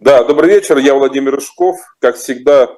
Да, 0.00 0.24
добрый 0.24 0.48
вечер, 0.48 0.78
я 0.78 0.94
Владимир 0.94 1.34
Рыжков. 1.34 1.76
Как 1.98 2.16
всегда, 2.16 2.74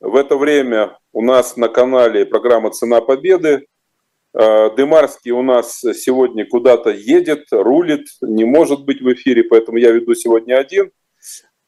в 0.00 0.14
это 0.14 0.36
время 0.36 0.98
у 1.10 1.22
нас 1.22 1.56
на 1.56 1.70
канале 1.70 2.26
программа 2.26 2.68
«Цена 2.68 3.00
победы». 3.00 3.64
Э, 4.34 4.68
Дымарский 4.76 5.30
у 5.30 5.40
нас 5.40 5.80
сегодня 5.80 6.46
куда-то 6.46 6.90
едет, 6.90 7.46
рулит, 7.52 8.06
не 8.20 8.44
может 8.44 8.84
быть 8.84 9.00
в 9.00 9.10
эфире, 9.14 9.44
поэтому 9.44 9.78
я 9.78 9.92
веду 9.92 10.14
сегодня 10.14 10.58
один. 10.58 10.90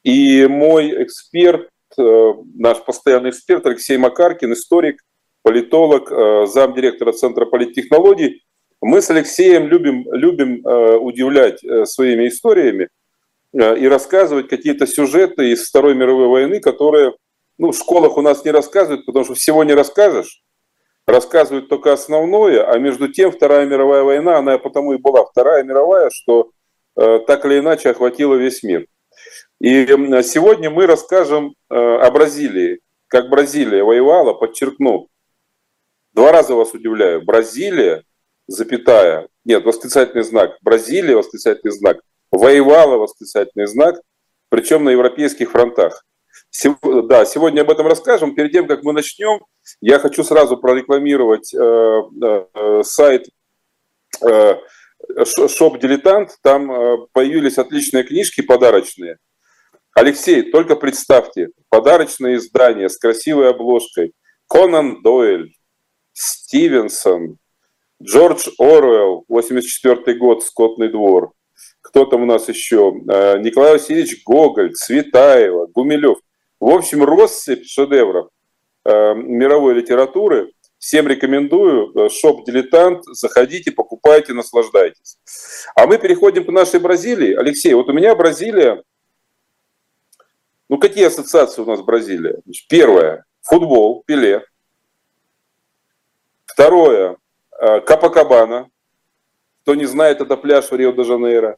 И 0.02 0.46
мой 0.46 1.02
эксперт, 1.02 1.70
э, 1.96 2.32
наш 2.54 2.84
постоянный 2.84 3.30
эксперт 3.30 3.64
Алексей 3.64 3.96
Макаркин, 3.96 4.52
историк, 4.52 5.00
политолог, 5.40 6.12
э, 6.12 6.44
замдиректора 6.44 7.12
Центра 7.12 7.46
политтехнологий. 7.46 8.44
Мы 8.82 9.00
с 9.00 9.08
Алексеем 9.08 9.66
любим, 9.66 10.04
любим 10.12 10.60
удивлять 11.02 11.60
своими 11.88 12.28
историями 12.28 12.90
и 13.54 13.86
рассказывать 13.86 14.48
какие-то 14.48 14.86
сюжеты 14.86 15.50
из 15.50 15.68
Второй 15.68 15.94
мировой 15.94 16.28
войны, 16.28 16.60
которые 16.60 17.14
ну, 17.56 17.70
в 17.70 17.76
школах 17.76 18.16
у 18.16 18.22
нас 18.22 18.44
не 18.44 18.50
рассказывают, 18.50 19.06
потому 19.06 19.24
что 19.24 19.34
всего 19.34 19.62
не 19.64 19.74
расскажешь 19.74 20.44
рассказывают 21.06 21.68
только 21.68 21.92
основное, 21.92 22.70
а 22.70 22.78
между 22.78 23.08
тем 23.08 23.30
Вторая 23.30 23.66
мировая 23.66 24.02
война, 24.02 24.38
она 24.38 24.58
потому 24.58 24.94
и 24.94 24.98
была 24.98 25.24
Вторая 25.24 25.62
мировая, 25.62 26.10
что 26.10 26.50
э, 26.96 27.20
так 27.26 27.44
или 27.44 27.58
иначе 27.58 27.90
охватила 27.90 28.34
весь 28.34 28.62
мир. 28.62 28.86
И 29.60 29.86
сегодня 29.86 30.70
мы 30.70 30.86
расскажем 30.86 31.54
э, 31.70 31.74
о 31.74 32.10
Бразилии, 32.10 32.80
как 33.08 33.28
Бразилия 33.28 33.84
воевала, 33.84 34.34
подчеркну. 34.34 35.08
Два 36.12 36.32
раза 36.32 36.54
вас 36.54 36.72
удивляю. 36.74 37.24
Бразилия, 37.24 38.04
запятая, 38.46 39.28
нет, 39.44 39.64
восклицательный 39.64 40.24
знак, 40.24 40.56
Бразилия, 40.62 41.16
восклицательный 41.16 41.72
знак, 41.72 41.98
воевала, 42.36 42.96
восклицательный 42.96 43.66
знак, 43.66 43.96
причем 44.48 44.84
на 44.84 44.90
европейских 44.90 45.50
фронтах. 45.50 46.04
Да, 46.82 47.24
сегодня 47.24 47.62
об 47.62 47.70
этом 47.70 47.86
расскажем. 47.86 48.34
Перед 48.34 48.52
тем, 48.52 48.66
как 48.66 48.82
мы 48.82 48.92
начнем, 48.92 49.40
я 49.80 49.98
хочу 49.98 50.22
сразу 50.22 50.56
прорекламировать 50.56 51.52
э, 51.52 51.58
э, 51.58 52.82
сайт 52.84 53.26
э, 54.22 54.54
Shop 55.24 55.80
Дилетант. 55.80 56.36
Там 56.42 56.70
э, 56.70 57.06
появились 57.12 57.58
отличные 57.58 58.04
книжки 58.04 58.40
подарочные. 58.40 59.18
Алексей, 59.94 60.50
только 60.50 60.76
представьте, 60.76 61.48
подарочное 61.68 62.36
издание 62.36 62.88
с 62.88 62.98
красивой 62.98 63.50
обложкой. 63.50 64.12
Конан 64.48 65.02
Дойль, 65.02 65.54
Стивенсон, 66.12 67.38
Джордж 68.02 68.48
Оруэлл, 68.58 69.24
84 69.28 70.18
год, 70.18 70.44
Скотный 70.44 70.88
двор. 70.88 71.32
Кто 71.94 72.06
там 72.06 72.24
у 72.24 72.26
нас 72.26 72.48
еще? 72.48 72.92
Э, 73.08 73.38
Николай 73.38 73.74
Васильевич 73.74 74.24
Гоголь, 74.24 74.74
Цветаева, 74.74 75.68
Гумилев. 75.68 76.18
В 76.58 76.68
общем, 76.68 77.04
россыпь 77.04 77.68
шедевров 77.68 78.30
э, 78.84 79.14
мировой 79.14 79.74
литературы. 79.74 80.50
Всем 80.78 81.06
рекомендую. 81.06 81.92
Э, 81.94 82.08
шоп 82.08 82.44
«Дилетант». 82.46 83.04
Заходите, 83.04 83.70
покупайте, 83.70 84.32
наслаждайтесь. 84.32 85.18
А 85.76 85.86
мы 85.86 85.98
переходим 85.98 86.44
к 86.44 86.48
нашей 86.48 86.80
Бразилии. 86.80 87.32
Алексей, 87.32 87.72
вот 87.74 87.88
у 87.88 87.92
меня 87.92 88.16
Бразилия. 88.16 88.82
Ну, 90.68 90.78
какие 90.78 91.04
ассоциации 91.04 91.62
у 91.62 91.64
нас 91.64 91.80
Бразилия? 91.80 92.40
Первое. 92.68 93.24
Футбол, 93.42 94.02
Пеле. 94.04 94.44
Второе. 96.44 97.18
Капакабана. 97.52 98.68
Кто 99.62 99.76
не 99.76 99.86
знает, 99.86 100.20
это 100.20 100.36
пляж 100.36 100.72
в 100.72 100.74
Рио-де-Жанейро. 100.74 101.56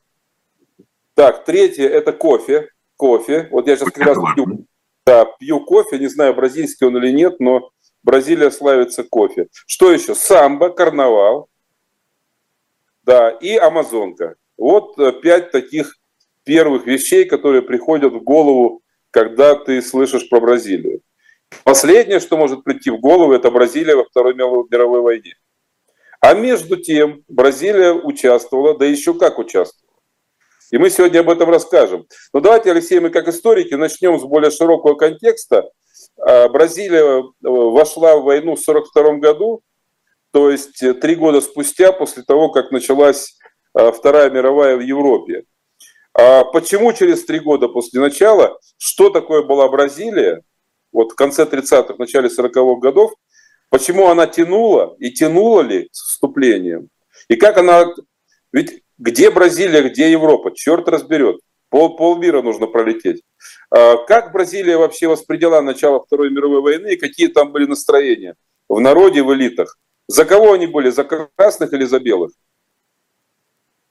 Так, 1.17 1.45
третье– 1.47 1.89
это 1.89 2.13
кофе. 2.13 2.69
Кофе. 2.97 3.49
Вот 3.51 3.67
я 3.67 3.77
сейчас 3.77 3.91
как 3.91 4.07
раз 4.07 4.19
пью 4.35 4.67
да, 5.07 5.25
пью 5.25 5.65
кофе, 5.65 5.99
не 5.99 6.09
знаю, 6.09 6.35
бразильский 6.35 6.87
он 6.87 6.97
или 6.99 7.11
нет, 7.11 7.41
но 7.41 7.71
Бразилия 8.03 8.51
славится 8.51 9.03
кофе. 9.03 9.49
Что 9.67 9.93
еще? 9.93 10.15
Самбо, 10.15 10.69
карнавал, 10.69 11.49
да, 13.05 13.31
и 13.31 13.57
Амазонка. 13.57 14.35
Вот 14.59 14.99
э, 14.99 15.13
пять 15.13 15.53
таких 15.53 15.97
первых 16.45 16.87
вещей, 16.87 17.25
которые 17.25 17.63
приходят 17.63 18.13
в 18.13 18.23
голову, 18.23 18.83
когда 19.11 19.55
ты 19.55 19.81
слышишь 19.81 20.29
про 20.29 20.41
Бразилию. 20.41 21.01
Последнее, 21.63 22.19
что 22.21 22.37
может 22.37 22.65
прийти 22.65 22.91
в 22.91 22.99
голову, 22.99 23.33
это 23.33 23.51
Бразилия 23.51 23.95
во 23.95 24.05
Второй 24.05 24.35
мировой 24.35 25.01
войне. 25.01 25.37
А 26.21 26.35
между 26.35 26.77
тем 26.77 27.23
Бразилия 27.29 27.93
участвовала, 27.93 28.77
да 28.77 28.85
еще 28.85 29.15
как 29.15 29.39
участвовала. 29.39 29.86
И 30.71 30.79
мы 30.79 30.91
сегодня 30.91 31.21
об 31.21 31.31
этом 31.31 31.49
расскажем. 31.49 32.07
Но 32.33 32.41
давайте, 32.41 32.71
Алексей, 32.71 32.99
мы 32.99 33.11
как 33.11 33.29
историки 33.29 33.75
начнем 33.75 34.19
с 34.19 34.25
более 34.25 34.51
широкого 34.51 34.95
контекста. 34.95 35.71
А, 36.19 36.49
Бразилия 36.49 37.21
э, 37.21 37.23
вошла 37.41 38.17
в 38.17 38.25
войну 38.25 38.57
в 38.57 38.69
1942 38.69 39.19
году, 39.19 39.63
то 40.33 40.51
есть 40.51 40.83
э, 40.83 40.95
три 40.95 41.15
года 41.15 41.41
спустя, 41.41 41.93
после 41.93 42.23
того, 42.23 42.51
как 42.51 42.73
началась 42.73 43.39
э, 43.79 43.93
Вторая 43.93 44.31
мировая 44.31 44.77
в 44.77 44.81
Европе. 44.81 45.45
А 46.15 46.45
почему 46.45 46.93
через 46.93 47.25
три 47.25 47.39
года 47.39 47.69
после 47.69 48.01
начала, 48.01 48.59
что 48.79 49.11
такое 49.11 49.43
была 49.43 49.69
Бразилия, 49.69 50.43
вот 50.91 51.13
в 51.13 51.15
конце 51.15 51.45
30-х, 51.45 51.95
начале 51.99 52.29
40-х 52.29 52.81
годов, 52.81 53.13
почему 53.71 54.09
она 54.09 54.27
тянула 54.27 54.97
и 54.99 55.11
тянула 55.11 55.61
ли 55.61 55.89
с 55.93 56.01
вступлением, 56.09 56.89
и 57.29 57.37
как 57.37 57.59
она... 57.59 57.93
Ведь 58.53 58.83
где 58.99 59.31
Бразилия, 59.31 59.89
где 59.89 60.11
Европа? 60.11 60.53
Черт 60.55 60.89
разберет. 60.89 61.37
Пол, 61.69 61.97
полмира 61.97 62.43
нужно 62.43 62.67
пролететь. 62.67 63.23
А 63.71 63.97
как 64.07 64.33
Бразилия 64.33 64.77
вообще 64.77 65.09
восприняла 65.09 65.61
начало 65.63 66.05
Второй 66.05 66.31
мировой 66.31 66.63
войны 66.63 66.95
и 66.95 66.97
какие 66.97 67.29
там 67.29 67.53
были 67.53 67.67
настроения 67.67 68.37
в 68.69 68.81
народе, 68.81 69.23
в 69.23 69.33
элитах? 69.35 69.77
За 70.09 70.25
кого 70.25 70.53
они 70.53 70.67
были? 70.67 70.91
За 70.91 71.05
красных 71.05 71.73
или 71.73 71.85
за 71.85 71.99
белых? 71.99 72.31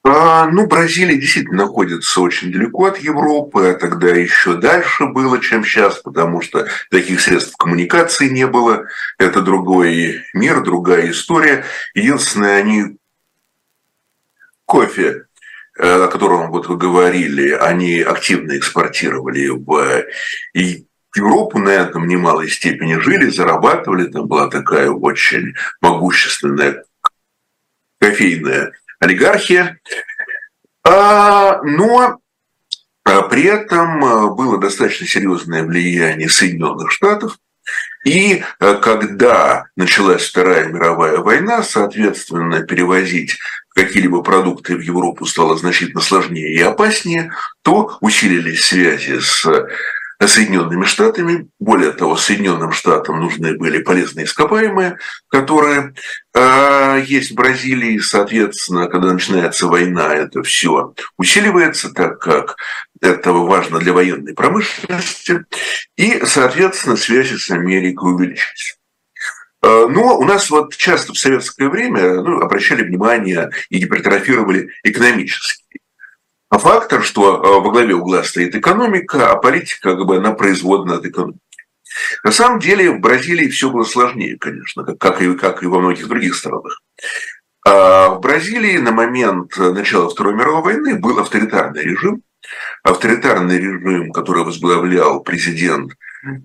А, 0.08 0.46
ну, 0.46 0.68
Бразилия 0.68 1.16
действительно 1.16 1.64
находится 1.64 2.20
очень 2.20 2.52
далеко 2.52 2.86
от 2.86 2.98
Европы, 2.98 3.70
а 3.70 3.74
тогда 3.74 4.08
еще 4.08 4.54
дальше 4.54 5.06
было, 5.06 5.40
чем 5.40 5.64
сейчас, 5.64 5.98
потому 5.98 6.40
что 6.40 6.68
таких 6.92 7.20
средств 7.20 7.56
коммуникации 7.56 8.28
не 8.28 8.46
было. 8.46 8.84
Это 9.18 9.42
другой 9.42 10.22
мир, 10.32 10.62
другая 10.62 11.10
история. 11.10 11.64
Единственное, 11.94 12.56
они 12.56 12.98
кофе, 14.66 15.26
э, 15.78 16.04
о 16.04 16.08
котором 16.08 16.50
вот 16.50 16.68
вы 16.68 16.76
говорили, 16.76 17.52
они 17.52 18.00
активно 18.00 18.58
экспортировали 18.58 19.48
в 19.48 20.04
Европу 21.16 21.58
на 21.58 21.70
этом 21.70 22.06
немалой 22.06 22.48
степени 22.48 23.00
жили, 23.00 23.30
зарабатывали. 23.30 24.10
Там 24.10 24.26
была 24.26 24.48
такая 24.48 24.90
очень 24.90 25.54
могущественная 25.80 26.84
кофейная 27.98 28.72
олигархия. 29.00 29.80
А, 30.84 31.60
но 31.62 32.20
а, 33.04 33.22
при 33.22 33.44
этом 33.44 34.04
а, 34.04 34.28
было 34.28 34.58
достаточно 34.58 35.06
серьезное 35.06 35.64
влияние 35.64 36.28
Соединенных 36.28 36.92
Штатов. 36.92 37.38
И 38.06 38.44
когда 38.60 39.64
началась 39.74 40.28
Вторая 40.28 40.66
мировая 40.66 41.16
война, 41.16 41.64
соответственно, 41.64 42.62
перевозить 42.62 43.36
какие-либо 43.74 44.22
продукты 44.22 44.76
в 44.76 44.80
Европу 44.80 45.26
стало 45.26 45.56
значительно 45.56 46.00
сложнее 46.00 46.54
и 46.54 46.62
опаснее, 46.62 47.32
то 47.62 47.98
усилились 48.00 48.64
связи 48.64 49.18
с 49.18 49.44
Соединенными 50.24 50.84
Штатами. 50.84 51.48
Более 51.58 51.92
того, 51.92 52.16
Соединенным 52.16 52.72
Штатам 52.72 53.20
нужны 53.20 53.56
были 53.56 53.82
полезные 53.82 54.24
ископаемые, 54.24 54.98
которые 55.28 55.94
э, 56.34 57.02
есть 57.06 57.32
в 57.32 57.34
Бразилии. 57.34 57.98
Соответственно, 57.98 58.86
когда 58.88 59.12
начинается 59.12 59.66
война, 59.66 60.14
это 60.14 60.42
все 60.42 60.94
усиливается, 61.18 61.90
так 61.92 62.18
как 62.18 62.56
это 63.00 63.32
важно 63.32 63.78
для 63.78 63.92
военной 63.92 64.34
промышленности. 64.34 65.44
И, 65.96 66.22
соответственно, 66.24 66.96
связи 66.96 67.36
с 67.36 67.50
Америкой 67.50 68.14
увеличились. 68.14 68.78
Э, 69.62 69.86
но 69.88 70.18
у 70.18 70.24
нас 70.24 70.50
вот 70.50 70.76
часто 70.76 71.12
в 71.12 71.18
советское 71.18 71.68
время 71.68 72.22
ну, 72.22 72.40
обращали 72.40 72.82
внимание 72.82 73.50
и 73.68 73.78
гипертрофировали 73.78 74.70
экономический 76.48 76.58
фактор, 76.58 77.02
что 77.02 77.36
э, 77.36 77.60
во 77.60 77.70
главе 77.70 77.94
угла 77.94 78.22
стоит 78.22 78.54
экономика, 78.54 79.30
а 79.30 79.36
политика 79.36 79.96
как 79.96 80.06
бы 80.06 80.16
она 80.16 80.32
производна 80.32 80.96
от 80.96 81.06
экономики. 81.06 81.40
На 82.24 82.30
самом 82.30 82.60
деле 82.60 82.90
в 82.90 83.00
Бразилии 83.00 83.48
все 83.48 83.70
было 83.70 83.84
сложнее, 83.84 84.36
конечно, 84.38 84.84
как 84.84 85.22
и, 85.22 85.34
как 85.34 85.62
и 85.62 85.66
во 85.66 85.80
многих 85.80 86.08
других 86.08 86.34
странах. 86.34 86.82
А 87.66 88.10
в 88.10 88.20
Бразилии 88.20 88.78
на 88.78 88.92
момент 88.92 89.56
начала 89.56 90.08
Второй 90.08 90.34
мировой 90.34 90.62
войны 90.62 90.98
был 90.98 91.18
авторитарный 91.18 91.82
режим, 91.82 92.22
авторитарный 92.82 93.58
режим, 93.58 94.12
который 94.12 94.44
возглавлял 94.44 95.20
президент 95.20 95.92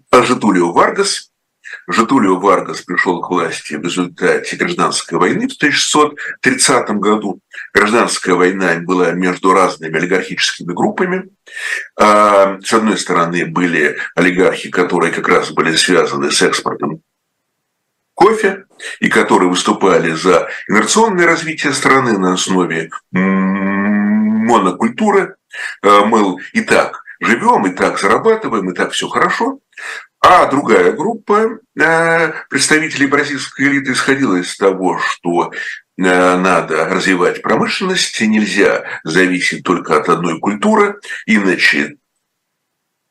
Жетулио 0.09 0.71
Варгас– 0.71 1.30
Жетулио 1.87 2.39
Варгас 2.39 2.81
пришел 2.81 3.21
к 3.21 3.29
власти 3.29 3.75
в 3.75 3.83
результате 3.83 4.55
гражданской 4.55 5.17
войны 5.17 5.47
в 5.47 5.55
1930 5.55 6.89
году. 6.91 7.39
Гражданская 7.73 8.35
война 8.35 8.75
была 8.81 9.11
между 9.11 9.53
разными 9.53 9.97
олигархическими 9.97 10.73
группами. 10.73 11.29
А, 11.99 12.59
с 12.61 12.73
одной 12.73 12.97
стороны, 12.97 13.45
были 13.45 13.97
олигархи, 14.15 14.69
которые 14.69 15.11
как 15.11 15.27
раз 15.27 15.51
были 15.51 15.75
связаны 15.75 16.31
с 16.31 16.41
экспортом 16.41 17.01
кофе, 18.13 18.65
и 18.99 19.09
которые 19.09 19.49
выступали 19.49 20.11
за 20.11 20.47
инерционное 20.67 21.25
развитие 21.25 21.73
страны 21.73 22.17
на 22.17 22.33
основе 22.33 22.91
монокультуры, 24.51 25.35
э, 25.81 25.99
мыл, 26.05 26.39
и 26.53 26.61
так 26.61 27.03
живем, 27.19 27.65
и 27.67 27.71
так 27.75 27.99
зарабатываем, 27.99 28.69
и 28.69 28.75
так 28.75 28.91
все 28.91 29.07
хорошо. 29.07 29.59
А 30.23 30.45
другая 30.45 30.91
группа 30.91 31.59
э, 31.79 32.33
представителей 32.49 33.07
бразильской 33.07 33.67
элиты 33.67 33.93
исходила 33.93 34.35
из 34.35 34.55
того, 34.55 34.99
что 34.99 35.51
Э, 36.03 36.37
надо 36.37 36.85
развивать 36.85 37.41
промышленность, 37.41 38.19
нельзя 38.21 38.85
зависеть 39.03 39.63
только 39.63 39.97
от 39.97 40.09
одной 40.09 40.39
культуры, 40.39 40.99
иначе 41.25 41.97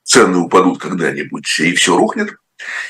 цены 0.03 0.39
упадут 0.39 0.81
когда-нибудь 0.81 1.61
и 1.61 1.75
все 1.75 1.97
рухнет. 1.97 2.35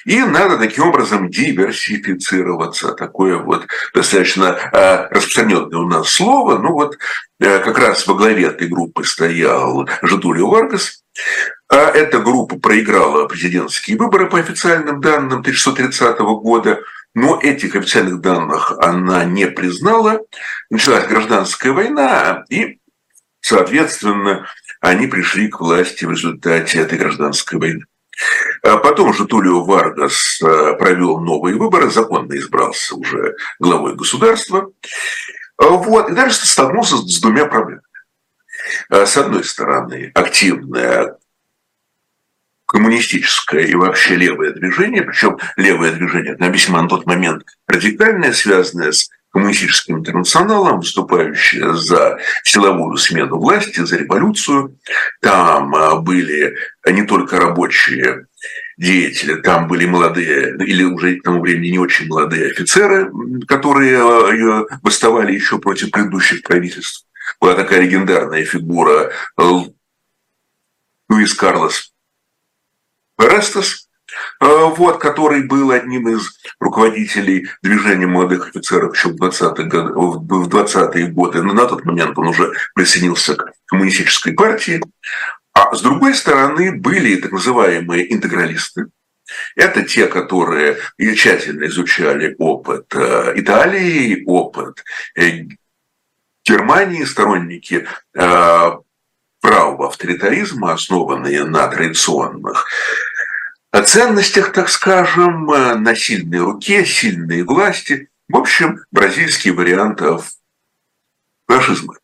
И 0.05 0.21
надо 0.21 0.59
таким 0.59 0.89
образом 0.89 1.29
диверсифицироваться. 1.29 2.93
Такое 2.95 3.39
вот 3.39 3.67
достаточно 3.95 4.59
э, 4.73 5.07
распространенное 5.11 5.79
у 5.79 5.87
нас 5.87 6.09
слово. 6.09 6.59
Ну 6.59 6.73
вот 6.73 6.97
как 7.39 7.79
раз 7.79 8.07
во 8.07 8.15
главе 8.15 8.47
этой 8.47 8.69
группы 8.69 9.05
стоял 9.05 9.89
Жадулио 10.03 10.49
Варгас. 10.49 11.05
А 11.71 11.91
эта 11.91 12.19
группа 12.19 12.59
проиграла 12.59 13.27
президентские 13.27 13.97
выборы 13.97 14.29
по 14.29 14.39
официальным 14.39 15.01
данным 15.01 15.41
1930 15.41 16.19
года– 16.19 16.81
но 17.15 17.41
этих 17.41 17.75
официальных 17.75 18.21
данных 18.21 18.73
она 18.79 19.25
не 19.25 19.47
признала. 19.49 20.21
Началась 20.71 21.07
гражданская 21.07 21.73
война, 21.73 22.45
и, 22.49 22.79
соответственно, 23.41 24.47
они 24.81 25.07
пришли 25.07 25.49
к 25.49 25.61
власти 25.61 26.05
в 26.05 26.13
результате 26.13 26.79
этой 26.79 26.99
гражданской 26.99 27.59
войны. 27.59 27.85
А 28.63 28.77
потом 28.77 29.15
же 29.15 29.27
Тулио 29.27 29.65
Варгас 29.65 30.41
э, 30.43 30.75
провел 30.75 31.21
новые 31.21 31.57
выборы, 31.57 31.91
законно 31.91 32.35
избрался 32.35 32.95
уже 32.95 33.35
главой 33.59 33.95
государства. 33.97 34.71
Вот, 35.57 36.11
и 36.11 36.15
дальше 36.15 36.47
столкнулся 36.47 36.97
с 36.97 37.21
двумя 37.21 37.47
проблемами. 37.47 37.83
Э, 38.91 39.07
с 39.07 39.17
одной 39.17 39.43
стороны, 39.45 40.13
активная 40.15 41.17
коммунистическое 42.71 43.65
и 43.65 43.75
вообще 43.75 44.15
левое 44.15 44.53
движение, 44.53 45.03
причем 45.03 45.39
левое 45.57 45.91
движение, 45.91 46.37
весьма 46.39 46.83
на 46.83 46.89
тот 46.89 47.05
момент 47.05 47.45
радикальное, 47.67 48.33
связанное 48.33 48.93
с 48.93 49.11
коммунистическим 49.33 49.99
интернационалом, 49.99 50.79
выступающее 50.79 51.75
за 51.75 52.19
силовую 52.45 52.97
смену 52.97 53.39
власти, 53.39 53.81
за 53.81 53.97
революцию. 53.97 54.79
Там 55.21 55.75
а, 55.75 55.97
были 55.97 56.55
не 56.87 57.03
только 57.03 57.41
рабочие 57.41 58.27
деятели, 58.79 59.35
там 59.41 59.67
были 59.67 59.87
молодые, 59.87 60.57
или 60.65 60.85
уже 60.85 61.17
к 61.17 61.25
тому 61.25 61.41
времени 61.41 61.73
не 61.73 61.79
очень 61.79 62.07
молодые 62.07 62.53
офицеры, 62.53 63.11
которые 63.49 63.99
а, 63.99 64.79
восставали 64.83 65.33
еще 65.33 65.59
против 65.59 65.91
предыдущих 65.91 66.43
правительств. 66.45 67.05
Была 67.41 67.55
такая 67.55 67.81
легендарная 67.81 68.45
фигура 68.45 69.11
э, 69.39 69.43
Луис 71.09 71.35
Карлос 71.35 71.93
Рестес, 73.21 73.89
э, 74.41 74.47
вот, 74.47 74.99
который 74.99 75.43
был 75.43 75.71
одним 75.71 76.09
из 76.09 76.39
руководителей 76.59 77.49
движения 77.63 78.07
молодых 78.07 78.49
офицеров 78.49 78.97
еще 78.97 79.11
в 79.11 79.17
20-е 79.17 79.65
годы, 79.67 79.93
в 79.95 80.49
20 80.49 81.13
годы. 81.13 81.43
Но 81.43 81.53
на 81.53 81.67
тот 81.67 81.85
момент 81.85 82.19
он 82.19 82.29
уже 82.29 82.53
присоединился 82.75 83.37
к 83.37 83.53
коммунистической 83.67 84.33
партии. 84.33 84.81
А 85.53 85.75
с 85.75 85.83
другой 85.83 86.15
стороны 86.15 86.73
были 86.73 87.17
так 87.17 87.33
называемые 87.33 88.13
интегралисты. 88.13 88.87
Это 89.55 89.83
те, 89.83 90.07
которые 90.07 90.79
тщательно 90.99 91.67
изучали 91.67 92.35
опыт 92.39 92.87
э, 92.95 93.35
Италии, 93.37 94.25
опыт 94.27 94.83
э, 95.17 95.45
Германии, 96.45 97.05
сторонники 97.05 97.87
правого 99.41 99.89
авторитаризма, 99.89 100.73
основанные 100.73 101.45
на 101.45 101.67
традиционных 101.69 102.67
о 103.71 103.83
ценностях, 103.83 104.53
так 104.53 104.69
скажем, 104.69 105.51
э, 105.51 105.75
на 105.77 105.95
сильной 105.95 106.41
руке, 106.41 106.85
сильной 106.85 107.43
власти. 107.43 108.09
В 108.29 108.37
общем, 108.37 108.81
бразильский 108.91 109.51
вариант 109.51 110.01
фашизма. 111.47 111.99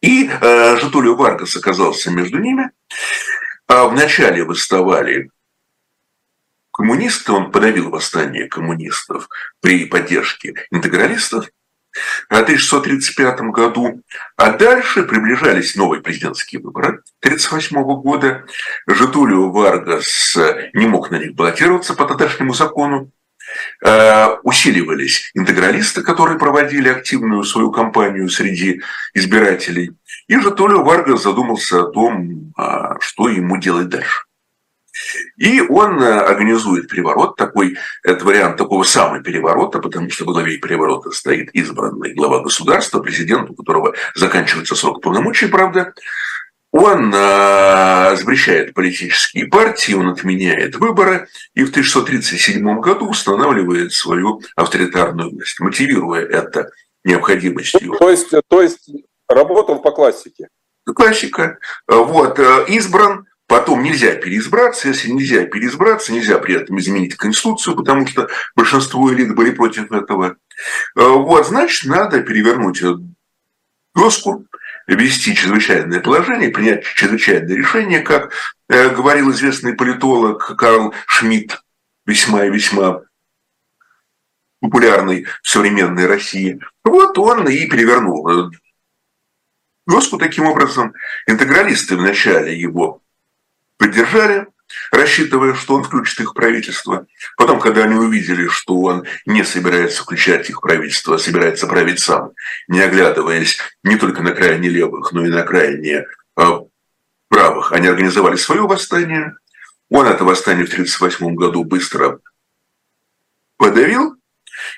И 0.00 0.28
э, 0.28 0.76
Жетулио 0.78 1.16
Варгас 1.16 1.56
оказался 1.56 2.10
между 2.10 2.38
ними. 2.38 2.70
А 3.66 3.86
вначале 3.86 4.44
восставали 4.44 5.30
коммунисты, 6.72 7.32
он 7.32 7.50
подавил 7.50 7.90
восстание 7.90 8.48
коммунистов 8.48 9.28
при 9.60 9.86
поддержке 9.86 10.54
интегралистов 10.70 11.50
в 12.28 12.34
1935 12.34 13.40
году. 13.52 14.02
А 14.36 14.50
дальше 14.50 15.02
приближались 15.04 15.76
новые 15.76 16.02
президентские 16.02 16.60
выборы 16.60 17.02
1938 17.22 17.82
года. 18.00 18.44
Жетулио 18.86 19.50
Варгас 19.50 20.36
не 20.74 20.86
мог 20.86 21.10
на 21.10 21.18
них 21.18 21.34
баллотироваться 21.34 21.94
по 21.94 22.04
тогдашнему 22.04 22.54
закону. 22.54 23.10
Э, 23.84 24.36
усиливались 24.42 25.30
интегралисты, 25.34 26.02
которые 26.02 26.38
проводили 26.38 26.88
активную 26.88 27.44
свою 27.44 27.70
кампанию 27.70 28.28
среди 28.28 28.82
избирателей. 29.14 29.92
И 30.26 30.38
Житулио 30.38 30.82
Варгас 30.82 31.22
задумался 31.22 31.82
о 31.82 31.90
том, 31.90 32.52
а, 32.56 32.98
что 33.00 33.28
ему 33.28 33.58
делать 33.58 33.88
дальше. 33.88 34.25
И 35.36 35.60
он 35.60 36.00
э, 36.00 36.20
организует 36.20 36.88
переворот, 36.88 37.36
такой, 37.36 37.76
это 38.02 38.24
вариант 38.24 38.56
такого 38.56 38.84
самого 38.84 39.22
переворота, 39.22 39.78
потому 39.78 40.10
что 40.10 40.24
в 40.24 40.28
главе 40.28 40.58
переворота 40.58 41.10
стоит 41.10 41.50
избранный 41.54 42.14
глава 42.14 42.40
государства, 42.40 43.00
президент, 43.00 43.50
у 43.50 43.54
которого 43.54 43.94
заканчивается 44.14 44.74
срок 44.74 45.02
полномочий, 45.02 45.46
правда. 45.46 45.94
Он 46.72 47.12
э, 47.14 48.16
запрещает 48.16 48.74
политические 48.74 49.46
партии, 49.46 49.94
он 49.94 50.08
отменяет 50.08 50.76
выборы 50.76 51.28
и 51.54 51.64
в 51.64 51.70
1637 51.70 52.80
году 52.80 53.08
устанавливает 53.08 53.92
свою 53.92 54.42
авторитарную 54.56 55.30
власть, 55.30 55.58
мотивируя 55.60 56.22
это 56.26 56.70
необходимостью. 57.04 57.96
То 57.98 58.10
есть, 58.10 58.30
то 58.48 58.60
есть 58.60 58.90
работал 59.28 59.80
по 59.80 59.90
классике? 59.90 60.48
Классика. 60.84 61.58
Вот, 61.88 62.38
э, 62.38 62.64
избран, 62.68 63.26
Потом 63.46 63.82
нельзя 63.82 64.16
переизбраться. 64.16 64.88
Если 64.88 65.10
нельзя 65.10 65.44
переизбраться, 65.44 66.12
нельзя 66.12 66.38
при 66.38 66.56
этом 66.56 66.78
изменить 66.78 67.16
Конституцию, 67.16 67.76
потому 67.76 68.06
что 68.06 68.28
большинство 68.56 69.12
элит 69.12 69.34
были 69.34 69.52
против 69.52 69.92
этого. 69.92 70.36
Э, 70.96 71.06
вот, 71.06 71.46
значит, 71.46 71.88
надо 71.88 72.22
перевернуть 72.22 72.82
доску, 73.94 74.46
ввести 74.88 75.34
чрезвычайное 75.34 76.00
положение, 76.00 76.50
принять 76.50 76.84
чрезвычайное 76.84 77.56
решение, 77.56 78.00
как 78.00 78.32
э, 78.68 78.90
говорил 78.90 79.30
известный 79.30 79.74
политолог 79.74 80.56
Карл 80.56 80.92
Шмидт, 81.06 81.62
весьма 82.04 82.46
и 82.46 82.50
весьма 82.50 83.02
популярный 84.60 85.26
в 85.42 85.48
современной 85.48 86.06
России. 86.06 86.60
Вот 86.84 87.16
он 87.18 87.48
и 87.48 87.68
перевернул 87.68 88.50
доску 89.86 90.18
таким 90.18 90.46
образом. 90.46 90.94
Интегралисты 91.28 91.96
вначале 91.96 92.58
его 92.58 93.02
поддержали, 93.78 94.46
рассчитывая, 94.90 95.54
что 95.54 95.74
он 95.74 95.84
включит 95.84 96.20
их 96.20 96.34
правительство. 96.34 97.06
Потом, 97.36 97.60
когда 97.60 97.84
они 97.84 97.94
увидели, 97.94 98.48
что 98.48 98.80
он 98.80 99.04
не 99.24 99.44
собирается 99.44 100.02
включать 100.02 100.48
их 100.50 100.60
правительство, 100.60 101.16
а 101.16 101.18
собирается 101.18 101.66
править 101.66 102.00
сам, 102.00 102.32
не 102.68 102.80
оглядываясь 102.80 103.58
не 103.82 103.96
только 103.96 104.22
на 104.22 104.32
крайне 104.32 104.68
левых, 104.68 105.12
но 105.12 105.24
и 105.24 105.30
на 105.30 105.42
крайне 105.42 106.04
э, 106.36 106.60
правых, 107.28 107.72
они 107.72 107.86
организовали 107.88 108.36
свое 108.36 108.62
восстание. 108.62 109.34
Он 109.90 110.06
это 110.06 110.24
восстание 110.24 110.66
в 110.66 110.72
1938 110.72 111.34
году 111.36 111.64
быстро 111.64 112.18
подавил, 113.56 114.16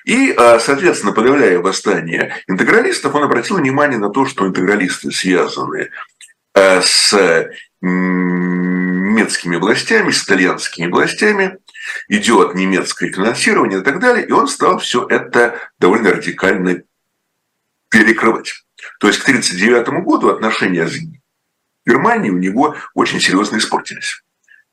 и, 0.04 0.32
а, 0.32 0.58
соответственно, 0.58 1.12
подавляя 1.12 1.58
восстание 1.60 2.34
интегралистов, 2.46 3.14
он 3.14 3.24
обратил 3.24 3.56
внимание 3.56 3.98
на 3.98 4.10
то, 4.10 4.26
что 4.26 4.46
интегралисты 4.46 5.10
связаны 5.10 5.90
э, 6.54 6.82
с 6.82 7.48
немецкими 7.80 9.56
властями, 9.56 10.10
итальянскими 10.10 10.90
властями, 10.90 11.58
идет 12.08 12.54
немецкое 12.54 13.12
финансирование 13.12 13.80
и 13.80 13.82
так 13.82 14.00
далее, 14.00 14.26
и 14.26 14.32
он 14.32 14.48
стал 14.48 14.78
все 14.78 15.06
это 15.08 15.58
довольно 15.78 16.10
радикально 16.12 16.82
перекрывать. 17.88 18.52
То 19.00 19.08
есть 19.08 19.20
к 19.20 19.28
1939 19.28 20.04
году 20.04 20.28
отношения 20.30 20.86
с 20.86 20.96
Германией 21.86 22.32
у 22.32 22.38
него 22.38 22.76
очень 22.94 23.20
серьезно 23.20 23.58
испортились. 23.58 24.22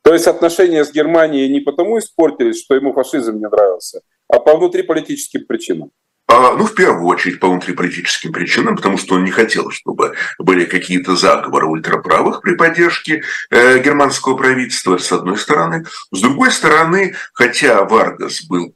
То 0.02 0.14
есть 0.14 0.28
отношения 0.28 0.86
с 0.86 0.92
Германией 0.92 1.50
не 1.50 1.62
потому 1.62 1.98
испортились, 1.98 2.64
что 2.64 2.76
ему 2.76 2.94
фашизм 2.94 3.38
не 3.38 3.48
нравился, 3.48 4.02
а 4.28 4.40
по 4.40 4.56
внутриполитическим 4.56 5.46
причинам. 5.46 5.92
А, 6.28 6.54
ну, 6.54 6.66
в 6.66 6.74
первую 6.74 7.06
очередь 7.06 7.40
по 7.40 7.48
внутриполитическим 7.50 8.32
причинам, 8.32 8.76
потому 8.76 8.98
что 8.98 9.16
он 9.16 9.24
не 9.24 9.32
хотел, 9.32 9.70
чтобы 9.70 10.16
были 10.40 10.66
какие-то 10.66 11.16
заговоры 11.16 11.68
ультраправых 11.68 12.42
при 12.42 12.56
поддержке 12.56 13.24
э, 13.52 13.80
германского 13.80 14.36
правительства, 14.36 14.98
с 14.98 15.12
одной 15.12 15.38
стороны. 15.38 15.86
С 16.12 16.22
другой 16.22 16.52
стороны, 16.52 17.16
хотя 17.34 17.84
Варгас 17.84 18.44
был 18.44 18.74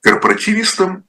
корпоративистом, 0.00 1.04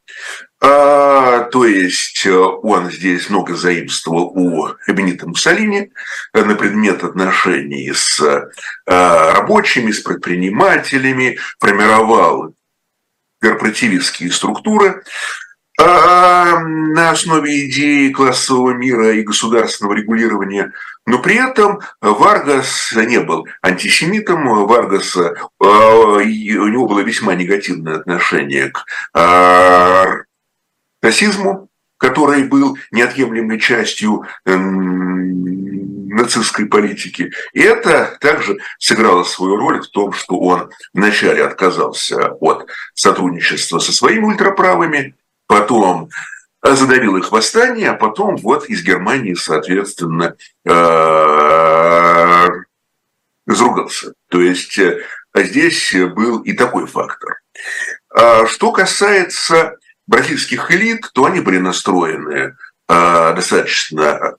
а, 0.59 1.41
то 1.41 1.65
есть 1.65 2.25
э, 2.25 2.35
он 2.35 2.89
здесь 2.89 3.29
много 3.29 3.55
заимствовал 3.55 4.31
у 4.33 4.69
Бенита 4.87 5.27
Муссолини 5.27 5.91
на 6.33 6.55
предмет 6.55 7.03
отношений 7.03 7.91
с 7.93 8.19
э, 8.19 8.49
рабочими, 8.87 9.91
с 9.91 9.99
предпринимателями, 9.99 11.37
формировал 11.59 12.55
корпоративистские 13.43 14.31
структуры 14.31 15.03
а, 15.77 16.59
на 16.59 17.11
основе 17.11 17.67
идеи 17.67 18.09
классового 18.09 18.71
мира 18.71 19.13
и 19.13 19.23
государственного 19.23 19.95
регулирования, 19.95 20.71
но 21.05 21.19
при 21.19 21.35
этом 21.35 21.81
Варгас 21.99 22.93
не 22.95 23.19
был 23.19 23.45
антисемитом, 23.61 24.65
Варгас, 24.65 25.17
а, 25.17 25.33
у 25.59 26.21
него 26.21 26.87
было 26.87 27.01
весьма 27.01 27.35
негативное 27.35 27.97
отношение 27.97 28.69
к 28.69 28.85
а, 29.13 30.05
расизму, 31.01 31.67
который 31.97 32.43
был 32.43 32.77
неотъемлемой 32.91 33.59
частью 33.59 34.23
нацистской 36.13 36.65
политики. 36.65 37.31
И 37.53 37.61
это 37.61 38.17
также 38.19 38.57
сыграло 38.79 39.23
свою 39.23 39.57
роль 39.57 39.81
в 39.81 39.89
том, 39.89 40.13
что 40.13 40.39
он 40.39 40.69
вначале 40.93 41.45
отказался 41.45 42.33
от 42.39 42.67
сотрудничества 42.93 43.79
со 43.79 43.91
своими 43.91 44.25
ультраправыми, 44.25 45.15
потом 45.47 46.09
задавил 46.63 47.17
их 47.17 47.31
восстание, 47.31 47.89
а 47.89 47.95
потом 47.95 48.37
вот 48.37 48.65
из 48.65 48.83
Германии, 48.83 49.33
соответственно, 49.33 50.35
э, 50.65 52.47
разругался. 53.45 54.13
То 54.29 54.41
есть 54.41 54.77
э, 54.77 55.03
здесь 55.35 55.93
был 56.15 56.39
и 56.39 56.53
такой 56.53 56.87
фактор. 56.87 57.41
А 58.15 58.45
что 58.47 58.71
касается 58.71 59.75
бразильских 60.07 60.71
элит, 60.71 61.09
то 61.13 61.25
они 61.25 61.41
были 61.41 61.57
настроены 61.57 62.55
э, 62.87 63.33
достаточно 63.35 64.37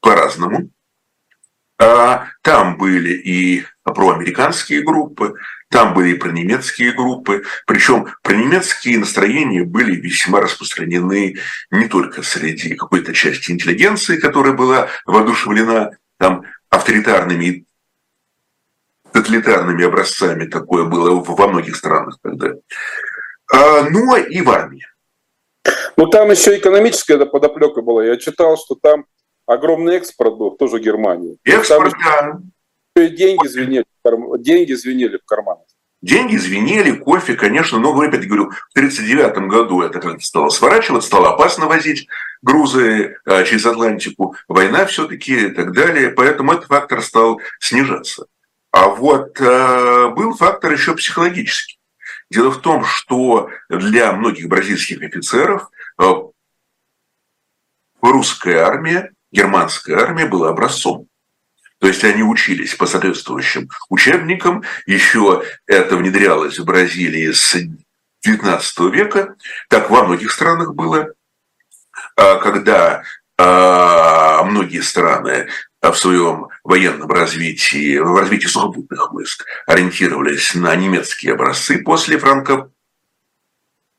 по-разному. 0.00 0.70
А, 1.78 2.28
там 2.42 2.78
были 2.78 3.12
и 3.12 3.64
проамериканские 3.84 4.82
группы, 4.82 5.34
там 5.68 5.94
были 5.94 6.10
и 6.10 6.18
пронемецкие 6.18 6.92
группы, 6.92 7.44
причем 7.66 8.06
пронемецкие 8.22 8.98
настроения 8.98 9.62
были 9.62 9.96
весьма 9.96 10.40
распространены 10.40 11.36
не 11.70 11.88
только 11.88 12.22
среди 12.22 12.74
какой-то 12.74 13.12
части 13.12 13.50
интеллигенции, 13.50 14.16
которая 14.16 14.54
была 14.54 14.88
воодушевлена 15.04 15.90
там 16.18 16.44
авторитарными 16.70 17.66
тоталитарными 19.12 19.84
образцами, 19.84 20.46
такое 20.46 20.84
было 20.84 21.22
во 21.22 21.48
многих 21.48 21.76
странах 21.76 22.18
тогда, 22.22 22.54
а, 23.52 23.82
но 23.90 24.16
и 24.16 24.40
в 24.40 24.50
армии. 24.50 24.86
Ну, 25.96 26.06
там 26.06 26.30
еще 26.30 26.56
экономическая 26.58 27.24
подоплека 27.24 27.82
была. 27.82 28.04
Я 28.04 28.16
читал, 28.18 28.56
что 28.56 28.74
там 28.74 29.06
огромный 29.46 29.96
экспорт 29.96 30.36
был, 30.36 30.50
тоже 30.52 30.78
Германии. 30.80 31.38
Экспорт, 31.44 31.94
да. 32.04 32.40
Деньги 32.96 33.46
звенели, 33.46 33.84
деньги 34.38 34.72
звенели 34.72 35.18
в 35.18 35.24
карманах. 35.24 35.66
Деньги 36.02 36.36
звенели, 36.36 36.92
кофе, 36.92 37.34
конечно, 37.34 37.78
но, 37.78 37.98
опять 37.98 38.28
говорю, 38.28 38.50
в 38.50 38.76
1939 38.76 39.48
году 39.48 39.82
это 39.82 39.98
как-то 39.98 40.24
стало 40.24 40.50
сворачиваться, 40.50 41.08
стало 41.08 41.30
опасно 41.30 41.66
возить 41.66 42.06
грузы 42.42 43.16
а, 43.24 43.42
через 43.44 43.64
Атлантику, 43.66 44.36
война 44.46 44.84
все-таки 44.86 45.46
и 45.46 45.50
так 45.50 45.72
далее, 45.72 46.10
поэтому 46.10 46.52
этот 46.52 46.66
фактор 46.66 47.02
стал 47.02 47.40
снижаться. 47.60 48.26
А 48.70 48.88
вот 48.88 49.40
э, 49.40 50.08
был 50.10 50.34
фактор 50.34 50.72
еще 50.72 50.94
психологический. 50.94 51.78
Дело 52.30 52.50
в 52.50 52.60
том, 52.60 52.84
что 52.84 53.48
для 53.70 54.12
многих 54.12 54.48
бразильских 54.48 55.02
офицеров 55.02 55.70
э, 55.98 56.04
русская 58.02 58.58
армия 58.58 59.12
германская 59.32 59.98
армия 59.98 60.26
была 60.26 60.50
образцом. 60.50 61.08
То 61.78 61.88
есть 61.88 62.04
они 62.04 62.22
учились 62.22 62.74
по 62.74 62.86
соответствующим 62.86 63.68
учебникам. 63.90 64.62
Еще 64.86 65.42
это 65.66 65.96
внедрялось 65.96 66.58
в 66.58 66.64
Бразилии 66.64 67.30
с 67.30 67.56
XIX 68.26 68.90
века. 68.90 69.36
Так 69.68 69.90
во 69.90 70.04
многих 70.04 70.30
странах 70.30 70.74
было. 70.74 71.12
А 72.16 72.36
когда 72.36 73.02
а, 73.38 74.42
многие 74.44 74.80
страны 74.80 75.48
в 75.82 75.94
своем 75.94 76.48
военном 76.64 77.10
развитии, 77.10 77.98
в 77.98 78.16
развитии 78.16 78.46
сухопутных 78.46 79.12
войск 79.12 79.44
ориентировались 79.66 80.54
на 80.54 80.74
немецкие 80.74 81.34
образцы 81.34 81.78
после 81.78 82.18
франко 82.18 82.70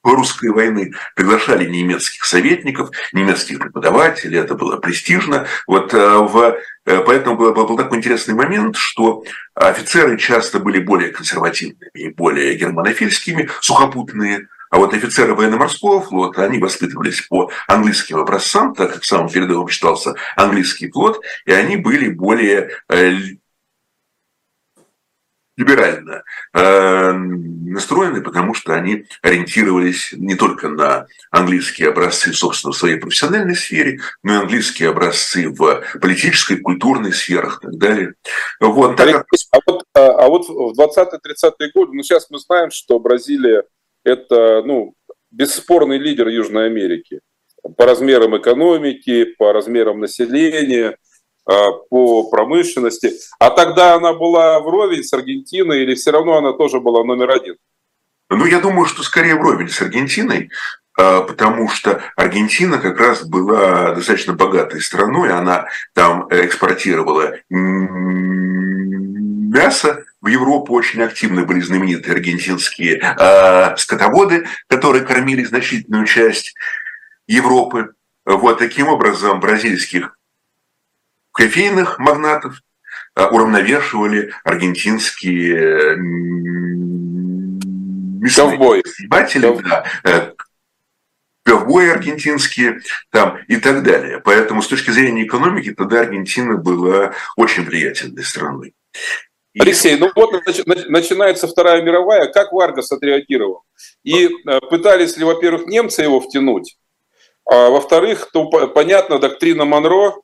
русской 0.03 0.49
войны, 0.49 0.93
приглашали 1.15 1.69
немецких 1.69 2.23
советников, 2.25 2.91
немецких 3.13 3.59
преподавателей, 3.59 4.39
это 4.39 4.55
было 4.55 4.77
престижно. 4.77 5.47
Вот 5.67 5.93
э, 5.93 5.97
в, 5.97 6.57
э, 6.85 6.99
поэтому 7.05 7.37
был, 7.37 7.53
был 7.53 7.77
такой 7.77 7.97
интересный 7.97 8.33
момент, 8.33 8.75
что 8.75 9.23
офицеры 9.55 10.17
часто 10.17 10.59
были 10.59 10.79
более 10.79 11.11
консервативными 11.11 11.91
и 11.93 12.09
более 12.09 12.55
германофильскими, 12.55 13.49
сухопутные, 13.61 14.47
а 14.69 14.77
вот 14.77 14.93
офицеры 14.93 15.33
военно-морского 15.33 16.01
флота, 16.01 16.43
они 16.43 16.59
воспитывались 16.59 17.21
по 17.21 17.49
английским 17.67 18.17
образцам, 18.17 18.73
так 18.75 18.93
как 18.93 19.01
в 19.01 19.05
самом 19.05 19.29
передовом 19.29 19.69
считался 19.69 20.15
английский 20.35 20.91
флот, 20.91 21.21
и 21.45 21.51
они 21.51 21.77
были 21.77 22.09
более 22.09 22.71
э, 22.89 23.13
либерально 25.57 26.23
э, 26.53 27.11
настроены, 27.11 28.21
потому 28.21 28.53
что 28.53 28.73
они 28.73 29.05
ориентировались 29.23 30.13
не 30.13 30.35
только 30.35 30.69
на 30.69 31.07
английские 31.31 31.89
образцы, 31.89 32.31
собственно, 32.31 32.71
в 32.71 32.77
своей 32.77 32.97
профессиональной 32.97 33.55
сфере, 33.55 33.99
но 34.21 34.33
и 34.33 34.37
английские 34.37 34.89
образцы 34.89 35.49
в 35.49 35.83
политической, 35.99 36.57
культурной 36.57 37.11
сферах 37.11 37.59
и 37.63 37.67
так 37.67 37.77
далее. 37.77 38.13
Вот, 38.59 38.95
так 38.95 39.25
а, 39.51 39.59
вот, 39.65 39.83
а, 39.93 40.25
а 40.25 40.29
вот 40.29 40.47
в 40.47 40.79
20-30-е 40.79 41.71
годы, 41.73 41.93
ну 41.93 42.03
сейчас 42.03 42.29
мы 42.29 42.37
знаем, 42.37 42.69
что 42.69 42.99
Бразилия– 42.99 43.63
это 44.05 44.61
ну, 44.63 44.93
бесспорный 45.31 45.97
лидер 45.97 46.27
Южной 46.27 46.67
Америки 46.67 47.19
по 47.75 47.85
размерам 47.85 48.37
экономики, 48.37 49.25
по 49.37 49.51
размерам 49.51 49.99
населения– 49.99 50.97
Э, 51.06 51.06
по 51.89 52.29
промышленности. 52.29 53.13
А 53.39 53.49
тогда 53.49 53.95
она 53.95 54.13
была 54.13 54.59
вровень 54.59 55.03
с 55.03 55.13
Аргентиной 55.13 55.83
или 55.83 55.95
все 55.95 56.11
равно 56.11 56.37
она 56.37 56.53
тоже 56.53 56.79
была 56.79 57.03
номер 57.03 57.31
один? 57.31 57.55
Ну, 58.29 58.45
я 58.45 58.59
думаю, 58.59 58.85
что 58.85 59.03
скорее 59.03 59.35
вровень 59.35 59.69
с 59.69 59.81
Аргентиной, 59.81 60.49
э, 60.99 61.21
потому 61.21 61.69
что 61.69 62.01
Аргентина 62.17 62.77
как 62.77 62.99
раз 62.99 63.23
была 63.23 63.93
достаточно 63.95 64.33
богатой 64.33 64.81
страной, 64.81 65.31
она 65.31 65.67
там 65.93 66.27
экспортировала 66.29 67.37
мясо, 69.47 70.03
в 70.19 70.27
Европу 70.27 70.73
очень 70.73 71.01
активны 71.01 71.45
были 71.45 71.61
знаменитые 71.61 72.15
аргентинские 72.15 72.99
э, 72.99 73.77
скотоводы, 73.77 74.45
которые 74.67 75.05
кормили 75.05 75.43
значительную 75.45 76.05
часть 76.05 76.53
Европы. 77.27 77.93
Вот 78.25 78.59
таким 78.59 78.89
образом 78.89 79.39
бразильских 79.39 80.16
кофейных 81.37 81.99
магнатов 81.99 82.61
а, 83.13 83.27
уравновешивали 83.27 84.33
аргентинские 84.43 85.95
ковбои, 88.35 88.83
да, 89.61 89.85
э, 90.03 90.31
ковбои 91.43 91.89
аргентинские 91.89 92.81
там 93.11 93.37
и 93.47 93.57
так 93.57 93.83
далее. 93.83 94.19
Поэтому 94.19 94.63
с 94.63 94.67
точки 94.67 94.89
зрения 94.89 95.25
экономики 95.25 95.73
тогда 95.73 96.01
Аргентина 96.01 96.57
была 96.57 97.13
очень 97.37 97.63
влиятельной 97.63 98.23
страной. 98.23 98.73
Алексей, 99.59 99.95
ну 99.97 100.11
вот 100.15 100.31
начинается 100.87 101.47
Вторая 101.47 101.83
мировая, 101.83 102.31
как 102.31 102.51
Варгас 102.51 102.91
отреагировал? 102.91 103.63
И 104.03 104.25
э, 104.25 104.59
пытались 104.71 105.17
ли, 105.17 105.23
во-первых, 105.23 105.67
немцы 105.67 106.01
его 106.01 106.19
втянуть, 106.19 106.77
а 107.45 107.69
во-вторых, 107.69 108.29
то 108.33 108.45
понятно, 108.67 109.19
доктрина 109.19 109.65
Монро, 109.65 110.15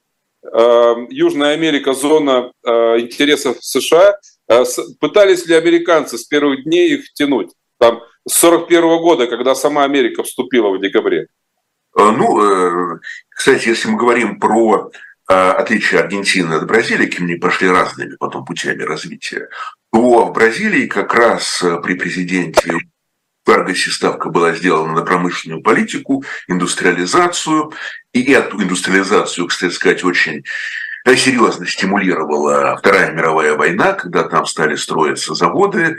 Южная 1.10 1.54
Америка 1.54 1.94
зона 1.94 2.52
э, 2.64 3.00
интересов 3.00 3.58
США. 3.62 4.18
Э, 4.50 4.64
пытались 5.00 5.46
ли 5.46 5.56
американцы 5.56 6.18
с 6.18 6.26
первых 6.26 6.64
дней 6.64 6.96
их 6.96 7.14
тянуть? 7.14 7.52
Там, 7.80 8.02
с 8.28 8.44
1941 8.44 9.02
года, 9.02 9.28
когда 9.28 9.56
сама 9.56 9.84
Америка 9.84 10.24
вступила 10.24 10.70
в 10.70 10.82
декабре. 10.82 11.28
Э, 11.98 12.12
ну, 12.12 13.00
кстати, 13.30 13.70
если 13.70 13.90
мы 13.90 13.98
говорим 13.98 14.40
про 14.40 14.92
отличие 15.26 16.02
Аргентины 16.02 16.56
от 16.56 16.68
Бразилии, 16.68 17.06
какими 17.06 17.32
они 17.32 17.40
пошли 17.40 17.70
разными 17.70 18.16
потом 18.20 18.44
путями 18.44 18.84
развития, 18.84 19.48
то 19.92 20.26
в 20.26 20.34
Бразилии 20.34 20.86
как 20.88 21.14
раз 21.14 21.64
при 21.82 21.96
президенте 21.96 22.74
Варгасе 23.46 23.92
ставка 23.92 24.30
была 24.30 24.54
сделана 24.54 24.94
на 24.94 25.02
промышленную 25.02 25.62
политику, 25.62 26.24
индустриализацию, 26.48 27.74
и 28.14 28.32
эту 28.32 28.62
индустриализацию, 28.62 29.48
кстати 29.48 29.74
сказать, 29.74 30.04
очень 30.04 30.44
серьезно 31.06 31.68
стимулировала 31.68 32.78
Вторая 32.78 33.12
мировая 33.12 33.56
война, 33.56 33.94
когда 33.94 34.24
там 34.24 34.46
стали 34.46 34.76
строиться 34.76 35.34
заводы, 35.34 35.98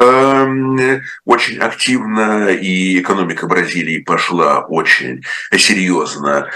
эм, 0.00 1.02
очень 1.24 1.58
активно, 1.58 2.48
и 2.48 3.00
экономика 3.00 3.46
Бразилии 3.46 3.98
пошла 3.98 4.60
очень 4.60 5.22
серьезно 5.56 6.48
э, 6.48 6.50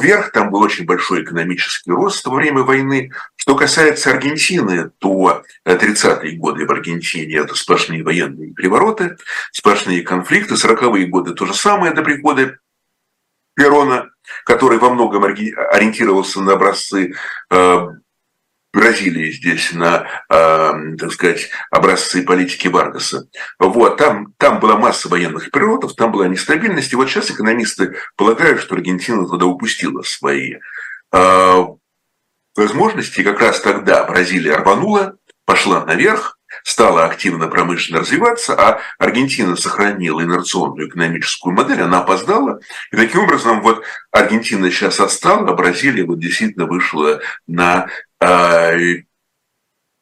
вверх, 0.00 0.30
там 0.32 0.50
был 0.50 0.60
очень 0.60 0.84
большой 0.84 1.22
экономический 1.22 1.90
рост 1.90 2.24
во 2.26 2.34
время 2.34 2.62
войны. 2.62 3.12
Что 3.36 3.56
касается 3.56 4.10
Аргентины, 4.10 4.90
то 4.98 5.42
30-е 5.66 6.36
годы 6.36 6.66
в 6.66 6.70
Аргентине 6.70 7.36
это 7.36 7.54
сплошные 7.54 8.04
военные 8.04 8.52
перевороты, 8.52 9.16
сплошные 9.50 10.02
конфликты, 10.02 10.54
40-е 10.54 11.06
годы 11.06 11.34
то 11.34 11.46
же 11.46 11.54
самое 11.54 11.92
до 11.92 12.02
прихода 12.02 12.58
Перона, 13.54 14.10
который 14.44 14.78
во 14.78 14.90
многом 14.90 15.24
ориентировался 15.24 16.40
на 16.40 16.52
образцы 16.52 17.14
э, 17.50 17.86
Бразилии 18.72 19.30
здесь 19.30 19.72
на, 19.72 20.06
э, 20.30 20.72
так 20.98 21.12
сказать, 21.12 21.50
образцы 21.70 22.22
политики 22.22 22.68
Варгаса. 22.68 23.28
Вот, 23.58 23.98
там, 23.98 24.32
там 24.38 24.60
была 24.60 24.76
масса 24.76 25.08
военных 25.08 25.50
переворотов, 25.50 25.94
там 25.94 26.10
была 26.10 26.26
нестабильность. 26.26 26.92
И 26.92 26.96
вот 26.96 27.08
сейчас 27.08 27.30
экономисты 27.30 27.96
полагают, 28.16 28.60
что 28.60 28.74
Аргентина 28.74 29.28
туда 29.28 29.44
упустила 29.44 30.02
свои 30.02 30.54
э, 31.12 31.64
возможности. 32.56 33.20
И 33.20 33.24
как 33.24 33.40
раз 33.40 33.60
тогда 33.60 34.04
Бразилия 34.04 34.56
рванула, 34.56 35.16
пошла 35.44 35.84
наверх, 35.84 36.38
стала 36.64 37.04
активно 37.04 37.48
промышленно 37.48 38.00
развиваться, 38.00 38.54
а 38.54 38.80
Аргентина 38.98 39.56
сохранила 39.56 40.22
инерционную 40.22 40.88
экономическую 40.88 41.54
модель, 41.54 41.82
она 41.82 42.00
опоздала. 42.00 42.60
И 42.90 42.96
таким 42.96 43.24
образом 43.24 43.62
вот 43.62 43.84
Аргентина 44.10 44.70
сейчас 44.70 45.00
отстала, 45.00 45.50
а 45.50 45.54
Бразилия 45.54 46.04
вот 46.04 46.20
действительно 46.20 46.66
вышла 46.66 47.20
на 47.46 47.88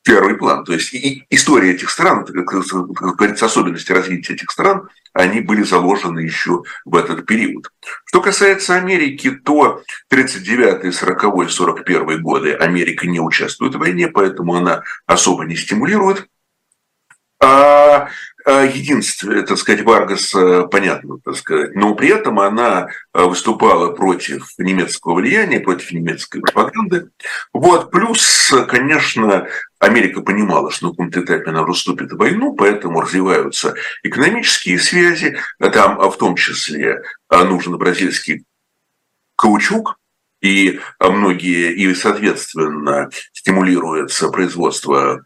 первый 0.03 0.37
план. 0.37 0.65
То 0.65 0.73
есть 0.73 0.93
и 0.95 1.25
история 1.31 1.73
этих 1.73 1.91
стран, 1.91 2.25
как 2.25 3.17
говорится, 3.17 3.47
особенности 3.47 3.93
развития 3.93 4.35
этих 4.35 4.51
стран, 4.51 4.89
они 5.13 5.41
были 5.41 5.63
заложены 5.63 6.21
еще 6.21 6.63
в 6.85 6.97
этот 6.97 7.27
период. 7.27 7.71
Что 8.07 8.21
касается 8.21 8.77
Америки, 8.77 9.31
то 9.31 9.83
39 10.09 10.95
40 10.95 11.51
41 11.51 12.23
годы 12.23 12.55
Америка 12.55 13.07
не 13.07 13.21
участвует 13.21 13.75
в 13.75 13.79
войне, 13.79 14.09
поэтому 14.09 14.55
она 14.55 14.83
особо 15.07 15.45
не 15.45 15.57
стимулирует 15.57 16.27
а, 17.43 18.09
а 18.45 18.65
единственное, 18.65 19.43
так 19.43 19.57
сказать, 19.57 19.83
Варгас, 19.83 20.35
э, 20.35 20.67
понятно, 20.71 21.19
так 21.25 21.37
сказать, 21.37 21.75
но 21.75 21.95
при 21.95 22.09
этом 22.09 22.39
она 22.39 22.89
э, 23.15 23.25
выступала 23.25 23.93
против 23.93 24.53
немецкого 24.59 25.15
влияния, 25.15 25.61
против 25.61 25.93
немецкой 25.93 26.41
пропаганды. 26.41 27.11
Вот, 27.55 27.91
плюс, 27.91 28.53
конечно, 28.69 29.47
Америка 29.79 30.21
понимала, 30.21 30.71
что 30.71 30.87
на 30.87 30.91
каком-то 30.93 31.23
этапе 31.23 31.49
она 31.51 31.65
вступит 31.73 32.13
в 32.13 32.19
войну, 32.19 32.55
поэтому 32.55 33.01
развиваются 33.01 33.75
экономические 34.03 34.79
связи, 34.79 35.39
там 35.59 35.99
в 35.99 36.17
том 36.19 36.37
числе 36.37 37.03
э, 37.31 37.45
нужен 37.45 37.79
бразильский 37.79 38.45
каучук, 39.37 39.97
и 40.43 40.81
многие, 40.99 41.73
и, 41.73 41.95
соответственно, 41.95 43.11
стимулируется 43.33 44.29
производство 44.29 45.23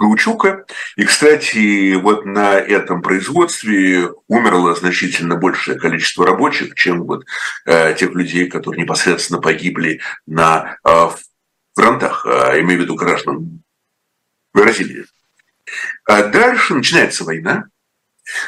каучука. 0.00 0.64
И, 0.96 1.04
кстати, 1.04 1.94
вот 1.94 2.24
на 2.24 2.54
этом 2.58 3.02
производстве 3.02 4.10
умерло 4.28 4.74
значительно 4.74 5.36
большее 5.36 5.78
количество 5.78 6.26
рабочих, 6.26 6.74
чем 6.74 7.04
вот 7.04 7.24
э, 7.66 7.94
тех 7.94 8.10
людей, 8.14 8.48
которые 8.48 8.82
непосредственно 8.82 9.40
погибли 9.40 10.00
на 10.26 10.78
э, 10.84 11.08
фронтах, 11.74 12.24
э, 12.26 12.60
имею 12.60 12.80
в 12.80 12.82
виду 12.84 12.94
граждан 12.96 13.62
Бразилии. 14.54 15.04
А 16.06 16.24
дальше 16.24 16.74
начинается 16.74 17.24
война, 17.24 17.66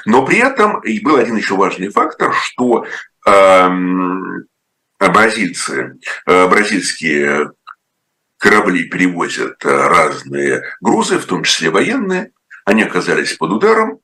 но 0.06 0.24
при 0.24 0.38
этом 0.38 0.80
и 0.80 1.00
был 1.00 1.16
один 1.16 1.36
еще 1.36 1.54
важный 1.54 1.90
фактор, 1.90 2.32
что 2.32 2.86
э, 3.26 3.68
бразильцы, 4.98 5.98
э, 6.26 6.48
бразильские 6.48 7.52
корабли 8.42 8.84
перевозят 8.84 9.64
э, 9.64 9.68
разные 9.68 10.64
грузы, 10.80 11.18
в 11.18 11.26
том 11.26 11.44
числе 11.44 11.70
военные. 11.70 12.32
Они 12.64 12.82
оказались 12.82 13.34
под 13.34 13.52
ударом. 13.52 14.00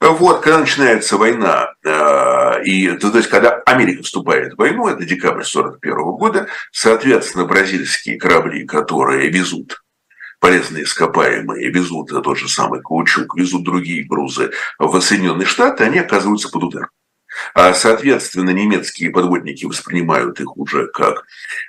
Вот, 0.00 0.40
когда 0.40 0.60
начинается 0.60 1.18
война, 1.18 1.74
э, 1.84 2.64
и, 2.64 2.90
то 2.92 3.14
есть, 3.14 3.28
когда 3.28 3.56
Америка 3.66 4.02
вступает 4.02 4.54
в 4.54 4.58
войну, 4.58 4.88
это 4.88 5.04
декабрь 5.04 5.42
1941 5.42 5.96
года, 6.16 6.46
соответственно, 6.72 7.44
бразильские 7.44 8.18
корабли, 8.18 8.66
которые 8.66 9.28
везут 9.28 9.82
полезные 10.40 10.84
ископаемые, 10.84 11.70
везут 11.70 12.08
тот 12.08 12.38
же 12.38 12.48
самый 12.48 12.80
каучук, 12.80 13.36
везут 13.36 13.62
другие 13.62 14.04
грузы 14.04 14.52
в 14.78 15.00
Соединенные 15.00 15.46
Штаты, 15.46 15.84
они 15.84 15.98
оказываются 15.98 16.48
под 16.48 16.64
ударом. 16.64 16.88
А, 17.54 17.74
соответственно, 17.74 18.50
немецкие 18.50 19.10
подводники 19.10 19.64
воспринимают 19.64 20.40
их 20.40 20.56
уже 20.56 20.88
как 20.88 21.24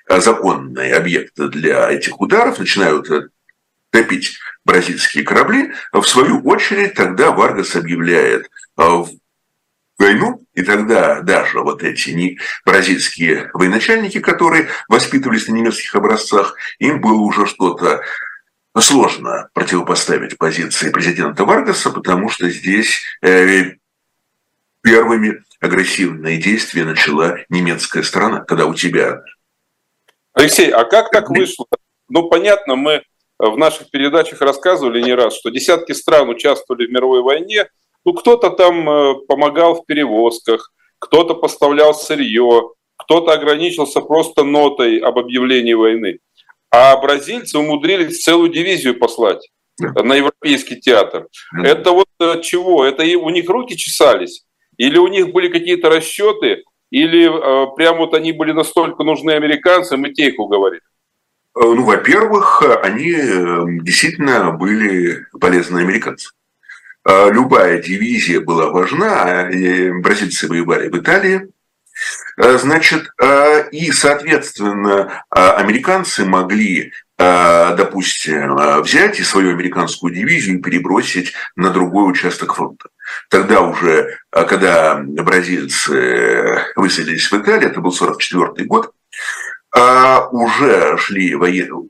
а, 0.07 0.19
законные 0.19 0.95
объекты 0.95 1.47
для 1.47 1.89
этих 1.89 2.19
ударов, 2.19 2.59
начинают 2.59 3.09
э, 3.09 3.29
топить 3.91 4.37
бразильские 4.65 5.23
корабли. 5.23 5.71
В 5.91 6.03
свою 6.03 6.41
очередь 6.41 6.95
тогда 6.95 7.31
Варгас 7.31 7.75
объявляет 7.75 8.49
а, 8.75 9.05
войну, 9.97 10.45
и 10.53 10.63
тогда 10.63 11.21
даже 11.21 11.59
вот 11.59 11.83
эти 11.83 12.09
не 12.09 12.39
бразильские 12.65 13.49
военачальники, 13.53 14.19
которые 14.19 14.69
воспитывались 14.87 15.47
на 15.47 15.53
немецких 15.53 15.95
образцах, 15.95 16.55
им 16.79 17.01
было 17.01 17.19
уже 17.19 17.45
что-то 17.45 18.01
сложно 18.77 19.49
противопоставить 19.53 20.37
позиции 20.37 20.89
президента 20.89 21.45
Варгаса, 21.45 21.91
потому 21.91 22.29
что 22.29 22.49
здесь 22.49 23.03
э, 23.21 23.73
первыми 24.83 25.43
агрессивные 25.59 26.37
действия 26.37 26.83
начала 26.83 27.37
немецкая 27.49 28.03
сторона, 28.03 28.41
когда 28.41 28.67
у 28.67 28.73
тебя... 28.73 29.23
Алексей, 30.33 30.69
а 30.69 30.83
как 30.83 31.09
так 31.09 31.29
вышло? 31.29 31.65
Ну, 32.09 32.29
понятно, 32.29 32.75
мы 32.75 33.03
в 33.39 33.57
наших 33.57 33.89
передачах 33.89 34.41
рассказывали 34.41 35.01
не 35.01 35.13
раз, 35.13 35.35
что 35.37 35.49
десятки 35.49 35.93
стран 35.93 36.29
участвовали 36.29 36.85
в 36.85 36.91
мировой 36.91 37.21
войне. 37.21 37.67
Ну, 38.05 38.13
кто-то 38.13 38.49
там 38.49 38.89
э, 38.89 39.15
помогал 39.27 39.75
в 39.75 39.85
перевозках, 39.85 40.71
кто-то 40.99 41.35
поставлял 41.35 41.93
сырье, 41.93 42.71
кто-то 42.97 43.31
ограничился 43.31 44.01
просто 44.01 44.43
нотой 44.43 44.97
об 44.97 45.17
объявлении 45.17 45.73
войны. 45.73 46.19
А 46.71 46.97
бразильцы 46.97 47.57
умудрились 47.57 48.21
целую 48.21 48.49
дивизию 48.49 48.97
послать 48.97 49.49
да. 49.77 50.03
на 50.03 50.15
европейский 50.15 50.79
театр. 50.79 51.27
Да. 51.53 51.67
Это 51.67 51.91
вот 51.91 52.07
э, 52.19 52.41
чего? 52.41 52.83
Это 52.83 53.03
и 53.03 53.15
у 53.15 53.29
них 53.29 53.49
руки 53.49 53.77
чесались? 53.77 54.43
Или 54.77 54.97
у 54.97 55.07
них 55.07 55.31
были 55.31 55.49
какие-то 55.49 55.89
расчеты, 55.89 56.63
или 56.89 57.25
э, 57.25 57.75
прям 57.75 57.97
вот 57.97 58.13
они 58.13 58.31
были 58.31 58.51
настолько 58.51 59.03
нужны 59.03 59.31
американцам, 59.31 60.05
и 60.05 60.13
те 60.13 60.29
их 60.29 60.39
уговорили? 60.39 60.81
Э, 61.55 61.61
ну, 61.61 61.83
во-первых, 61.83 62.63
они 62.83 63.11
э, 63.11 63.65
действительно 63.81 64.51
были 64.51 65.25
полезны 65.39 65.79
американцам. 65.79 66.33
Э, 67.05 67.29
любая 67.31 67.81
дивизия 67.81 68.39
была 68.39 68.69
важна, 68.69 69.49
бразильцы 70.01 70.47
воевали 70.47 70.89
в 70.89 70.97
Италии, 70.97 71.49
Значит, 72.35 73.13
и, 73.71 73.91
соответственно, 73.91 75.23
американцы 75.29 76.25
могли 76.25 76.91
допустим, 77.17 78.81
взять 78.81 79.19
и 79.19 79.23
свою 79.23 79.51
американскую 79.51 80.11
дивизию 80.11 80.59
перебросить 80.59 81.33
на 81.55 81.69
другой 81.69 82.09
участок 82.09 82.55
фронта. 82.55 82.89
Тогда 83.29 83.61
уже, 83.61 84.17
а, 84.31 84.43
когда 84.43 84.95
бразильцы 84.97 86.65
высадились 86.75 87.31
в 87.31 87.33
Италии, 87.33 87.67
это 87.67 87.81
был 87.81 87.91
44 87.91 88.65
год, 88.67 88.93
а, 89.75 90.27
уже 90.29 90.97
шли 90.97 91.35
военные 91.35 91.89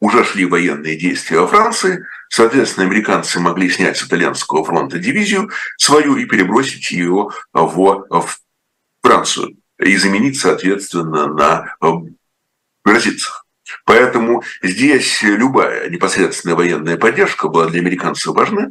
уже 0.00 0.24
шли 0.24 0.44
военные 0.44 0.96
действия 0.96 1.40
во 1.40 1.48
Франции, 1.48 2.04
соответственно, 2.28 2.86
американцы 2.86 3.40
могли 3.40 3.68
снять 3.68 3.96
с 3.96 4.04
итальянского 4.04 4.64
фронта 4.64 4.98
дивизию 4.98 5.50
свою 5.76 6.16
и 6.16 6.24
перебросить 6.24 6.90
ее 6.92 7.30
в, 7.52 8.06
в 8.08 8.38
Францию 9.02 9.56
и 9.78 9.96
заменить, 9.96 10.38
соответственно, 10.38 11.26
на 11.26 11.76
бразильцах. 12.84 13.37
Поэтому 13.84 14.42
здесь 14.62 15.22
любая 15.22 15.88
непосредственная 15.90 16.56
военная 16.56 16.96
поддержка 16.96 17.48
была 17.48 17.66
для 17.66 17.80
американцев 17.80 18.34
важна. 18.34 18.68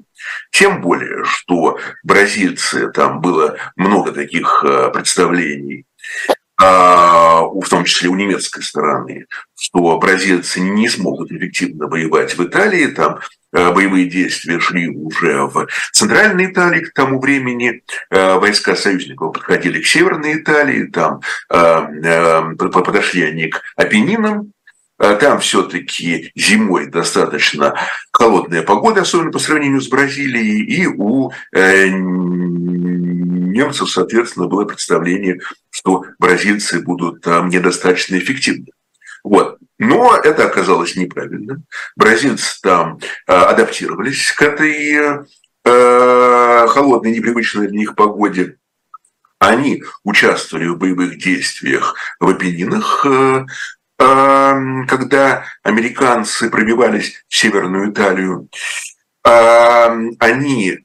Тем 0.51 0.81
более, 0.81 1.23
что 1.25 1.79
бразильцы, 2.03 2.91
там 2.91 3.21
было 3.21 3.57
много 3.75 4.11
таких 4.11 4.63
э, 4.63 4.89
представлений, 4.91 5.85
а, 6.59 7.41
в 7.41 7.69
том 7.69 7.83
числе 7.83 8.09
у 8.09 8.15
немецкой 8.15 8.63
стороны, 8.63 9.27
что 9.55 9.99
бразильцы 9.99 10.59
не 10.59 10.89
смогут 10.89 11.31
эффективно 11.31 11.87
воевать 11.87 12.35
в 12.35 12.43
Италии, 12.43 12.87
там 12.87 13.19
боевые 13.51 14.05
действия 14.09 14.59
шли 14.59 14.87
уже 14.87 15.43
в 15.43 15.67
Центральной 15.91 16.47
Италии 16.47 16.81
к 16.81 16.93
тому 16.93 17.19
времени. 17.19 17.83
Войска 18.09 18.75
союзников 18.75 19.33
подходили 19.33 19.81
к 19.81 19.87
Северной 19.87 20.41
Италии, 20.41 20.87
там 20.87 21.21
подошли 21.47 23.23
они 23.23 23.49
к 23.49 23.61
Апеннинам, 23.75 24.51
там 24.97 25.39
все-таки 25.39 26.31
зимой 26.35 26.87
достаточно 26.87 27.75
холодная 28.11 28.63
погода, 28.63 29.01
особенно 29.01 29.31
по 29.31 29.39
сравнению 29.39 29.81
с 29.81 29.87
Бразилией, 29.87 30.63
и 30.63 30.87
у 30.87 31.31
немцев, 33.57 33.89
соответственно, 33.89 34.47
было 34.47 34.65
представление, 34.65 35.39
что 35.69 36.05
бразильцы 36.19 36.81
будут 36.81 37.21
там 37.21 37.49
недостаточно 37.49 38.17
эффективны. 38.17 38.67
Вот. 39.23 39.57
Но 39.79 40.15
это 40.15 40.45
оказалось 40.45 40.95
неправильно. 40.95 41.61
Бразильцы 41.95 42.59
там 42.61 42.99
э, 43.27 43.33
адаптировались 43.33 44.31
к 44.31 44.41
этой 44.41 45.25
э, 45.65 46.67
холодной, 46.67 47.11
непривычной 47.11 47.67
для 47.67 47.79
них 47.79 47.95
погоде. 47.95 48.57
Они 49.39 49.83
участвовали 50.03 50.67
в 50.67 50.77
боевых 50.77 51.19
действиях 51.19 51.95
в 52.19 52.29
Апеннинах, 52.29 53.05
э, 53.05 53.45
когда 53.97 55.45
американцы 55.63 56.49
пробивались 56.49 57.23
в 57.27 57.35
Северную 57.35 57.91
Италию. 57.91 58.47
Они 59.23 60.77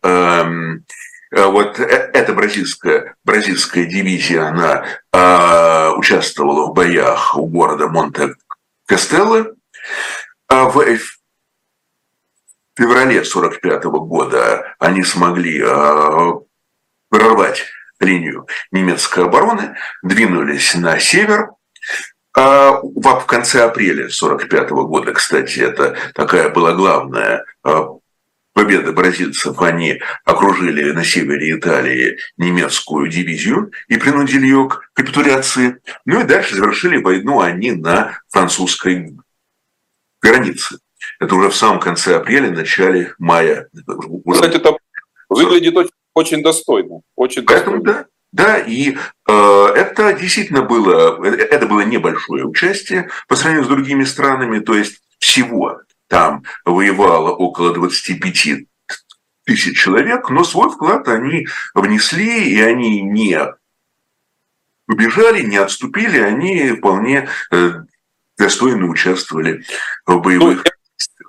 Э, 1.33 1.47
вот 1.47 1.81
э, 1.81 1.85
эта 2.13 2.35
бразильская, 2.35 3.17
бразильская 3.25 3.87
дивизия, 3.87 4.49
она 4.49 4.85
э, 5.13 5.91
участвовала 5.97 6.67
в 6.67 6.75
боях 6.75 7.37
у 7.37 7.47
города 7.47 7.89
Монте-Кастелло. 7.89 9.47
А 10.49 10.65
в 10.65 10.73
феврале 12.77 13.21
1945 13.21 13.85
года 13.85 14.75
они 14.79 15.03
смогли 15.03 15.63
э, 15.65 16.33
прорвать 17.09 17.65
линию 17.99 18.47
немецкой 18.71 19.25
обороны, 19.25 19.77
двинулись 20.03 20.75
на 20.75 20.99
север, 20.99 21.53
в 22.35 23.25
конце 23.27 23.65
апреля 23.65 24.05
1945 24.05 24.71
года, 24.71 25.13
кстати, 25.13 25.61
это 25.61 25.97
такая 26.15 26.49
была 26.49 26.73
главная 26.73 27.45
победы 28.53 28.93
бразильцев, 28.93 29.61
они 29.61 30.01
окружили 30.25 30.93
на 30.93 31.05
севере 31.05 31.57
Италии 31.57 32.19
немецкую 32.37 33.09
дивизию 33.09 33.73
и 33.89 33.97
принудили 33.97 34.45
ее 34.45 34.69
к 34.69 34.91
капитуляции. 34.93 35.81
Ну 36.05 36.21
и 36.21 36.25
дальше 36.25 36.57
завершили 36.57 36.99
войну 36.99 37.41
они 37.41 37.73
на 37.73 38.19
французской 38.29 39.17
границе. 40.21 40.79
Это 41.19 41.35
уже 41.35 41.49
в 41.49 41.57
самом 41.57 41.81
конце 41.81 42.17
апреля, 42.17 42.51
начале 42.51 43.15
мая. 43.19 43.69
Кстати, 44.31 44.57
это 44.57 44.77
выглядит 45.29 45.77
очень, 45.77 45.91
очень 46.15 46.43
достойно. 46.43 47.01
Очень 47.17 47.45
Поэтому 47.45 47.83
достойно. 47.83 48.05
да, 48.05 48.07
да, 48.33 48.59
и 48.59 48.97
э, 49.29 49.67
это 49.77 50.15
действительно 50.15 50.63
было, 50.63 51.23
это 51.25 51.67
было 51.67 51.83
небольшое 51.83 52.47
участие 52.47 53.11
по 53.29 53.37
сравнению 53.37 53.67
с 53.67 53.69
другими 53.69 54.05
странами, 54.05 54.61
то 54.61 54.75
есть 54.75 55.03
всего 55.19 55.81
там 56.09 56.43
воевало 56.65 57.31
около 57.31 57.75
25 57.75 58.67
тысяч 59.45 59.79
человек, 59.79 60.31
но 60.31 60.45
свой 60.45 60.71
вклад 60.71 61.09
они 61.09 61.47
внесли, 61.75 62.55
и 62.55 62.61
они 62.61 63.03
не 63.03 63.39
убежали, 64.89 65.43
не 65.43 65.59
отступили, 65.59 66.19
они 66.19 66.73
вполне 66.73 67.29
э, 67.51 67.73
достойно 68.39 68.87
участвовали 68.87 69.63
в 70.07 70.19
боевых. 70.19 70.65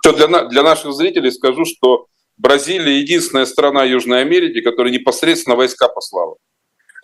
Ну, 0.05 0.13
для, 0.13 0.45
для 0.45 0.63
наших 0.63 0.93
зрителей 0.93 1.31
скажу, 1.31 1.65
что 1.65 2.07
Бразилия 2.37 2.99
единственная 2.99 3.45
страна 3.45 3.83
Южной 3.83 4.21
Америки, 4.21 4.61
которая 4.61 4.91
непосредственно 4.91 5.55
войска 5.55 5.87
послала. 5.87 6.37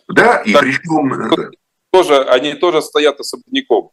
Да, 0.09 0.37
и 0.37 0.53
так, 0.53 0.61
причем... 0.63 1.29
Тоже, 1.91 2.23
они 2.23 2.53
тоже 2.55 2.81
стоят 2.81 3.19
особняком 3.19 3.91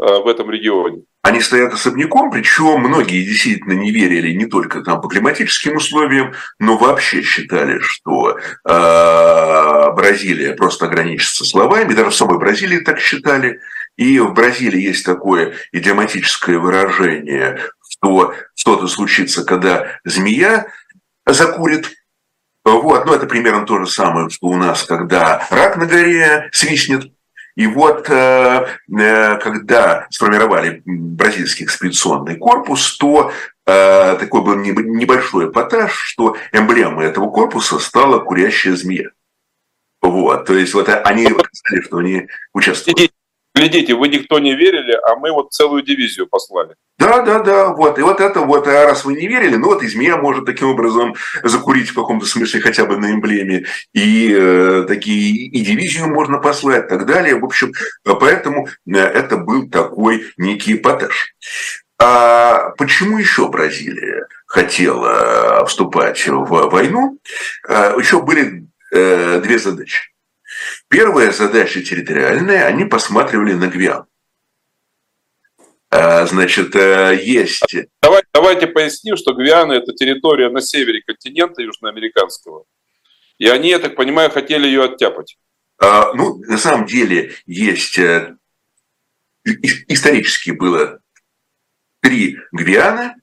э, 0.00 0.04
в 0.04 0.26
этом 0.28 0.50
регионе. 0.50 1.02
Они 1.22 1.40
стоят 1.40 1.72
особняком, 1.72 2.30
причем 2.30 2.80
многие 2.80 3.24
действительно 3.24 3.72
не 3.72 3.90
верили 3.90 4.34
не 4.34 4.46
только 4.46 4.82
там 4.82 5.00
по 5.00 5.08
климатическим 5.08 5.76
условиям, 5.76 6.34
но 6.58 6.76
вообще 6.76 7.22
считали, 7.22 7.78
что 7.78 8.36
э, 8.38 9.92
Бразилия 9.92 10.52
просто 10.54 10.86
ограничится 10.86 11.44
словами. 11.44 11.94
Даже 11.94 12.10
в 12.10 12.14
самой 12.14 12.38
Бразилии 12.38 12.80
так 12.80 12.98
считали. 13.00 13.60
И 13.96 14.18
в 14.18 14.32
Бразилии 14.32 14.80
есть 14.80 15.06
такое 15.06 15.54
идиоматическое 15.72 16.58
выражение, 16.58 17.60
что 17.88 18.34
что-то 18.54 18.88
случится, 18.88 19.44
когда 19.44 19.98
змея 20.04 20.66
закурит. 21.26 21.90
Вот, 22.64 23.04
ну 23.04 23.12
это 23.12 23.26
примерно 23.26 23.66
то 23.66 23.78
же 23.78 23.86
самое, 23.86 24.30
что 24.30 24.46
у 24.46 24.56
нас, 24.56 24.84
когда 24.84 25.46
рак 25.50 25.76
на 25.76 25.86
горе 25.86 26.48
свистнет. 26.52 27.12
И 27.56 27.68
вот 27.68 28.10
э, 28.10 28.66
э, 28.90 29.36
когда 29.36 30.06
сформировали 30.10 30.82
бразильский 30.84 31.66
экспедиционный 31.66 32.36
корпус, 32.36 32.96
то 32.98 33.30
э, 33.66 34.16
такой 34.18 34.42
был 34.42 34.56
небольшой 34.56 35.50
эпатаж, 35.50 35.92
что 35.92 36.36
эмблемой 36.52 37.06
этого 37.06 37.30
корпуса 37.30 37.78
стала 37.78 38.18
курящая 38.18 38.74
змея. 38.74 39.10
Вот, 40.02 40.46
то 40.46 40.54
есть 40.54 40.74
вот 40.74 40.88
они 40.88 41.26
сказали, 41.26 41.82
что 41.82 41.98
они 41.98 42.26
участвуют. 42.52 43.12
Глядите, 43.54 43.94
вы 43.94 44.08
никто 44.08 44.40
не 44.40 44.56
верили, 44.56 44.98
а 45.08 45.14
мы 45.14 45.30
вот 45.30 45.52
целую 45.52 45.82
дивизию 45.82 46.26
послали. 46.26 46.74
Да, 46.98 47.22
да, 47.22 47.38
да, 47.38 47.68
вот. 47.68 47.98
И 47.98 48.02
вот 48.02 48.20
это 48.20 48.40
вот, 48.40 48.66
а 48.66 48.84
раз 48.84 49.04
вы 49.04 49.14
не 49.14 49.28
верили, 49.28 49.54
ну 49.54 49.68
вот 49.68 49.82
и 49.84 49.88
змея 49.88 50.16
может 50.16 50.44
таким 50.44 50.70
образом 50.70 51.14
закурить 51.44 51.90
в 51.90 51.94
каком-то 51.94 52.26
смысле 52.26 52.60
хотя 52.60 52.84
бы 52.84 52.96
на 52.96 53.12
эмблеме, 53.12 53.66
и 53.92 54.34
э, 54.36 54.84
такие, 54.88 55.46
и 55.46 55.60
дивизию 55.60 56.08
можно 56.08 56.38
послать, 56.38 56.86
и 56.86 56.88
так 56.88 57.06
далее. 57.06 57.38
В 57.38 57.44
общем, 57.44 57.72
поэтому 58.02 58.68
э, 58.86 58.96
это 58.96 59.36
был 59.36 59.68
такой 59.70 60.32
некий 60.36 60.74
эпатаж. 60.74 61.34
А 61.98 62.70
почему 62.70 63.18
еще 63.18 63.48
Бразилия 63.48 64.26
хотела 64.46 65.64
вступать 65.66 66.26
в 66.26 66.70
войну? 66.70 67.18
А, 67.68 67.96
еще 67.96 68.20
были 68.20 68.66
э, 68.92 69.40
две 69.40 69.58
задачи. 69.60 70.13
Первая 70.94 71.32
задача 71.32 71.82
территориальная, 71.82 72.66
они 72.66 72.84
посматривали 72.84 73.54
на 73.54 73.66
Гвиану. 73.66 74.06
А, 75.90 76.24
значит, 76.26 76.76
э, 76.76 77.18
есть... 77.20 77.64
Давай, 78.00 78.22
давайте 78.32 78.68
поясним, 78.68 79.16
что 79.16 79.34
Гвиана– 79.34 79.72
это 79.72 79.92
территория 79.92 80.50
на 80.50 80.60
севере 80.60 81.02
континента 81.02 81.62
южноамериканского. 81.62 82.66
И 83.38 83.48
они, 83.48 83.70
я 83.70 83.80
так 83.80 83.96
понимаю, 83.96 84.30
хотели 84.30 84.68
ее 84.68 84.84
оттяпать. 84.84 85.36
А, 85.82 86.12
ну, 86.14 86.38
на 86.44 86.58
самом 86.58 86.86
деле, 86.86 87.32
есть... 87.44 87.98
Э, 87.98 88.36
исторически 89.44 90.52
было 90.52 91.00
три 92.02 92.38
Гвианы. 92.52 93.16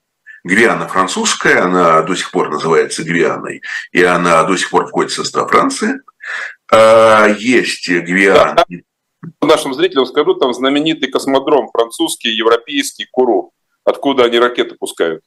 Гвиана 0.44 0.88
французская, 0.88 1.62
она 1.62 2.02
до 2.02 2.16
сих 2.16 2.32
пор 2.32 2.50
называется 2.50 3.02
Гвианой, 3.02 3.62
и 3.92 4.02
она 4.02 4.42
до 4.42 4.58
сих 4.58 4.68
пор 4.68 4.88
входит 4.88 5.12
в 5.12 5.14
состав 5.14 5.50
Франции. 5.50 6.00
А, 6.72 7.26
есть 7.26 7.88
Гвиана. 7.88 8.64
Нашим 9.42 9.74
зрителям 9.74 10.06
скажу, 10.06 10.34
там 10.34 10.54
знаменитый 10.54 11.10
космодром 11.10 11.68
французский, 11.70 12.30
европейский, 12.30 13.06
Куру. 13.10 13.52
Откуда 13.84 14.24
они 14.24 14.38
ракеты 14.38 14.74
пускают? 14.76 15.22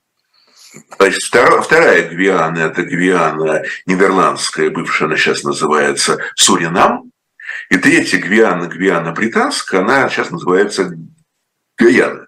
Значит, 0.98 1.22
вторая, 1.24 2.10
Гвиана– 2.10 2.58
это 2.60 2.84
Гвиана 2.84 3.64
нидерландская, 3.86 4.72
бывшая 4.72 5.06
она 5.06 5.18
сейчас 5.18 5.44
называется 5.44 6.18
Суринам. 6.36 7.12
И 7.70 7.78
третья 7.78 8.18
Гвиана, 8.18 8.66
Гвиана 8.66 9.12
британская, 9.12 9.82
она 9.82 10.10
сейчас 10.10 10.32
называется 10.32 10.98
Гаяна. 11.78 12.28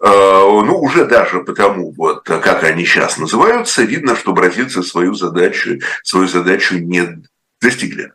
А, 0.00 0.08
ну, 0.44 0.78
уже 0.80 1.06
даже 1.06 1.40
потому, 1.40 1.92
вот, 1.92 2.24
как 2.24 2.62
они 2.62 2.84
сейчас 2.84 3.16
называются, 3.16 3.82
видно, 3.82 4.16
что 4.16 4.32
бразильцы 4.32 4.82
свою 4.82 5.14
задачу, 5.14 5.78
свою 6.04 6.28
задачу 6.28 6.76
не 6.76 7.22
достигли. 7.62 8.12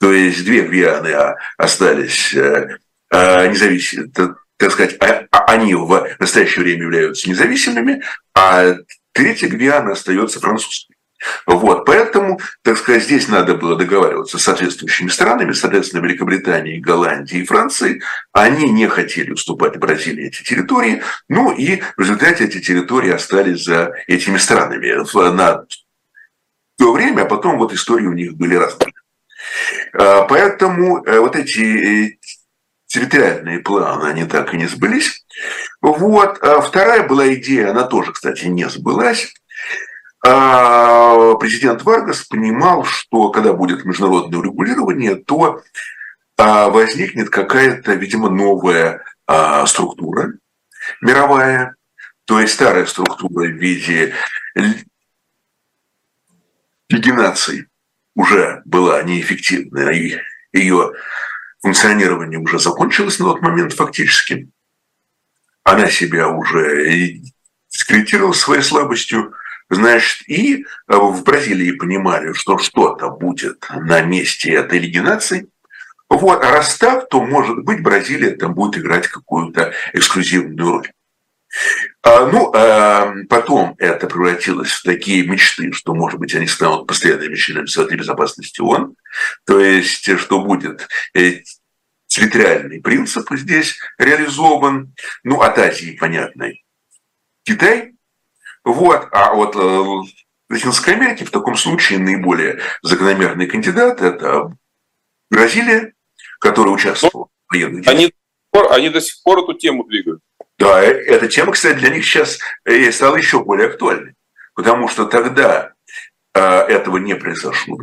То 0.00 0.12
есть 0.12 0.44
две 0.44 0.62
Гвианы 0.62 1.08
а, 1.08 1.36
остались 1.58 2.34
э, 2.34 2.78
а, 3.10 3.46
независимыми, 3.46 4.10
так 4.58 4.72
сказать, 4.72 4.96
а, 5.00 5.26
они 5.46 5.74
в 5.74 6.16
настоящее 6.18 6.64
время 6.64 6.84
являются 6.84 7.28
независимыми, 7.28 8.02
а 8.34 8.76
третья 9.12 9.48
Гвиана 9.48 9.92
остается 9.92 10.40
французской. 10.40 10.96
Вот, 11.46 11.86
поэтому, 11.86 12.38
так 12.62 12.76
сказать, 12.76 13.04
здесь 13.04 13.28
надо 13.28 13.54
было 13.54 13.76
договариваться 13.76 14.38
с 14.38 14.42
соответствующими 14.42 15.08
странами, 15.08 15.52
соответственно, 15.52 16.04
Великобританией, 16.04 16.78
Голландией 16.78 17.42
и 17.42 17.46
Францией. 17.46 18.02
Они 18.32 18.70
не 18.70 18.86
хотели 18.86 19.32
уступать 19.32 19.78
Бразилии 19.78 20.26
эти 20.26 20.42
территории, 20.42 21.02
ну 21.28 21.52
и 21.52 21.80
в 21.96 22.00
результате 22.00 22.44
эти 22.44 22.60
территории 22.60 23.12
остались 23.12 23.64
за 23.64 23.94
этими 24.06 24.36
странами 24.36 24.92
на 25.34 25.64
то 26.78 26.92
время, 26.92 27.22
а 27.22 27.26
потом 27.26 27.58
вот 27.58 27.72
истории 27.72 28.06
у 28.06 28.12
них 28.12 28.34
были 28.34 28.54
разные. 28.54 28.92
А, 29.92 30.22
поэтому 30.22 31.04
э, 31.04 31.18
вот 31.18 31.36
эти 31.36 31.60
э, 31.60 32.18
территориальные 32.86 33.60
планы, 33.60 34.08
они 34.08 34.24
так 34.24 34.52
и 34.54 34.56
не 34.56 34.66
сбылись. 34.66 35.24
Вот. 35.80 36.38
А 36.42 36.60
вторая 36.60 37.06
была 37.06 37.32
идея, 37.34 37.70
она 37.70 37.84
тоже, 37.84 38.12
кстати, 38.12 38.46
не 38.46 38.68
сбылась. 38.68 39.34
А, 40.26 41.34
президент 41.34 41.82
Варгас 41.82 42.24
понимал, 42.24 42.84
что 42.84 43.30
когда 43.30 43.52
будет 43.52 43.84
международное 43.84 44.40
урегулирование, 44.40 45.16
то 45.16 45.62
возникнет 46.38 47.30
какая-то, 47.30 47.94
видимо, 47.94 48.28
новая 48.28 49.02
структура 49.64 50.34
мировая, 51.00 51.74
то 52.24 52.40
есть 52.40 52.54
старая 52.54 52.86
структура 52.86 53.46
в 53.46 53.52
виде 53.52 54.14
Лиги 56.88 57.10
наций 57.10 57.66
уже 58.14 58.62
была 58.64 59.02
неэффективна, 59.02 59.90
и 59.90 60.18
ее 60.52 60.92
функционирование 61.60 62.38
уже 62.38 62.58
закончилось 62.58 63.18
на 63.18 63.26
тот 63.26 63.42
момент 63.42 63.72
фактически. 63.72 64.48
Она 65.64 65.90
себя 65.90 66.28
уже 66.28 67.20
дискредитировала 67.68 68.32
своей 68.32 68.62
слабостью, 68.62 69.34
значит, 69.68 70.28
и 70.28 70.64
в 70.86 71.22
Бразилии 71.24 71.72
понимали, 71.72 72.32
что 72.34 72.56
что-то 72.58 73.10
будет 73.10 73.66
на 73.70 74.02
месте 74.02 74.52
этой 74.52 74.78
Лиги 74.78 74.98
наций. 74.98 75.50
Вот, 76.08 76.44
а 76.44 76.52
раз 76.52 76.76
так, 76.76 77.08
то, 77.08 77.20
может 77.20 77.64
быть, 77.64 77.82
Бразилия 77.82 78.30
там 78.30 78.54
будет 78.54 78.78
играть 78.78 79.08
какую-то 79.08 79.72
эксклюзивную 79.92 80.70
роль. 80.70 80.92
А, 82.02 82.26
ну, 82.26 82.52
а 82.54 83.12
потом 83.28 83.74
это 83.78 84.06
превратилось 84.06 84.70
в 84.70 84.82
такие 84.82 85.26
мечты, 85.26 85.72
что, 85.72 85.94
может 85.94 86.20
быть, 86.20 86.34
они 86.34 86.46
станут 86.46 86.86
постоянными 86.86 87.34
членами 87.34 87.66
Совета 87.66 87.96
Безопасности 87.96 88.60
ООН, 88.60 88.94
то 89.44 89.60
есть, 89.60 90.18
что 90.18 90.40
будет 90.40 90.88
э, 91.14 91.42
территориальный 92.06 92.80
принцип 92.80 93.28
здесь 93.32 93.78
реализован, 93.98 94.94
ну, 95.24 95.40
от 95.40 95.58
Азии, 95.58 95.96
понятно, 95.98 96.50
Китай, 97.44 97.94
вот, 98.64 99.08
а 99.12 99.32
вот 99.34 99.54
э, 99.56 100.12
Латинской 100.48 100.94
Америки 100.94 101.24
в 101.24 101.30
таком 101.30 101.56
случае 101.56 101.98
наиболее 101.98 102.60
закономерный 102.82 103.46
кандидат– 103.46 104.00
это 104.02 104.56
Бразилия, 105.30 105.92
которая 106.40 106.74
участвовала 106.74 107.28
в 107.48 107.52
военных 107.52 107.84
действиях. 107.84 108.12
Они, 108.52 108.68
они 108.70 108.90
до 108.90 109.00
сих 109.00 109.22
пор 109.22 109.38
эту 109.40 109.54
тему 109.54 109.84
двигают. 109.84 110.20
Да, 110.58 110.82
э, 110.82 110.88
эта 110.88 111.28
тема, 111.28 111.52
кстати, 111.52 111.78
для 111.78 111.90
них 111.90 112.04
сейчас 112.04 112.38
э, 112.64 112.90
стала 112.90 113.16
еще 113.16 113.44
более 113.44 113.68
актуальной, 113.68 114.14
потому 114.54 114.88
что 114.88 115.04
тогда 115.04 115.72
э, 116.34 116.40
этого 116.40 116.96
не 116.96 117.14
произошло. 117.14 117.78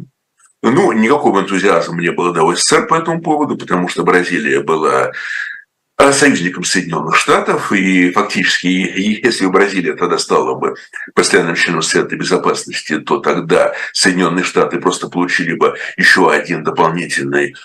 Ну, 0.61 0.91
никакого 0.93 1.41
энтузиазма 1.41 2.01
не 2.01 2.11
было 2.11 2.33
до 2.33 2.55
СССР 2.55 2.87
по 2.87 2.95
этому 2.95 3.21
поводу, 3.21 3.57
потому 3.57 3.89
что 3.89 4.03
Бразилия 4.03 4.61
была 4.61 5.11
союзником 6.11 6.63
Соединенных 6.63 7.15
Штатов, 7.15 7.71
и 7.71 8.11
фактически, 8.11 8.67
если 8.67 9.45
Бразилия 9.45 9.93
тогда 9.93 10.17
стала 10.17 10.55
бы 10.55 10.75
постоянным 11.13 11.55
членом 11.55 11.81
Совета 11.81 12.15
Безопасности, 12.15 12.99
то 12.99 13.19
тогда 13.19 13.73
Соединенные 13.91 14.43
Штаты 14.43 14.79
просто 14.79 15.07
получили 15.07 15.53
бы 15.53 15.75
еще 15.97 16.31
один 16.31 16.63
дополнительный 16.63 17.55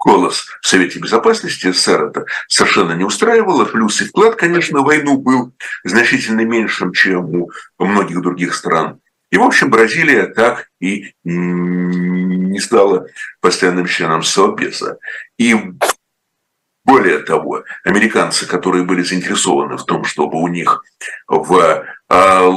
голос 0.00 0.46
в 0.62 0.66
Совете 0.66 0.98
Безопасности 0.98 1.70
СССР 1.70 2.06
это 2.06 2.24
совершенно 2.48 2.92
не 2.92 3.04
устраивало. 3.04 3.66
Плюс 3.66 4.00
и 4.00 4.06
вклад, 4.06 4.34
конечно, 4.34 4.80
в 4.80 4.84
войну 4.84 5.18
был 5.18 5.52
значительно 5.84 6.40
меньшим, 6.40 6.92
чем 6.92 7.32
у 7.34 7.50
многих 7.78 8.20
других 8.22 8.54
стран. 8.54 9.00
И, 9.30 9.36
в 9.36 9.42
общем, 9.42 9.70
Бразилия 9.70 10.26
так 10.26 10.68
и 10.80 11.14
не 11.22 12.58
стала 12.58 13.06
постоянным 13.40 13.86
членом 13.86 14.24
Совбеза. 14.24 14.98
И 15.38 15.54
более 16.84 17.20
того, 17.20 17.62
американцы, 17.84 18.46
которые 18.46 18.84
были 18.84 19.02
заинтересованы 19.02 19.76
в 19.76 19.84
том, 19.84 20.04
чтобы 20.04 20.40
у 20.40 20.48
них 20.48 20.82
в 21.28 21.84
а, 22.08 22.52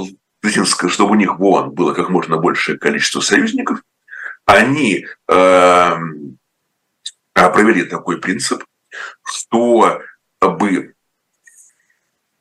чтобы 0.88 1.12
у 1.12 1.16
них 1.16 1.38
в 1.38 1.44
ООН 1.44 1.72
было 1.72 1.94
как 1.94 2.10
можно 2.10 2.38
большее 2.38 2.80
количество 2.80 3.20
союзников, 3.22 3.82
они 4.46 5.06
эм, 5.30 6.38
провели 7.34 7.84
такой 7.84 8.20
принцип, 8.20 8.64
что 9.24 10.02
бы 10.42 10.94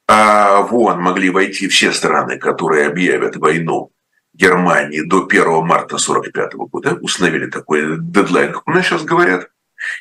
а, 0.07 0.63
в 0.63 0.75
ООН 0.75 1.01
могли 1.01 1.31
войти 1.31 1.69
все 1.69 1.93
страны, 1.93 2.39
которые 2.39 2.87
объявят 2.87 3.37
войну 3.37 3.93
Германии 4.35 5.03
до 5.03 5.27
1 5.27 5.45
марта 5.65 5.97
1945 5.97 6.55
года, 6.55 6.99
установили 7.01 7.47
такой 7.47 7.99
дедлайн, 7.99 8.53
как 8.53 8.67
у 8.67 8.73
нас 8.73 8.87
сейчас 8.87 9.05
говорят, 9.05 9.49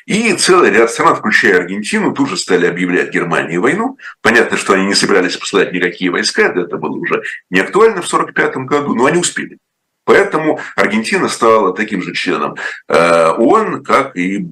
и 0.06 0.32
целый 0.34 0.70
ряд 0.70 0.90
стран, 0.90 1.16
включая 1.16 1.58
Аргентину, 1.58 2.12
тут 2.12 2.28
же 2.28 2.36
стали 2.36 2.66
объявлять 2.66 3.12
Германии 3.12 3.56
войну. 3.56 3.98
Понятно, 4.20 4.56
что 4.56 4.74
они 4.74 4.86
не 4.86 4.94
собирались 4.94 5.36
посылать 5.36 5.72
никакие 5.72 6.10
войска, 6.10 6.42
это 6.42 6.76
было 6.76 6.96
уже 6.96 7.22
не 7.50 7.60
актуально 7.60 8.02
в 8.02 8.12
1945 8.12 8.56
году, 8.66 8.94
но 8.94 9.06
они 9.06 9.18
успели. 9.18 9.58
Поэтому 10.04 10.60
Аргентина 10.76 11.28
стала 11.28 11.74
таким 11.74 12.02
же 12.02 12.12
членом 12.12 12.56
э, 12.88 13.28
ООН, 13.38 13.84
как 13.84 14.16
и 14.16 14.46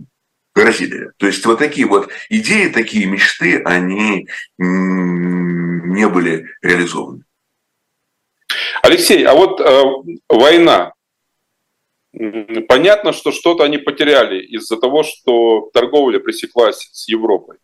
Бразилия. 0.60 1.12
То 1.16 1.26
есть 1.26 1.44
вот 1.46 1.58
такие 1.58 1.86
вот 1.86 2.10
идеи, 2.28 2.68
такие 2.68 3.06
мечты, 3.06 3.62
они 3.64 4.28
не 4.58 6.08
были 6.08 6.46
реализованы. 6.62 7.24
Алексей, 8.82 9.24
а 9.24 9.34
вот 9.34 9.60
э, 9.60 9.82
война, 10.28 10.92
понятно, 12.68 13.12
что 13.12 13.30
что-то 13.30 13.64
они 13.64 13.78
потеряли 13.78 14.42
из-за 14.42 14.76
того, 14.76 15.02
что 15.02 15.70
торговля 15.72 16.18
пресеклась 16.18 16.88
с 16.92 17.08
Европой. 17.08 17.58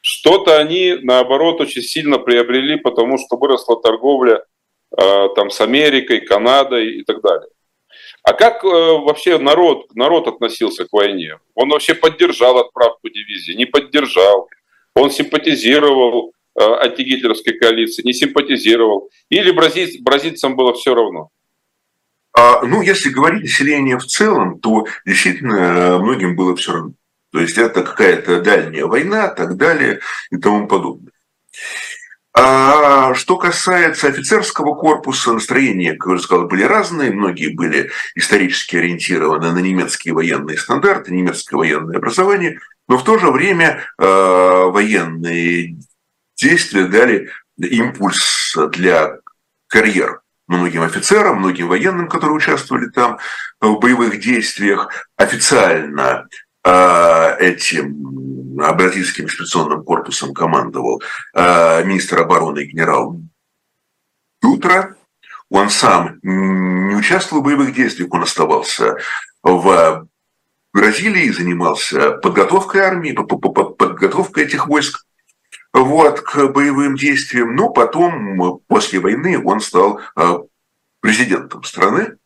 Что-то 0.00 0.58
они, 0.58 0.98
наоборот, 1.02 1.60
очень 1.60 1.82
сильно 1.82 2.18
приобрели, 2.18 2.76
потому 2.76 3.18
что 3.18 3.36
выросла 3.36 3.80
торговля 3.80 4.44
э, 4.96 5.28
там, 5.36 5.50
с 5.50 5.60
Америкой, 5.60 6.20
Канадой 6.22 6.96
и 6.96 7.04
так 7.04 7.20
далее. 7.20 7.50
А 8.22 8.34
как 8.34 8.64
э, 8.64 8.68
вообще 8.68 9.38
народ, 9.38 9.94
народ 9.94 10.28
относился 10.28 10.84
к 10.84 10.92
войне? 10.92 11.38
Он 11.54 11.70
вообще 11.70 11.94
поддержал 11.94 12.58
отправку 12.58 13.08
дивизии, 13.08 13.54
не 13.54 13.66
поддержал? 13.66 14.48
Он 14.94 15.10
симпатизировал 15.10 16.32
э, 16.54 16.62
антигитлеровской 16.62 17.58
коалиции, 17.58 18.02
не 18.04 18.12
симпатизировал? 18.12 19.10
Или 19.28 19.50
бразиль, 19.50 20.00
бразильцам 20.02 20.54
было 20.54 20.72
все 20.72 20.94
равно? 20.94 21.30
А, 22.34 22.62
ну, 22.62 22.80
если 22.80 23.10
говорить 23.10 23.42
население 23.42 23.98
в 23.98 24.06
целом, 24.06 24.60
то 24.60 24.86
действительно 25.04 25.56
э, 25.56 25.98
многим 25.98 26.36
было 26.36 26.54
все 26.54 26.72
равно. 26.72 26.92
То 27.32 27.40
есть 27.40 27.58
это 27.58 27.82
какая-то 27.82 28.40
дальняя 28.40 28.86
война, 28.86 29.28
так 29.28 29.56
далее 29.56 30.00
и 30.30 30.36
тому 30.36 30.68
подобное. 30.68 31.12
А 32.34 33.12
что 33.14 33.36
касается 33.36 34.08
офицерского 34.08 34.74
корпуса, 34.74 35.32
настроения, 35.34 35.94
как 35.94 36.06
я 36.06 36.12
уже 36.14 36.22
сказал, 36.22 36.46
были 36.46 36.62
разные. 36.62 37.10
Многие 37.10 37.48
были 37.48 37.90
исторически 38.14 38.76
ориентированы 38.76 39.52
на 39.52 39.58
немецкие 39.58 40.14
военные 40.14 40.56
стандарты, 40.56 41.12
немецкое 41.12 41.58
военное 41.58 41.98
образование. 41.98 42.58
Но 42.88 42.96
в 42.96 43.04
то 43.04 43.18
же 43.18 43.30
время 43.30 43.82
э, 43.98 44.04
военные 44.04 45.76
действия 46.36 46.86
дали 46.86 47.30
импульс 47.58 48.56
для 48.72 49.18
карьер 49.68 50.20
многим 50.48 50.82
офицерам, 50.82 51.38
многим 51.38 51.68
военным, 51.68 52.08
которые 52.08 52.36
участвовали 52.36 52.88
там 52.88 53.18
в 53.60 53.78
боевых 53.78 54.20
действиях. 54.20 54.88
Официально 55.16 56.28
э, 56.64 57.36
этим 57.40 58.21
бразильским 58.54 59.26
экспедиционным 59.26 59.84
корпусом 59.84 60.34
командовал 60.34 61.02
э, 61.34 61.84
министр 61.84 62.20
обороны 62.20 62.64
генерал 62.64 63.20
Дутра. 64.40 64.96
Он 65.50 65.68
сам 65.68 66.18
не 66.22 66.94
участвовал 66.94 67.42
в 67.42 67.44
боевых 67.44 67.74
действиях, 67.74 68.12
он 68.12 68.22
оставался 68.22 68.96
в 69.42 70.08
Бразилии, 70.72 71.30
занимался 71.30 72.12
подготовкой 72.12 72.80
армии, 72.80 73.12
подготовкой 73.12 74.44
этих 74.44 74.66
войск 74.66 75.04
вот, 75.72 76.20
к 76.22 76.48
боевым 76.48 76.96
действиям. 76.96 77.54
Но 77.54 77.70
потом, 77.70 78.60
после 78.66 79.00
войны, 79.00 79.40
он 79.42 79.60
стал 79.60 80.00
э, 80.16 80.38
президентом 81.00 81.62
страны. 81.64 82.16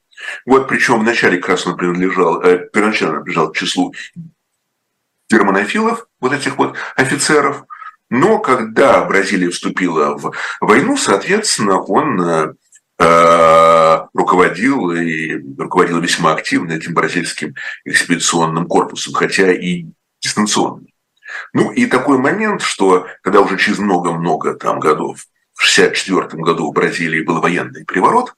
Вот, 0.45 0.69
причем 0.69 1.01
вначале 1.01 1.39
как 1.39 1.51
раз 1.51 1.67
он 1.67 1.77
принадлежал, 1.77 2.41
э, 2.43 2.69
первоначально 2.73 3.15
принадлежал 3.15 3.51
к 3.51 3.57
числу 3.57 3.95
германофилов, 5.31 6.07
вот 6.21 6.33
этих 6.33 6.57
вот 6.59 6.77
офицеров. 6.95 7.65
Но 8.09 8.39
когда 8.39 9.05
Бразилия 9.05 9.51
вступила 9.51 10.17
в 10.17 10.33
войну, 10.61 10.97
соответственно, 10.97 11.81
он 11.81 12.21
э, 12.21 12.55
э, 13.01 13.99
руководил 14.15 14.93
и 14.93 15.43
руководил 15.59 16.01
весьма 16.01 16.33
активно 16.33 16.73
этим 16.73 16.95
бразильским 16.95 17.55
экспедиционным 17.85 18.67
корпусом, 18.67 19.15
хотя 19.15 19.53
и 19.53 19.87
дистанционно. 20.21 20.87
Ну 21.53 21.73
и 21.73 21.87
такой 21.87 22.19
момент, 22.19 22.63
что 22.63 23.07
когда 23.23 23.41
уже 23.41 23.59
через 23.59 23.79
много-много 23.79 24.55
там 24.55 24.79
годов, 24.79 25.27
в 25.55 25.63
1964 25.63 26.43
году 26.43 26.71
в 26.71 26.75
Бразилии 26.75 27.23
был 27.23 27.41
военный 27.41 27.85
переворот, 27.85 28.35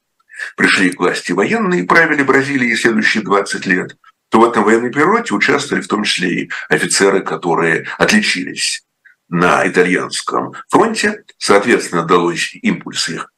пришли 0.57 0.91
к 0.91 1.01
власти 1.01 1.33
военные, 1.33 1.85
правили 1.85 2.23
Бразилией 2.23 2.77
следующие 2.77 3.23
20 3.23 3.67
лет– 3.67 3.97
то 4.29 4.41
в 4.41 4.45
этом 4.45 4.65
военном 4.65 4.91
перевороте 4.91 5.35
участвовали 5.35 5.83
в 5.83 5.89
том 5.89 6.05
числе 6.05 6.31
и 6.31 6.51
офицеры, 6.69 7.21
которые 7.21 7.87
отличились 7.99 8.85
на 9.29 9.67
итальянском 9.67 10.53
фронте, 10.69 11.25
соответственно, 11.39 12.05
далось 12.05 12.55
импульс 12.63 13.09
их 13.09 13.33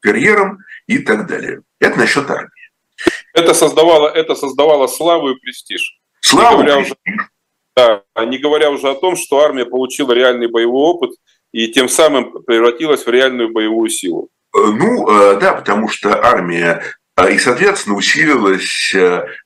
карьерам 0.00 0.58
и 0.86 0.98
так 0.98 1.26
далее. 1.26 1.62
Это 1.80 1.98
насчет 1.98 2.30
армии. 2.30 2.50
Это 3.32 3.54
создавало, 3.54 4.08
это 4.08 4.34
создавало 4.34 4.86
славу 4.86 5.30
и 5.30 5.38
престиж. 5.38 5.98
Славу 6.20 6.62
не 6.62 6.68
говоря, 6.68 6.78
уже, 6.78 6.94
да, 7.76 8.02
не 8.24 8.38
говоря 8.38 8.70
уже 8.70 8.88
о 8.90 8.94
том, 8.94 9.16
что 9.16 9.40
армия 9.40 9.66
получила 9.66 10.12
реальный 10.12 10.48
боевой 10.48 10.82
опыт 10.82 11.10
и 11.52 11.68
тем 11.68 11.88
самым 11.88 12.42
превратилась 12.44 13.04
в 13.04 13.10
реальную 13.10 13.52
боевую 13.52 13.90
силу. 13.90 14.30
Э, 14.54 14.58
ну, 14.58 15.08
э, 15.08 15.40
да, 15.40 15.54
потому 15.54 15.88
что 15.88 16.24
армия 16.24 16.82
и, 17.16 17.38
соответственно, 17.38 17.96
усилилось 17.96 18.94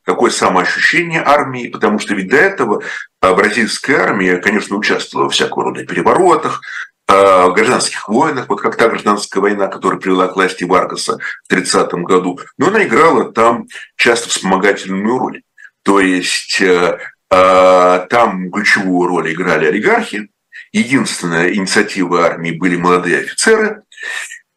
такое 0.05 0.31
самоощущение 0.31 1.23
армии, 1.23 1.69
потому 1.69 1.99
что 1.99 2.15
ведь 2.15 2.29
до 2.31 2.37
этого 2.37 2.83
бразильская 3.21 4.01
армия, 4.05 4.39
конечно, 4.39 4.77
участвовала 4.77 5.29
в 5.29 5.33
всякого 5.33 5.65
рода 5.65 5.85
переворотах, 5.85 6.63
в 7.07 7.53
гражданских 7.55 8.09
войнах, 8.09 8.49
вот 8.49 8.61
как 8.61 8.77
та 8.77 8.89
гражданская 8.89 9.41
война, 9.41 9.69
которая 9.69 9.99
привела 9.99 10.29
к 10.29 10.37
власти 10.37 10.65
Варгаса 10.65 11.19
в 11.45 11.49
30 11.49 11.93
году, 12.05 12.39
но 12.59 12.69
она 12.69 12.85
играла 12.85 13.33
там 13.33 13.67
часто 13.97 14.29
вспомогательную 14.29 15.19
роль. 15.19 15.43
То 15.83 16.01
есть 16.01 16.63
там 17.29 18.51
ключевую 18.51 19.09
роль 19.09 19.33
играли 19.33 19.67
олигархи, 19.67 20.31
единственная 20.73 21.55
инициатива 21.55 22.27
армии 22.27 22.53
были 22.53 22.77
молодые 22.77 23.21
офицеры, 23.21 23.69
а, 23.69 23.83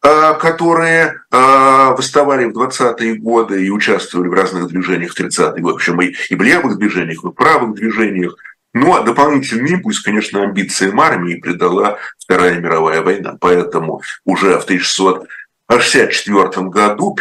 которые 0.02 1.22
а, 1.30 1.92
восставали 1.92 2.46
в 2.46 2.58
20-е 2.58 3.16
годы 3.16 3.66
и 3.66 3.70
участвовали 3.70 4.30
в 4.30 4.34
разных 4.34 4.68
движениях 4.68 5.14
в 5.14 5.20
30-е 5.20 5.62
годы, 5.62 5.78
причем 5.78 6.02
и, 6.02 6.16
и 6.30 6.36
в 6.36 6.42
левых 6.42 6.80
движениях, 6.80 7.24
и 7.24 7.28
в 7.28 7.32
правых 7.32 7.76
движениях. 7.76 8.36
Ну, 8.74 8.96
а 8.96 9.04
дополнительный 9.04 9.72
импульс, 9.72 10.00
конечно, 10.00 10.44
амбициям 10.44 10.98
армии 11.00 11.36
придала 11.36 11.98
Вторая 12.18 12.60
мировая 12.60 13.02
война. 13.02 13.38
Поэтому 13.40 14.02
уже 14.26 14.58
в 14.60 14.64
1664 14.64 16.70
году 16.70 17.16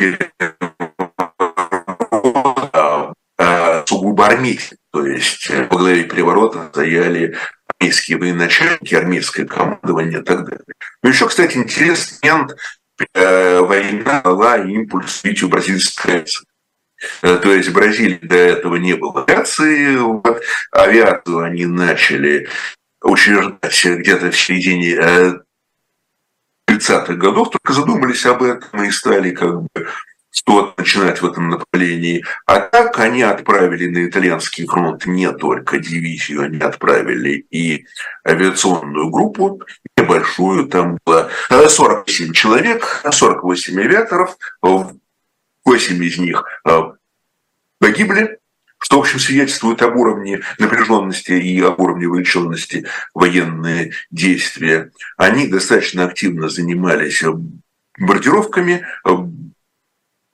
а, 3.36 3.84
сугубо 3.86 4.26
армейский, 4.26 4.78
то 4.92 5.04
есть 5.04 5.50
по 5.68 5.76
главе 5.76 6.04
переворота 6.04 6.68
стояли 6.70 7.36
армейские 7.80 8.18
военачальники, 8.18 8.94
армейское 8.94 9.46
командование 9.46 10.20
и 10.20 10.22
так 10.22 10.44
далее. 10.44 10.64
Но 11.02 11.08
еще, 11.08 11.26
кстати, 11.28 11.56
интересный 11.56 12.18
момент. 12.22 12.56
Э, 13.14 13.60
война 13.60 14.20
дала 14.20 14.58
импульс 14.58 15.22
развитию 15.22 15.48
бразильской 15.48 16.12
авиации. 16.12 16.46
Э, 17.22 17.38
то 17.42 17.54
есть 17.54 17.70
в 17.70 17.72
Бразилии 17.72 18.18
до 18.20 18.36
этого 18.36 18.76
не 18.76 18.94
было 18.94 19.24
авиации. 19.24 19.96
Вот, 19.96 20.42
авиацию 20.70 21.38
они 21.38 21.64
начали 21.64 22.48
учреждать 23.02 23.84
где-то 23.84 24.30
в 24.30 24.38
середине 24.38 25.40
30-х 26.68 27.14
э, 27.14 27.16
годов, 27.16 27.50
только 27.50 27.72
задумались 27.72 28.26
об 28.26 28.42
этом 28.42 28.84
и 28.84 28.90
стали 28.90 29.30
как 29.30 29.62
бы 29.62 29.68
что 30.30 30.74
начинать 30.76 31.20
в 31.20 31.26
этом 31.26 31.50
направлении. 31.50 32.24
А 32.46 32.60
так 32.60 32.98
они 32.98 33.22
отправили 33.22 33.88
на 33.88 34.06
итальянский 34.06 34.66
фронт 34.66 35.06
не 35.06 35.30
только 35.32 35.78
дивизию, 35.78 36.42
они 36.42 36.58
отправили 36.58 37.46
и 37.50 37.86
авиационную 38.26 39.10
группу, 39.10 39.60
небольшую, 39.96 40.66
там 40.68 40.98
было 41.04 41.30
47 41.48 42.32
человек, 42.32 43.04
48 43.10 43.80
авиаторов, 43.80 44.36
8 44.62 46.04
из 46.04 46.18
них 46.18 46.44
э, 46.64 46.80
погибли, 47.78 48.38
что, 48.78 48.96
в 48.96 49.00
общем, 49.00 49.18
свидетельствует 49.18 49.82
об 49.82 49.96
уровне 49.96 50.40
напряженности 50.58 51.32
и 51.32 51.60
об 51.60 51.80
уровне 51.80 52.08
вовлеченности 52.08 52.86
военные 53.14 53.92
действия. 54.10 54.90
Они 55.16 55.48
достаточно 55.48 56.04
активно 56.04 56.48
занимались 56.48 57.22
бомбардировками, 57.98 58.86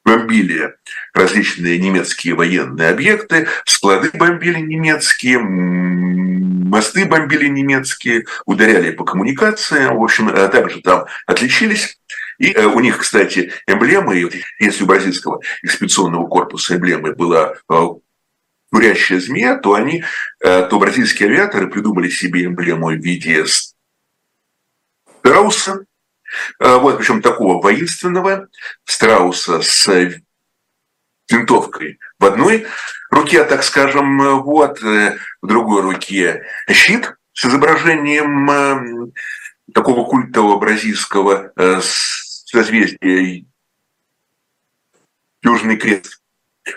бомбили 0.07 0.77
различные 1.13 1.79
немецкие 1.79 2.35
военные 2.35 2.91
объекты, 2.91 3.49
склады 3.65 4.11
бомбили 4.15 4.61
немецкие, 4.61 5.41
мосты 5.41 7.05
бомбили 7.07 7.49
немецкие, 7.49 8.25
ударяли 8.47 8.93
по 8.93 9.05
коммуникациям, 9.05 9.97
в 9.97 10.05
общем, 10.05 10.29
э, 10.29 10.49
также 10.49 10.81
там 10.81 11.07
отличились. 11.27 11.99
И 12.39 12.53
э, 12.53 12.67
у 12.67 12.79
них, 12.79 12.99
кстати, 12.99 13.53
эмблема, 13.67 14.15
если 14.15 14.85
у 14.85 14.87
бразильского 14.87 15.41
экспедиционного 15.63 16.29
корпуса 16.29 16.77
эмблемой 16.77 17.15
была 17.15 17.55
э, 17.69 17.87
курящая 18.71 19.19
змея, 19.21 19.57
то 19.57 19.75
они, 19.75 20.05
то 20.41 20.79
бразильские 20.79 21.31
авиаторы 21.31 21.69
придумали 21.69 22.11
себе 22.11 22.45
эмблему 22.45 22.89
в 22.89 22.97
виде 22.97 23.45
страуса, 25.21 25.87
вот, 26.59 26.99
причем 26.99 27.23
такого 27.23 27.61
воинственного 27.61 28.49
страуса 28.85 29.61
с 29.63 29.89
винтовкой 31.31 31.99
в 32.19 32.25
одной 32.25 32.67
руке, 33.11 33.45
так 33.45 33.63
скажем, 33.63 34.43
вот, 34.43 34.83
э, 34.83 35.17
в 35.43 35.47
другой 35.47 35.83
руке 35.83 36.45
щит 36.71 37.15
с 37.33 37.45
изображением 37.45 38.51
э, 38.51 39.11
такого 39.73 40.09
культового 40.09 40.59
бразильского 40.59 41.53
созвездия 41.81 43.45
Южный 45.43 45.77
крест. 45.77 46.21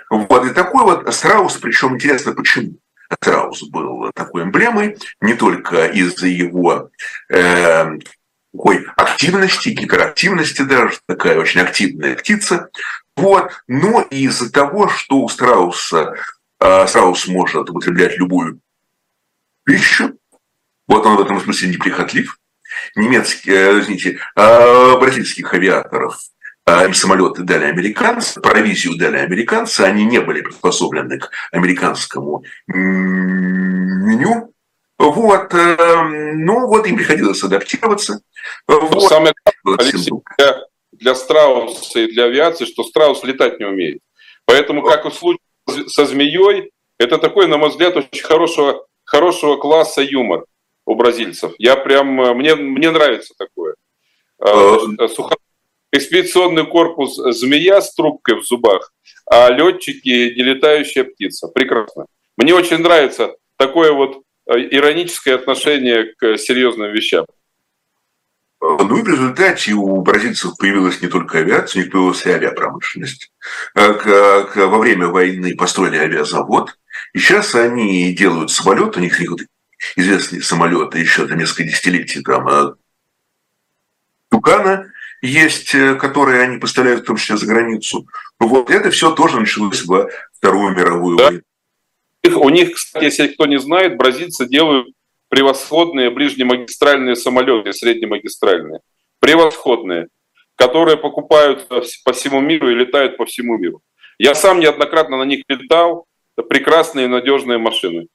Вот, 0.09 0.45
и 0.45 0.53
такой 0.53 0.83
вот 0.83 1.13
страус, 1.13 1.57
причем 1.57 1.95
интересно, 1.95 2.33
почему. 2.33 2.77
Страус 3.11 3.63
был 3.69 4.11
такой 4.13 4.43
эмблемой, 4.43 4.97
не 5.19 5.33
только 5.33 5.87
из-за 5.87 6.27
его 6.27 6.91
э, 7.29 7.97
такой 8.53 8.85
активности, 8.95 9.69
гиперактивности 9.69 10.63
даже, 10.63 10.97
такая 11.05 11.39
очень 11.39 11.61
активная 11.61 12.15
птица. 12.15 12.69
Вот. 13.15 13.51
Но 13.67 14.01
из-за 14.01 14.51
того, 14.51 14.87
что 14.87 15.17
у 15.17 15.29
страуса, 15.29 16.15
э, 16.59 16.87
страус 16.87 17.27
может 17.27 17.69
употреблять 17.69 18.17
любую 18.17 18.59
пищу, 19.63 20.17
вот 20.87 21.05
он 21.05 21.17
в 21.17 21.21
этом 21.21 21.39
смысле 21.41 21.69
неприхотлив, 21.69 22.37
немецкие, 22.95 23.55
э, 23.55 23.79
извините, 23.79 24.19
э, 24.35 24.97
бразильских 24.97 25.53
авиаторов 25.53 26.17
им 26.85 26.93
самолеты 26.93 27.41
дали 27.41 27.65
американцы, 27.65 28.39
провизию 28.39 28.95
дали 28.95 29.17
американцы, 29.17 29.81
они 29.81 30.05
не 30.05 30.19
были 30.21 30.41
приспособлены 30.41 31.17
к 31.17 31.31
американскому 31.51 32.43
меню, 32.67 34.48
вот, 34.99 35.53
ну 35.53 36.67
вот 36.67 36.85
им 36.85 36.97
приходилось 36.97 37.43
адаптироваться. 37.43 38.21
Вот. 38.67 39.03
Самое 39.03 39.33
главное, 39.63 39.83
Алексей, 39.83 40.11
для, 40.37 40.65
для 40.91 41.15
страуса 41.15 41.99
и 41.99 42.11
для 42.11 42.25
авиации, 42.25 42.65
что 42.65 42.83
страус 42.83 43.23
летать 43.23 43.59
не 43.59 43.65
умеет. 43.65 44.01
Поэтому, 44.45 44.83
как 44.83 45.05
и 45.05 45.09
в 45.09 45.13
случае 45.13 45.39
со 45.87 46.05
змеей, 46.05 46.71
это 46.97 47.17
такой, 47.17 47.47
на 47.47 47.57
мой 47.57 47.69
взгляд, 47.69 47.95
очень 47.95 48.23
хорошего, 48.23 48.85
хорошего 49.05 49.57
класса 49.57 50.01
юмор 50.01 50.45
у 50.85 50.95
бразильцев. 50.95 51.53
Я 51.57 51.75
прям, 51.75 52.07
мне, 52.35 52.55
мне 52.55 52.91
нравится 52.91 53.33
такое. 53.37 53.75
А, 54.39 54.77
э, 54.99 55.07
Сухо... 55.07 55.35
Экспедиционный 55.91 56.67
корпус 56.67 57.15
змея 57.15 57.81
с 57.81 57.93
трубкой 57.95 58.39
в 58.39 58.43
зубах, 58.43 58.91
а 59.25 59.49
летчики 59.49 60.33
нелетающая 60.37 61.03
птица. 61.03 61.47
Прекрасно. 61.47 62.05
Мне 62.37 62.53
очень 62.53 62.77
нравится 62.77 63.35
такое 63.57 63.91
вот 63.91 64.17
э, 64.17 64.19
ироническое 64.49 65.35
отношение 65.35 66.13
к 66.17 66.37
серьезным 66.37 66.91
вещам. 66.91 67.25
Ну 68.61 68.97
и 68.97 69.01
в 69.01 69.07
результате 69.07 69.73
у 69.73 70.01
бразильцев 70.01 70.57
появилась 70.57 71.01
не 71.01 71.07
только 71.07 71.39
авиация, 71.39 71.79
у 71.79 71.83
них 71.83 71.91
появилась 71.91 72.25
и 72.25 72.29
авиапромышленность. 72.29 73.31
Э, 73.75 74.45
во 74.55 74.77
время 74.79 75.07
войны 75.07 75.55
построили 75.55 75.97
авиазавод, 75.97 76.77
и 77.13 77.19
сейчас 77.19 77.55
они 77.55 78.13
делают 78.13 78.51
самолеты, 78.51 78.99
у 78.99 79.03
них 79.03 79.17
вот 79.29 79.41
известные 79.95 80.41
самолеты 80.41 80.99
еще 80.99 81.25
за 81.25 81.35
несколько 81.35 81.63
десятилетий, 81.63 82.21
там, 82.21 82.47
э, 82.49 82.73
Тукана 84.29 84.91
есть, 85.21 85.73
э, 85.73 85.95
которые 85.95 86.41
они 86.41 86.57
поставляют 86.57 87.03
в 87.03 87.05
том 87.05 87.15
числе 87.15 87.37
за 87.37 87.45
границу. 87.45 88.07
Вот 88.39 88.69
это 88.69 88.91
все 88.91 89.11
тоже 89.11 89.39
началось 89.39 89.85
во 89.85 90.09
Вторую 90.33 90.75
мировую 90.75 91.17
да. 91.17 91.25
войну. 91.25 91.41
У 92.23 92.49
них, 92.49 92.73
кстати, 92.73 93.05
если 93.05 93.27
кто 93.27 93.45
не 93.45 93.59
знает, 93.59 93.97
бразильцы 93.97 94.47
делают 94.47 94.87
превосходные 95.29 96.09
ближнемагистральные 96.09 97.15
самолеты, 97.15 97.71
среднемагистральные, 97.71 98.81
превосходные, 99.19 100.07
которые 100.55 100.97
покупают 100.97 101.67
по 101.67 102.13
всему 102.13 102.41
миру 102.41 102.69
и 102.69 102.75
летают 102.75 103.15
по 103.17 103.25
всему 103.25 103.57
миру. 103.57 103.81
Я 104.17 104.35
сам 104.35 104.59
неоднократно 104.59 105.17
на 105.17 105.23
них 105.23 105.43
летал, 105.47 106.05
это 106.35 106.45
прекрасные 106.47 107.07
надежные 107.07 107.57
машины. 107.57 108.07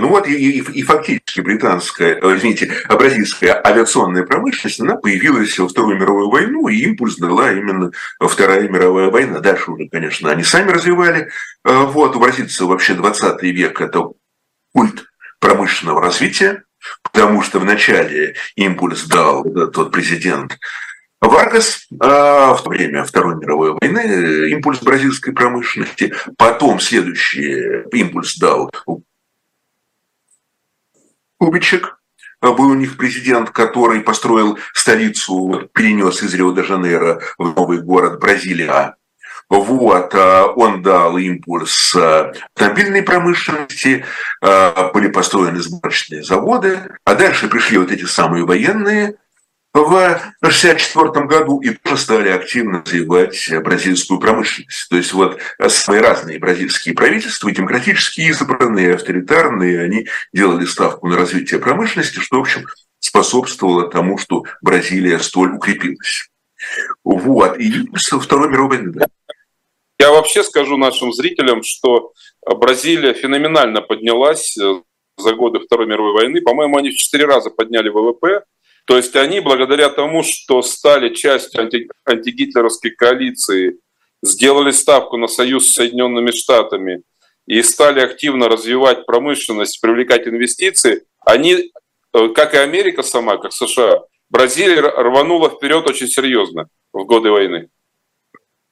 Ну 0.00 0.08
вот 0.08 0.26
и, 0.26 0.32
и, 0.32 0.58
и 0.58 0.82
фактически 0.82 1.40
британская, 1.40 2.18
э, 2.20 2.36
извините, 2.36 2.72
бразильская 2.88 3.60
авиационная 3.64 4.24
промышленность, 4.24 4.80
она 4.80 4.96
появилась 4.96 5.56
во 5.56 5.68
Вторую 5.68 5.96
мировую 5.98 6.30
войну, 6.30 6.66
и 6.66 6.78
импульс 6.78 7.16
дала 7.16 7.52
именно 7.52 7.92
Вторая 8.18 8.68
мировая 8.68 9.08
война. 9.10 9.38
Дальше 9.38 9.70
уже, 9.70 9.88
конечно, 9.88 10.30
они 10.30 10.42
сами 10.42 10.72
развивали. 10.72 11.28
Э, 11.64 11.84
вот 11.84 12.16
у 12.16 12.20
бразильцев 12.20 12.66
вообще 12.66 12.94
20 12.94 13.40
век– 13.42 13.80
это 13.82 14.10
культ 14.74 15.04
промышленного 15.38 16.02
развития. 16.02 16.64
потому 17.02 17.42
что 17.42 17.60
вначале 17.60 18.34
импульс 18.56 19.04
дал 19.04 19.44
тот 19.44 19.90
президент 19.92 20.58
Варгас 21.20 21.86
а 22.00 22.54
в 22.54 22.62
то 22.62 22.68
время 22.68 23.04
Второй 23.04 23.36
мировой 23.36 23.72
войны 23.80 24.50
импульс 24.50 24.80
бразильской 24.82 25.32
промышленности, 25.32 26.12
потом 26.36 26.80
следующий 26.80 27.84
импульс 27.92 28.36
дал 28.36 28.70
Кубичек, 31.44 31.98
был 32.40 32.68
у 32.70 32.74
них 32.74 32.96
президент, 32.96 33.50
который 33.50 34.00
построил 34.00 34.58
столицу, 34.72 35.68
перенес 35.74 36.22
из 36.22 36.32
Рио-де-Жанейро 36.32 37.20
в 37.36 37.54
новый 37.54 37.82
город 37.82 38.18
Бразилия. 38.18 38.96
Вот, 39.50 40.14
а 40.14 40.46
он 40.46 40.82
дал 40.82 41.18
импульс 41.18 41.94
автомобильной 41.94 43.02
промышленности, 43.02 44.06
а, 44.40 44.90
были 44.94 45.08
построены 45.08 45.60
сборочные 45.60 46.22
заводы, 46.22 46.80
а 47.04 47.14
дальше 47.14 47.48
пришли 47.48 47.76
вот 47.76 47.92
эти 47.92 48.04
самые 48.04 48.46
военные, 48.46 49.16
в 49.74 49.80
1964 49.80 51.26
году 51.26 51.60
и 51.60 51.70
тоже 51.70 51.96
стали 52.00 52.28
активно 52.28 52.82
развивать 52.86 53.52
бразильскую 53.62 54.20
промышленность. 54.20 54.88
То 54.88 54.96
есть 54.96 55.12
вот 55.12 55.40
свои 55.68 55.98
разные 55.98 56.38
бразильские 56.38 56.94
правительства, 56.94 57.50
демократические 57.50 58.28
избранные, 58.28 58.94
авторитарные, 58.94 59.82
они 59.82 60.06
делали 60.32 60.64
ставку 60.64 61.08
на 61.08 61.16
развитие 61.16 61.58
промышленности, 61.58 62.20
что, 62.20 62.38
в 62.38 62.42
общем, 62.42 62.66
способствовало 63.00 63.90
тому, 63.90 64.16
что 64.16 64.44
Бразилия 64.62 65.18
столь 65.18 65.54
укрепилась. 65.54 66.30
Вот. 67.02 67.58
И 67.58 67.72
со 67.96 68.20
Второй 68.20 68.48
мировой 68.50 68.78
войны. 68.78 69.06
Я 69.98 70.12
вообще 70.12 70.44
скажу 70.44 70.76
нашим 70.76 71.12
зрителям, 71.12 71.62
что 71.64 72.12
Бразилия 72.46 73.12
феноменально 73.12 73.80
поднялась 73.80 74.56
э, 74.58 74.82
за 75.16 75.34
годы 75.34 75.60
Второй 75.60 75.86
мировой 75.86 76.12
войны. 76.12 76.40
По-моему, 76.42 76.76
они 76.76 76.90
в 76.90 76.96
четыре 76.96 77.26
раза 77.26 77.50
подняли 77.50 77.88
ВВП. 77.88 78.44
То 78.86 78.96
есть 78.96 79.16
они, 79.16 79.40
благодаря 79.40 79.88
тому, 79.88 80.22
что 80.22 80.62
стали 80.62 81.14
частью 81.14 81.62
анти, 81.62 81.88
антигитлеровской 82.04 82.90
коалиции, 82.90 83.78
сделали 84.22 84.72
ставку 84.72 85.16
на 85.16 85.26
союз 85.26 85.68
с 85.68 85.74
Соединенными 85.74 86.30
Штатами 86.30 87.02
и 87.46 87.62
стали 87.62 88.00
активно 88.00 88.48
развивать 88.48 89.06
промышленность, 89.06 89.80
привлекать 89.80 90.26
инвестиции, 90.26 91.04
они, 91.20 91.70
э, 92.12 92.28
как 92.28 92.54
и 92.54 92.58
Америка 92.58 93.02
сама, 93.02 93.36
как 93.38 93.52
США, 93.52 94.02
Бразилия 94.30 94.80
рванула 94.80 95.50
вперед 95.50 95.88
очень 95.88 96.08
серьезно 96.08 96.68
в 96.92 97.04
годы 97.04 97.30
войны 97.30 97.68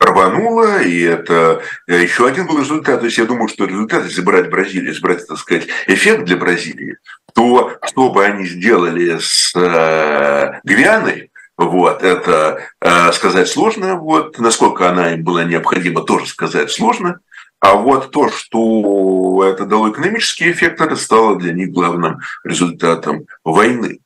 рвануло, 0.05 0.83
и 0.83 1.01
это 1.01 1.63
э, 1.87 2.03
еще 2.03 2.27
один 2.27 2.47
был 2.47 2.59
результат. 2.59 3.01
То 3.01 3.07
есть 3.07 3.19
я 3.19 3.25
думаю, 3.25 3.49
что 3.49 3.65
результат, 3.65 4.05
если 4.05 4.21
брать 4.21 4.51
Бразилию, 4.51 4.89
если 4.89 5.03
брать, 5.03 5.27
так 5.27 5.39
сказать, 5.39 5.69
эффект 5.87 6.25
для 6.25 6.37
Бразилии, 6.37 6.99
то 7.35 7.77
что 7.85 8.11
бы 8.11 8.25
они 8.25 8.47
сделали 8.47 9.19
с 9.19 9.53
э, 9.55 10.61
Гвианой, 10.65 11.31
вот, 11.57 12.03
это 12.03 12.63
э, 12.81 13.13
сказать 13.13 13.49
сложно, 13.49 13.97
вот, 13.97 14.39
насколько 14.39 14.89
она 14.89 15.13
им 15.13 15.23
была 15.23 15.45
необходима, 15.45 16.03
тоже 16.03 16.27
сказать 16.27 16.71
сложно. 16.71 17.21
А 17.61 17.75
вот 17.75 18.11
то, 18.11 18.29
что 18.29 19.45
это 19.45 19.67
дало 19.67 19.91
экономический 19.91 20.51
эффект, 20.51 20.81
это 20.81 20.97
стало 20.97 21.39
для 21.39 21.53
них 21.53 21.71
главным 21.71 22.19
результатом 22.43 23.27
войны. 23.45 24.01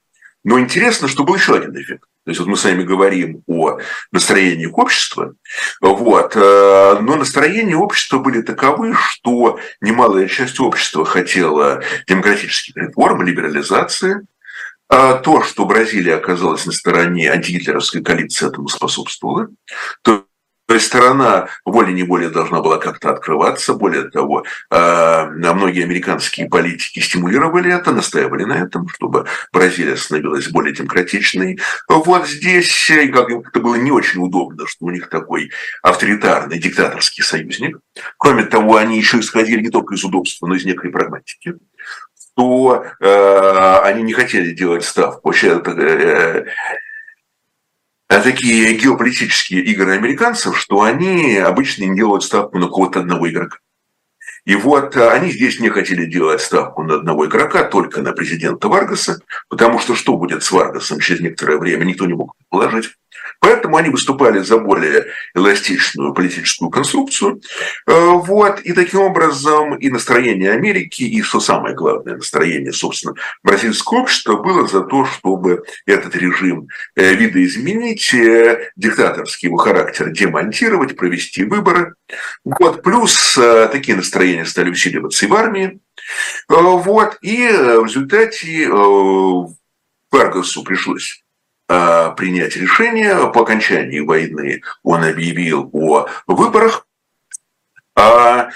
Но 0.44 0.60
интересно, 0.60 1.08
что 1.08 1.24
был 1.24 1.36
еще 1.36 1.56
один 1.56 1.74
эффект. 1.74 2.04
То 2.26 2.30
есть 2.30 2.40
вот 2.40 2.48
мы 2.48 2.56
с 2.56 2.64
вами 2.64 2.82
говорим 2.82 3.44
о 3.46 3.78
настроении 4.10 4.66
общества, 4.66 5.36
вот, 5.80 6.32
э, 6.34 6.98
но 7.00 7.14
настроения 7.14 7.76
общества 7.76 8.18
были 8.18 8.42
таковы, 8.42 8.94
что 8.94 9.60
немалая 9.80 10.26
часть 10.26 10.58
общества 10.58 11.04
хотела 11.04 11.84
демократических 12.08 12.76
реформ, 12.76 13.22
либерализации, 13.22 14.26
а 14.88 15.14
то, 15.18 15.44
что 15.44 15.66
Бразилия 15.66 16.16
оказалась 16.16 16.66
на 16.66 16.72
стороне 16.72 17.30
антигитлеровской 17.30 18.02
коалиции, 18.02 18.48
этому 18.48 18.66
способствовало. 18.66 19.46
То 20.02 20.24
то 20.66 20.74
есть 20.74 20.86
сторона 20.86 21.48
волей-неволей 21.64 22.28
должна 22.28 22.60
была 22.60 22.78
как-то 22.78 23.10
открываться. 23.10 23.74
Более 23.74 24.10
того, 24.10 24.44
а, 24.70 25.26
многие 25.26 25.84
американские 25.84 26.48
политики 26.48 27.00
стимулировали 27.00 27.72
это, 27.72 27.92
настаивали 27.92 28.44
на 28.44 28.54
этом, 28.54 28.88
чтобы 28.88 29.26
Бразилия 29.52 29.96
становилась 29.96 30.48
более 30.48 30.74
демократичной. 30.74 31.58
Вот 31.88 32.26
здесь 32.26 32.90
как 33.12 33.30
это 33.30 33.60
было 33.60 33.76
не 33.76 33.92
очень 33.92 34.20
удобно, 34.20 34.66
что 34.66 34.86
у 34.86 34.90
них 34.90 35.08
такой 35.08 35.50
авторитарный 35.82 36.58
диктаторский 36.58 37.22
союзник. 37.22 37.78
Кроме 38.18 38.44
того, 38.44 38.76
они 38.76 38.98
еще 38.98 39.20
исходили 39.20 39.62
не 39.62 39.70
только 39.70 39.94
из 39.94 40.04
удобства, 40.04 40.46
но 40.46 40.54
и 40.54 40.58
из 40.58 40.64
некой 40.64 40.90
прагматики 40.90 41.54
то 42.36 42.84
э, 43.00 43.78
они 43.84 44.02
не 44.02 44.12
хотели 44.12 44.52
делать 44.52 44.84
ставку. 44.84 45.28
Вообще, 45.28 45.58
э, 45.64 46.44
а 46.44 46.44
такие 48.08 48.76
геополитические 48.76 49.62
игры 49.64 49.92
американцев, 49.94 50.58
что 50.58 50.82
они 50.82 51.36
обычно 51.36 51.84
не 51.84 51.96
делают 51.96 52.24
ставку 52.24 52.58
на 52.58 52.68
кого-то 52.68 53.00
одного 53.00 53.28
игрока. 53.28 53.58
И 54.44 54.54
вот 54.54 54.96
э, 54.96 55.10
они 55.10 55.32
здесь 55.32 55.58
не 55.58 55.70
хотели 55.70 56.06
делать 56.06 56.40
ставку 56.40 56.84
на 56.84 56.94
одного 56.94 57.26
игрока, 57.26 57.64
только 57.64 58.00
на 58.00 58.12
президента 58.12 58.68
Варгаса, 58.68 59.20
потому 59.48 59.80
что 59.80 59.96
что 59.96 60.16
будет 60.16 60.44
с 60.44 60.52
Варгасом 60.52 61.00
через 61.00 61.20
некоторое 61.20 61.58
время, 61.58 61.84
никто 61.84 62.06
не 62.06 62.14
мог 62.14 62.36
предположить. 62.36 62.94
Поэтому 63.40 63.76
они 63.76 63.90
выступали 63.90 64.40
за 64.40 64.58
более 64.58 65.06
эластичную 65.34 66.14
политическую 66.14 66.70
конструкцию. 66.70 67.40
Э, 67.86 67.92
вот. 67.94 68.60
И 68.60 68.72
таким 68.72 69.00
образом 69.00 69.76
и 69.76 69.88
настроение 69.90 70.52
Америки, 70.52 71.02
и, 71.02 71.22
что 71.22 71.40
самое 71.40 71.74
главное, 71.74 72.16
настроение, 72.16 72.72
собственно, 72.72 73.14
бразильского 73.42 74.00
общества 74.00 74.36
было 74.36 74.66
за 74.66 74.82
то, 74.82 75.04
чтобы 75.04 75.62
этот 75.86 76.16
режим 76.16 76.68
э, 76.96 77.14
видоизменить, 77.14 78.12
э, 78.14 78.70
диктаторский 78.76 79.48
его 79.48 79.58
характер 79.58 80.10
демонтировать, 80.10 80.96
провести 80.96 81.44
выборы. 81.44 81.94
Вот. 82.44 82.82
Плюс 82.82 83.38
такие 83.72 83.96
настроения 83.96 84.44
стали 84.44 84.70
усиливаться 84.70 85.26
и 85.26 85.28
в 85.28 85.34
армии. 85.34 85.78
Вот. 86.48 87.18
И 87.20 87.46
в 87.48 87.84
результате 87.84 88.68
Варгасу 90.10 90.62
пришлось 90.62 91.25
принять 91.66 92.56
решение. 92.56 93.30
По 93.32 93.42
окончании 93.42 94.00
войны 94.00 94.62
он 94.82 95.04
объявил 95.04 95.68
о 95.72 96.06
выборах, 96.26 96.86
о, 97.94 98.50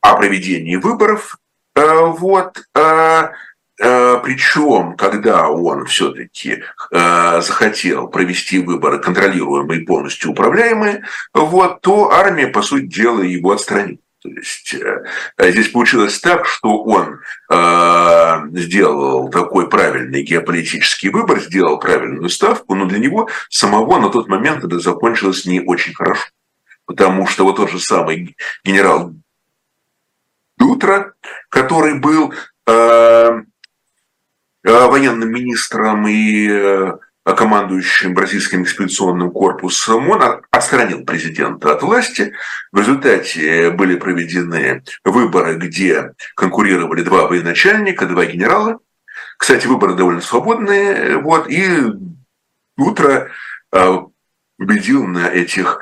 о 0.00 0.14
проведении 0.16 0.76
выборов. 0.76 1.38
Э, 1.74 2.06
вот. 2.06 2.62
Э, 2.76 3.28
Причем, 3.78 4.94
когда 4.96 5.48
он 5.48 5.86
все-таки 5.86 6.62
захотел 6.90 8.08
провести 8.08 8.58
выборы 8.58 8.98
контролируемые 8.98 9.86
полностью 9.86 10.32
управляемые, 10.32 11.04
вот, 11.32 11.80
то 11.80 12.10
армия, 12.10 12.48
по 12.48 12.60
сути 12.60 12.84
дела, 12.84 13.22
его 13.22 13.52
отстранила. 13.52 13.96
То 14.22 14.28
есть 14.28 14.74
э, 14.74 15.02
здесь 15.38 15.68
получилось 15.68 16.20
так, 16.20 16.44
что 16.46 16.82
он 16.82 17.20
э, 17.50 18.40
сделал 18.52 19.30
такой 19.30 19.68
правильный 19.70 20.22
геополитический 20.22 21.08
выбор, 21.08 21.40
сделал 21.40 21.78
правильную 21.78 22.28
ставку, 22.28 22.74
но 22.74 22.84
для 22.84 22.98
него 22.98 23.30
самого 23.48 23.98
на 23.98 24.10
тот 24.10 24.28
момент 24.28 24.62
это 24.62 24.78
закончилось 24.78 25.46
не 25.46 25.60
очень 25.60 25.94
хорошо. 25.94 26.26
Потому 26.84 27.26
что 27.26 27.44
вот 27.44 27.56
тот 27.56 27.70
же 27.70 27.78
самый 27.78 28.36
генерал 28.62 29.14
Дутра, 30.58 31.14
который 31.48 31.98
был 31.98 32.34
э, 32.66 33.42
военным 34.62 35.30
министром 35.30 36.06
и 36.06 36.92
командующим 37.34 38.14
бразильским 38.14 38.62
экспедиционным 38.62 39.30
корпусом, 39.30 40.08
он 40.10 40.42
отстранил 40.50 41.04
президента 41.04 41.72
от 41.72 41.82
власти. 41.82 42.32
В 42.72 42.78
результате 42.78 43.70
были 43.70 43.96
проведены 43.96 44.82
выборы, 45.04 45.56
где 45.56 46.12
конкурировали 46.34 47.02
два 47.02 47.26
военачальника, 47.26 48.06
два 48.06 48.26
генерала. 48.26 48.78
Кстати, 49.36 49.66
выборы 49.66 49.94
довольно 49.94 50.20
свободные. 50.20 51.18
Вот, 51.18 51.48
и 51.48 51.66
утро 52.76 53.30
а, 53.72 54.06
убедил 54.58 55.06
на 55.06 55.28
этих 55.28 55.80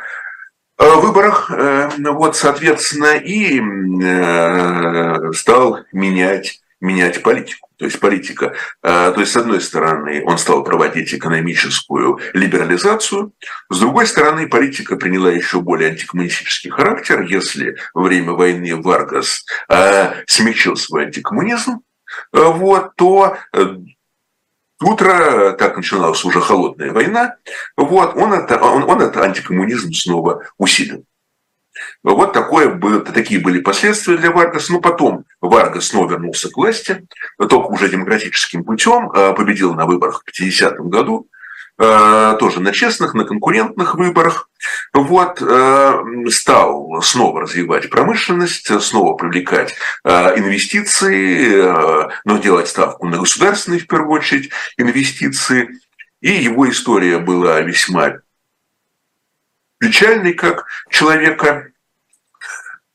а, 0.76 0.96
выборах, 1.01 1.51
э, 1.51 1.90
вот, 2.12 2.36
соответственно, 2.36 3.16
и 3.16 3.61
э, 3.61 5.32
стал 5.32 5.80
менять, 5.92 6.61
менять 6.81 7.22
политику. 7.22 7.68
То 7.76 7.85
есть 7.85 8.01
политика, 8.01 8.55
э, 8.83 9.12
то 9.12 9.20
есть 9.20 9.33
с 9.33 9.37
одной 9.37 9.61
стороны 9.61 10.22
он 10.24 10.39
стал 10.39 10.64
проводить 10.64 11.14
экономическую 11.14 12.18
либерализацию, 12.33 13.33
с 13.70 13.81
другой 13.81 14.07
стороны 14.07 14.49
политика 14.49 14.97
приняла 14.97 15.31
еще 15.31 15.61
более 15.61 15.91
антикоммунистический 15.91 16.70
характер, 16.70 17.22
если 17.22 17.76
во 17.95 18.03
время 18.03 18.33
войны 18.33 18.76
Варгас 18.76 19.45
э, 19.68 20.12
смягчил 20.26 20.76
свой 20.76 21.07
антикоммунизм, 21.07 21.81
э, 22.33 22.43
вот, 22.43 22.95
то 22.97 23.37
тут, 24.80 25.53
так 25.53 25.76
начиналась 25.76 26.24
уже 26.24 26.41
холодная 26.41 26.93
война, 26.93 27.37
вот, 27.76 28.16
он 28.16 28.33
это, 28.33 28.59
он, 28.61 28.85
он 28.85 29.03
это 29.03 29.22
антикоммунизм 29.22 29.93
снова 29.93 30.45
усилил. 30.57 31.05
Вот 32.03 32.33
такое, 32.33 32.79
такие 33.03 33.41
были 33.41 33.61
последствия 33.61 34.16
для 34.16 34.31
Варгаса. 34.31 34.72
Ну, 34.72 34.81
потом 34.81 35.24
Варгас 35.41 35.89
снова 35.89 36.11
вернулся 36.11 36.51
к 36.51 36.57
власти, 36.57 37.07
только 37.39 37.66
уже 37.66 37.89
демократическим 37.89 38.64
путем, 38.64 39.11
э, 39.11 39.35
победил 39.35 39.74
на 39.74 39.87
выборах 39.87 40.22
в 40.22 40.29
50-м 40.29 40.89
году, 40.89 41.29
э, 41.79 42.37
тоже 42.39 42.61
на 42.61 42.72
честных, 42.72 43.14
на 43.14 43.24
конкурентных 43.24 43.95
выборах. 43.97 44.49
Вот, 44.93 45.43
э, 45.43 46.03
стал 46.31 47.03
снова 47.03 47.43
развивать 47.43 47.91
промышленность, 47.91 48.70
снова 48.83 49.14
привлекать 49.14 49.74
инвестиции, 50.05 51.62
но 52.24 52.39
делать 52.39 52.68
ставку 52.68 53.07
на 53.07 53.18
государственные, 53.18 53.81
в 53.81 53.87
первую 53.87 54.12
очередь, 54.12 54.51
инвестиции. 54.76 55.68
И 56.20 56.31
его 56.31 56.68
история 56.68 57.18
была 57.18 57.61
весьма 57.61 58.14
печальный 59.79 60.35
как 60.35 60.66
человека. 60.91 61.67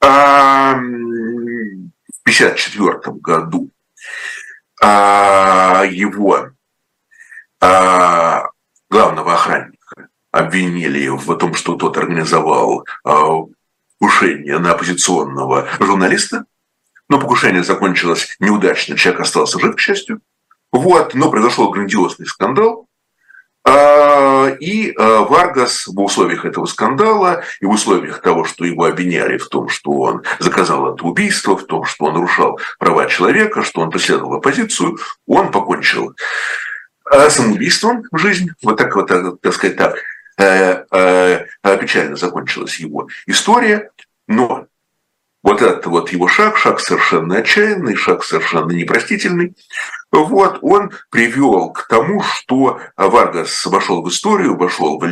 А, 0.06 0.74
в 0.74 0.80
1954 2.26 3.16
году 3.22 3.72
а, 4.82 5.84
его 5.90 6.50
а, 7.62 8.44
главного 8.90 9.34
охранника 9.34 10.10
обвинили 10.32 11.08
в 11.08 11.38
том, 11.38 11.54
что 11.54 11.76
тот 11.76 11.98
организовал 11.98 12.86
покушение 13.04 14.60
на 14.60 14.72
оппозиционного 14.72 15.70
журналиста. 15.80 16.46
Но 17.08 17.18
покушение 17.20 17.64
закончилось 17.64 18.36
неудачно, 18.40 18.98
человек 18.98 19.22
остался 19.22 19.58
жив, 19.58 19.78
к 19.78 19.80
счастью. 19.80 20.20
Вот, 20.74 21.14
но 21.14 21.32
произошел 21.32 21.70
грандиозный 21.70 22.26
скандал, 22.26 22.82
а, 22.82 22.93
и 23.66 24.94
а, 24.98 25.22
Варгас 25.22 25.88
в 25.88 26.00
условиях 26.00 26.46
этого 26.46 26.66
скандала 26.66 27.44
и 27.62 27.66
в 27.66 27.70
условиях 27.70 28.22
того, 28.22 28.44
что 28.44 28.66
его 28.66 28.86
обвиняли 28.86 29.38
в 29.38 29.48
том, 29.48 29.70
что 29.70 29.92
он 29.92 30.24
заказал 30.40 30.94
это 30.94 31.04
убийство, 31.06 31.58
в 31.58 31.66
том, 31.66 31.86
что 31.86 32.06
он 32.06 32.16
нарушал 32.16 32.60
права 32.78 33.06
человека, 33.06 33.64
что 33.64 33.82
он 33.82 33.90
преследовал 33.90 34.36
оппозицию, 34.36 34.98
он 35.28 35.52
покончил 35.52 36.14
а, 37.06 37.30
самоубийством 37.30 38.04
в 38.12 38.18
жизнь. 38.18 38.50
Вот 38.62 38.78
так 38.78 38.96
вот, 38.96 39.08
так 39.08 39.54
сказать, 39.54 39.78
так 39.78 39.96
э, 40.38 40.84
э, 40.92 41.78
печально 41.78 42.16
закончилась 42.16 42.80
его 42.80 43.08
история. 43.28 43.92
Но 44.28 44.68
вот 45.44 45.62
этот 45.62 45.86
вот 45.86 46.12
его 46.12 46.28
шаг, 46.28 46.58
шаг 46.58 46.80
совершенно 46.80 47.38
отчаянный, 47.38 47.96
шаг 47.96 48.24
совершенно 48.24 48.72
непростительный, 48.72 49.56
вот 50.12 50.60
он 50.62 50.92
привел 51.10 51.72
к 51.72 51.88
тому, 51.88 52.24
что 52.24 52.80
Варгас 52.96 53.66
вошел 53.66 54.02
в 54.02 54.10
историю, 54.10 54.56
вошел 54.56 54.98
в 55.00 55.06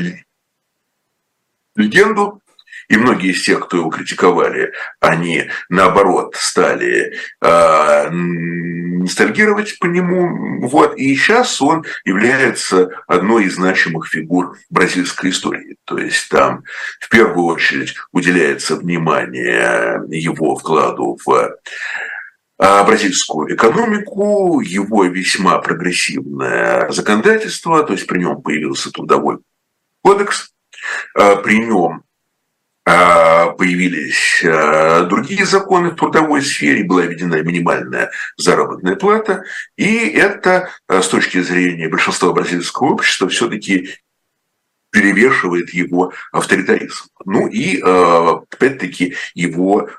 легенду, 1.75 2.41
и 2.89 2.97
многие 2.97 3.31
из 3.31 3.43
тех, 3.43 3.59
кто 3.65 3.77
его 3.77 3.89
критиковали, 3.89 4.71
они 4.99 5.49
наоборот 5.69 6.35
стали 6.37 7.15
э, 7.41 8.09
ностальгировать 8.09 9.79
по 9.79 9.85
нему. 9.85 10.67
Вот. 10.67 10.97
И 10.97 11.15
сейчас 11.15 11.61
он 11.61 11.85
является 12.05 12.89
одной 13.07 13.45
из 13.45 13.55
значимых 13.55 14.07
фигур 14.07 14.57
бразильской 14.69 15.31
истории. 15.31 15.77
То 15.85 15.97
есть 15.97 16.29
там 16.29 16.63
в 16.99 17.09
первую 17.09 17.45
очередь 17.45 17.95
уделяется 18.11 18.75
внимание 18.75 20.01
его 20.09 20.55
вкладу 20.55 21.17
в 21.25 21.57
а, 22.63 22.83
бразильскую 22.83 23.55
экономику, 23.55 24.61
его 24.61 25.05
весьма 25.05 25.57
прогрессивное 25.57 26.91
законодательство, 26.91 27.83
то 27.83 27.93
есть 27.93 28.05
при 28.05 28.19
нем 28.19 28.39
появился 28.39 28.91
трудовой 28.91 29.39
кодекс, 30.03 30.53
а, 31.15 31.37
при 31.37 31.65
нем 31.65 32.03
появились 32.83 34.41
другие 35.07 35.45
законы 35.45 35.91
в 35.91 35.95
трудовой 35.95 36.41
сфере, 36.41 36.83
была 36.83 37.03
введена 37.03 37.41
минимальная 37.43 38.11
заработная 38.37 38.95
плата, 38.95 39.43
и 39.77 40.07
это 40.09 40.69
с 40.87 41.07
точки 41.07 41.41
зрения 41.41 41.89
большинства 41.89 42.31
бразильского 42.33 42.93
общества 42.93 43.29
все-таки 43.29 43.89
перевешивает 44.89 45.73
его 45.73 46.11
авторитаризм. 46.31 47.05
Ну 47.23 47.47
и, 47.47 47.79
опять-таки, 47.81 49.15
его 49.35 49.89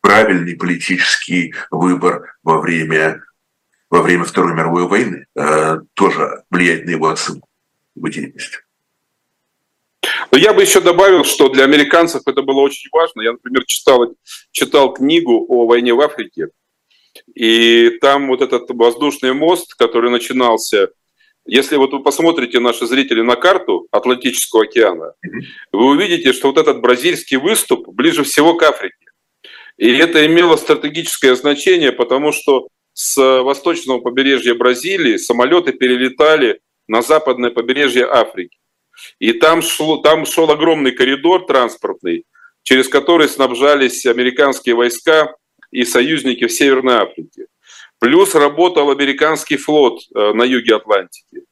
правильный 0.00 0.56
политический 0.56 1.54
выбор 1.70 2.36
во 2.42 2.60
время, 2.60 3.22
во 3.90 4.02
время 4.02 4.24
Второй 4.24 4.54
мировой 4.54 4.88
войны 4.88 5.26
тоже 5.94 6.42
влияет 6.50 6.86
на 6.86 6.90
его 6.90 7.08
оценку 7.10 7.48
его 7.94 8.08
деятельности. 8.08 8.58
Но 10.30 10.38
я 10.38 10.52
бы 10.52 10.62
еще 10.62 10.80
добавил, 10.80 11.24
что 11.24 11.48
для 11.48 11.64
американцев 11.64 12.22
это 12.26 12.42
было 12.42 12.60
очень 12.60 12.88
важно. 12.92 13.22
Я, 13.22 13.32
например, 13.32 13.64
читал, 13.66 14.14
читал 14.52 14.92
книгу 14.92 15.46
о 15.48 15.66
войне 15.66 15.94
в 15.94 16.00
Африке, 16.00 16.48
и 17.34 17.98
там 18.00 18.28
вот 18.28 18.40
этот 18.40 18.70
воздушный 18.70 19.32
мост, 19.32 19.74
который 19.74 20.10
начинался, 20.10 20.90
если 21.46 21.76
вот 21.76 21.92
вы 21.92 22.02
посмотрите, 22.02 22.60
наши 22.60 22.86
зрители, 22.86 23.22
на 23.22 23.36
карту 23.36 23.86
Атлантического 23.90 24.64
океана, 24.64 25.14
вы 25.72 25.86
увидите, 25.86 26.32
что 26.32 26.48
вот 26.48 26.58
этот 26.58 26.80
бразильский 26.80 27.36
выступ 27.36 27.88
ближе 27.88 28.24
всего 28.24 28.54
к 28.54 28.62
Африке. 28.62 28.94
И 29.76 29.90
это 29.90 30.26
имело 30.26 30.56
стратегическое 30.56 31.34
значение, 31.34 31.92
потому 31.92 32.32
что 32.32 32.68
с 32.92 33.16
восточного 33.42 34.00
побережья 34.00 34.54
Бразилии 34.54 35.16
самолеты 35.16 35.72
перелетали 35.72 36.60
на 36.86 37.02
западное 37.02 37.50
побережье 37.50 38.04
Африки. 38.04 38.59
И 39.18 39.32
там, 39.32 39.62
шло, 39.62 39.98
там 39.98 40.26
шел 40.26 40.50
огромный 40.50 40.92
коридор 40.92 41.46
транспортный, 41.46 42.24
через 42.62 42.88
который 42.88 43.28
снабжались 43.28 44.06
американские 44.06 44.74
войска 44.74 45.34
и 45.70 45.84
союзники 45.84 46.46
в 46.46 46.52
Северной 46.52 46.96
Африке. 46.96 47.46
Плюс 47.98 48.34
работал 48.34 48.90
американский 48.90 49.56
флот 49.56 50.00
э, 50.14 50.32
на 50.32 50.42
юге 50.44 50.76
Атлантики, 50.76 51.42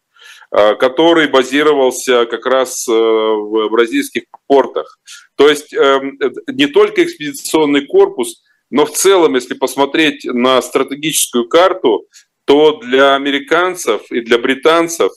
э, 0.51 0.75
который 0.77 1.29
базировался 1.29 2.25
как 2.25 2.47
раз 2.47 2.89
э, 2.89 2.93
в 2.93 3.69
бразильских 3.69 4.25
портах. 4.47 4.99
То 5.37 5.49
есть 5.49 5.75
эм, 5.75 6.19
не 6.47 6.67
только 6.67 7.05
экспедиционный 7.05 7.87
корпус, 7.87 8.43
но 8.71 8.87
в 8.87 8.93
целом, 8.93 9.35
если 9.35 9.55
посмотреть 9.55 10.25
на 10.25 10.61
стратегическую 10.63 11.49
карту, 11.49 12.07
то 12.45 12.79
для 12.79 13.15
американцев 13.15 14.11
и 14.11 14.21
для 14.21 14.39
британцев, 14.39 15.13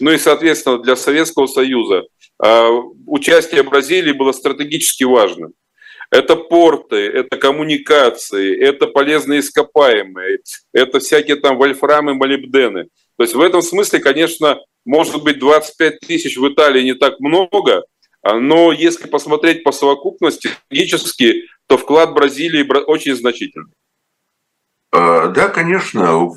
ну 0.00 0.10
и, 0.10 0.18
соответственно, 0.18 0.78
для 0.78 0.96
Советского 0.96 1.46
Союза, 1.46 2.04
э, 2.42 2.68
участие 3.06 3.62
Бразилии 3.62 4.12
было 4.12 4.32
стратегически 4.32 5.04
важным. 5.04 5.52
Это 6.10 6.36
порты, 6.36 6.96
это 6.96 7.38
коммуникации, 7.38 8.54
это 8.54 8.86
полезные 8.86 9.40
ископаемые, 9.40 10.40
это 10.74 11.00
всякие 11.00 11.36
там 11.36 11.56
вольфрамы, 11.56 12.14
молибдены. 12.14 12.88
То 13.16 13.24
есть 13.24 13.34
в 13.34 13.40
этом 13.40 13.62
смысле, 13.62 13.98
конечно, 14.00 14.60
может 14.84 15.22
быть 15.22 15.38
25 15.38 16.00
тысяч 16.00 16.36
в 16.36 16.46
Италии 16.46 16.82
не 16.82 16.94
так 16.94 17.18
много, 17.20 17.84
а, 18.22 18.38
но 18.38 18.72
если 18.72 19.08
посмотреть 19.08 19.64
по 19.64 19.72
совокупности, 19.72 20.50
логически, 20.70 21.44
то 21.66 21.78
вклад 21.78 22.12
Бразилии 22.12 22.66
очень 22.86 23.16
значительный. 23.16 23.72
А, 24.92 25.28
да, 25.28 25.48
конечно, 25.48 26.30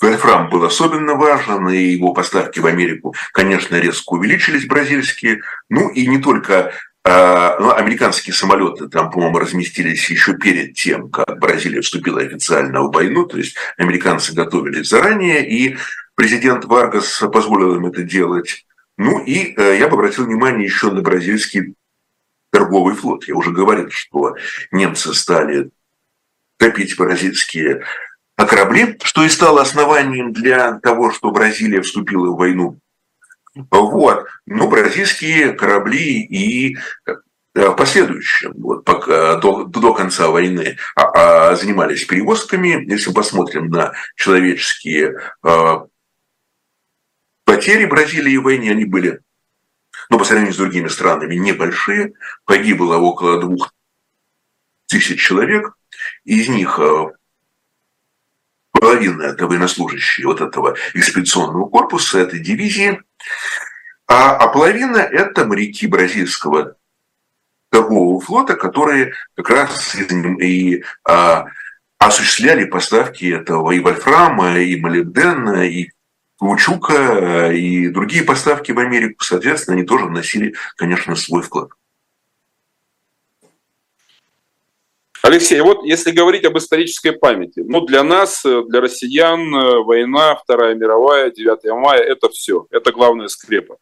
Вольфрам 0.00 0.48
был 0.48 0.64
особенно 0.64 1.14
важен, 1.14 1.68
и 1.68 1.78
его 1.78 2.12
поставки 2.12 2.60
в 2.60 2.66
Америку, 2.66 3.14
конечно, 3.32 3.76
резко 3.76 4.12
увеличились 4.12 4.66
бразильские. 4.66 5.40
Ну 5.68 5.88
и 5.88 6.06
не 6.06 6.18
только 6.18 6.72
а, 7.04 7.58
ну, 7.58 7.72
американские 7.72 8.34
самолеты 8.34 8.88
там, 8.88 9.10
по-моему, 9.10 9.38
разместились 9.38 10.10
еще 10.10 10.34
перед 10.34 10.74
тем, 10.74 11.10
как 11.10 11.38
Бразилия 11.38 11.80
вступила 11.80 12.20
официально 12.20 12.82
в 12.82 12.92
войну, 12.92 13.24
то 13.24 13.38
есть 13.38 13.56
американцы 13.76 14.34
готовились 14.34 14.88
заранее, 14.88 15.48
и 15.48 15.78
президент 16.14 16.66
Варгас 16.66 17.22
позволил 17.32 17.74
им 17.76 17.86
это 17.86 18.02
делать. 18.02 18.66
Ну 18.98 19.24
и 19.24 19.54
э, 19.56 19.78
я 19.78 19.88
бы 19.88 19.94
обратил 19.94 20.26
внимание 20.26 20.66
еще 20.66 20.90
на 20.90 21.00
бразильский 21.00 21.74
торговый 22.50 22.94
флот. 22.94 23.26
Я 23.26 23.36
уже 23.36 23.52
говорил, 23.52 23.88
что 23.90 24.36
немцы 24.70 25.14
стали 25.14 25.70
топить 26.58 26.96
бразильские 26.96 27.84
корабли, 28.46 28.96
что 29.02 29.24
и 29.24 29.28
стало 29.28 29.62
основанием 29.62 30.32
для 30.32 30.78
того, 30.80 31.12
что 31.12 31.30
Бразилия 31.30 31.82
вступила 31.82 32.30
в 32.30 32.36
войну. 32.36 32.78
Вот. 33.70 34.26
Но 34.46 34.68
бразильские 34.68 35.52
корабли 35.52 36.22
и 36.22 36.76
э, 37.06 37.14
в 37.54 37.74
последующем, 37.74 38.52
вот, 38.56 38.84
пока, 38.84 39.36
до, 39.36 39.64
до 39.64 39.92
конца 39.92 40.28
войны, 40.28 40.76
а, 40.94 41.50
а, 41.50 41.56
занимались 41.56 42.04
перевозками. 42.04 42.84
Если 42.88 43.12
посмотрим 43.12 43.68
на 43.70 43.92
человеческие 44.14 45.18
а, 45.42 45.86
Потери 47.44 47.86
Бразилии 47.86 48.36
в 48.36 48.44
войне, 48.44 48.70
они 48.70 48.84
были, 48.84 49.20
ну, 50.10 50.18
по 50.18 50.24
сравнению 50.24 50.54
с 50.54 50.58
другими 50.58 50.88
странами, 50.88 51.34
небольшие. 51.34 52.12
Погибло 52.44 52.96
около 52.96 53.40
двух 53.40 53.74
тысяч 54.86 55.20
человек. 55.20 55.72
Из 56.24 56.48
них 56.48 56.78
э, 56.78 57.06
половина 58.88 59.24
это 59.24 59.46
военнослужащие 59.46 60.26
вот 60.26 60.40
этого 60.40 60.74
экспедиционного 60.94 61.68
корпуса, 61.68 62.20
этой 62.20 62.40
дивизии, 62.40 63.02
а, 64.06 64.34
а 64.36 64.48
половина 64.48 64.96
это 64.96 65.44
моряки 65.44 65.86
бразильского 65.86 66.76
торгового 67.70 68.18
флота, 68.22 68.56
которые 68.56 69.12
как 69.36 69.50
раз 69.50 69.94
и 69.94 70.82
а, 71.06 71.44
осуществляли 71.98 72.64
поставки 72.64 73.26
этого 73.26 73.72
и 73.72 73.80
вольфрама, 73.80 74.58
и 74.58 74.80
молибдена, 74.80 75.66
и 75.68 75.90
Каучука, 76.38 77.50
и 77.52 77.88
другие 77.88 78.22
поставки 78.22 78.72
в 78.72 78.78
Америку, 78.78 79.22
соответственно, 79.22 79.76
они 79.76 79.84
тоже 79.84 80.06
вносили, 80.06 80.54
конечно, 80.76 81.14
свой 81.14 81.42
вклад. 81.42 81.70
Алексей, 85.22 85.60
вот 85.60 85.84
если 85.84 86.10
говорить 86.12 86.44
об 86.44 86.56
исторической 86.58 87.12
памяти, 87.12 87.60
ну 87.60 87.80
для 87.82 88.02
нас, 88.02 88.42
для 88.44 88.80
россиян, 88.80 89.50
война, 89.84 90.36
Вторая 90.36 90.74
мировая, 90.74 91.30
9 91.30 91.64
мая– 91.80 92.00
это 92.02 92.28
все, 92.28 92.66
это 92.70 92.92
главная 92.92 93.28
скрепа. 93.28 93.78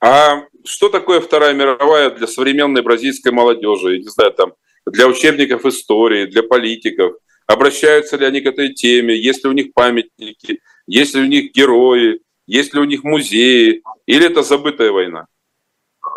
А 0.00 0.44
что 0.64 0.88
такое 0.88 1.20
Вторая 1.20 1.54
мировая 1.54 2.10
для 2.10 2.26
современной 2.26 2.82
бразильской 2.82 3.32
молодежи? 3.32 3.98
Не 3.98 4.08
знаю, 4.08 4.32
там, 4.32 4.52
для 4.86 5.06
учебников 5.06 5.66
истории, 5.66 6.26
для 6.26 6.42
политиков. 6.42 7.16
Обращаются 7.46 8.16
ли 8.16 8.24
они 8.24 8.40
к 8.40 8.46
этой 8.46 8.72
теме? 8.72 9.16
Есть 9.16 9.44
ли 9.44 9.50
у 9.50 9.52
них 9.52 9.72
памятники? 9.74 10.60
Есть 10.86 11.14
ли 11.14 11.22
у 11.22 11.26
них 11.26 11.52
герои? 11.52 12.20
Есть 12.46 12.74
ли 12.74 12.80
у 12.80 12.84
них 12.84 13.04
музеи? 13.04 13.82
Или 14.06 14.26
это 14.26 14.42
забытая 14.42 14.92
война? 14.92 15.26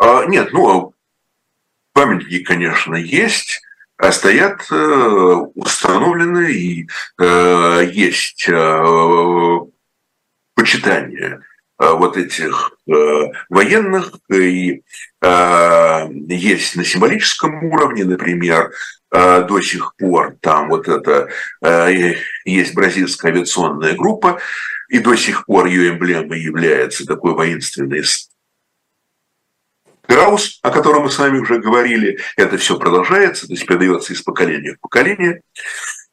А, 0.00 0.26
нет, 0.26 0.52
ну, 0.52 0.94
памятники, 1.92 2.42
конечно, 2.44 2.94
есть. 2.94 3.60
А 4.02 4.10
стоят 4.10 4.66
э, 4.68 4.74
установлены 5.54 6.50
и 6.50 6.88
э, 7.20 7.88
есть 7.92 8.48
э, 8.48 9.58
почитание 10.56 11.40
вот 11.78 12.16
этих 12.16 12.72
военных. 13.48 14.12
И 14.32 14.82
есть 15.20 16.76
на 16.76 16.84
символическом 16.84 17.64
уровне, 17.64 18.04
например, 18.04 18.70
до 19.10 19.60
сих 19.60 19.96
пор 19.96 20.36
там 20.40 20.68
вот 20.68 20.86
это 20.86 21.28
есть 22.44 22.74
бразильская 22.74 23.32
авиационная 23.32 23.96
группа, 23.96 24.38
и 24.90 25.00
до 25.00 25.16
сих 25.16 25.44
пор 25.46 25.66
ее 25.66 25.88
эмблемой 25.90 26.40
является 26.40 27.04
такой 27.04 27.34
воинственный 27.34 28.04
Краус, 30.12 30.60
о 30.62 30.70
котором 30.70 31.04
мы 31.04 31.10
с 31.10 31.18
вами 31.18 31.38
уже 31.38 31.58
говорили, 31.58 32.18
это 32.36 32.58
все 32.58 32.78
продолжается, 32.78 33.46
то 33.46 33.54
есть 33.54 33.66
передается 33.66 34.12
из 34.12 34.20
поколения 34.20 34.74
в 34.74 34.80
поколение. 34.80 35.40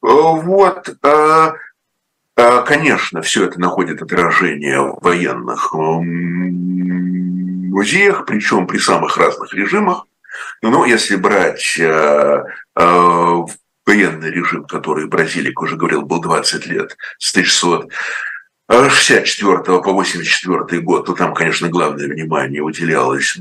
Вот. 0.02 0.96
А, 1.04 1.56
конечно, 2.62 3.22
все 3.22 3.44
это 3.44 3.60
находит 3.60 4.02
отражение 4.02 4.80
в 4.80 5.00
военных 5.02 5.74
музеях, 7.74 8.26
причем 8.26 8.68
при 8.68 8.78
самых 8.78 9.18
разных 9.18 9.54
режимах. 9.54 10.06
Но 10.62 10.86
если 10.86 11.18
брать 11.18 11.78
военный 12.78 14.32
режим, 14.32 14.64
который 14.64 15.08
в 15.08 15.10
Бразилии, 15.10 15.52
как 15.52 15.64
уже 15.64 15.76
говорил, 15.76 16.04
был 16.04 16.22
20 16.22 16.68
лет, 16.68 16.96
с 17.18 17.32
1964 17.32 19.58
по 19.58 19.92
1984 19.92 20.82
год, 20.84 21.06
то 21.06 21.14
там, 21.16 21.34
конечно, 21.34 21.68
главное 21.68 22.08
внимание 22.08 22.62
уделялось 22.62 23.38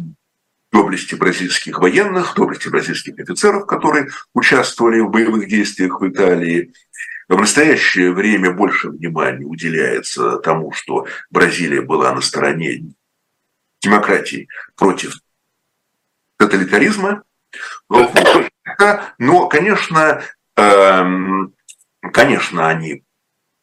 доблести 0.71 1.15
бразильских 1.15 1.79
военных, 1.79 2.35
доблести 2.35 2.69
бразильских 2.69 3.19
офицеров, 3.19 3.67
которые 3.67 4.09
участвовали 4.35 5.01
в 5.01 5.11
боевых 5.11 5.49
действиях 5.49 6.01
в 6.01 6.09
Италии, 6.09 6.73
в 7.29 7.39
настоящее 7.39 8.13
время 8.13 8.53
больше 8.53 8.89
внимания 8.89 9.45
уделяется 9.45 10.39
тому, 10.39 10.73
что 10.73 11.07
Бразилия 11.31 11.83
была 11.83 12.15
на 12.15 12.23
стороне 12.23 12.95
демократии 13.81 14.49
против 14.77 15.15
тоталитаризма. 16.39 17.23
Но, 19.19 19.49
конечно, 19.49 20.23
эм, 20.57 21.55
конечно, 22.13 22.69
они 22.69 23.05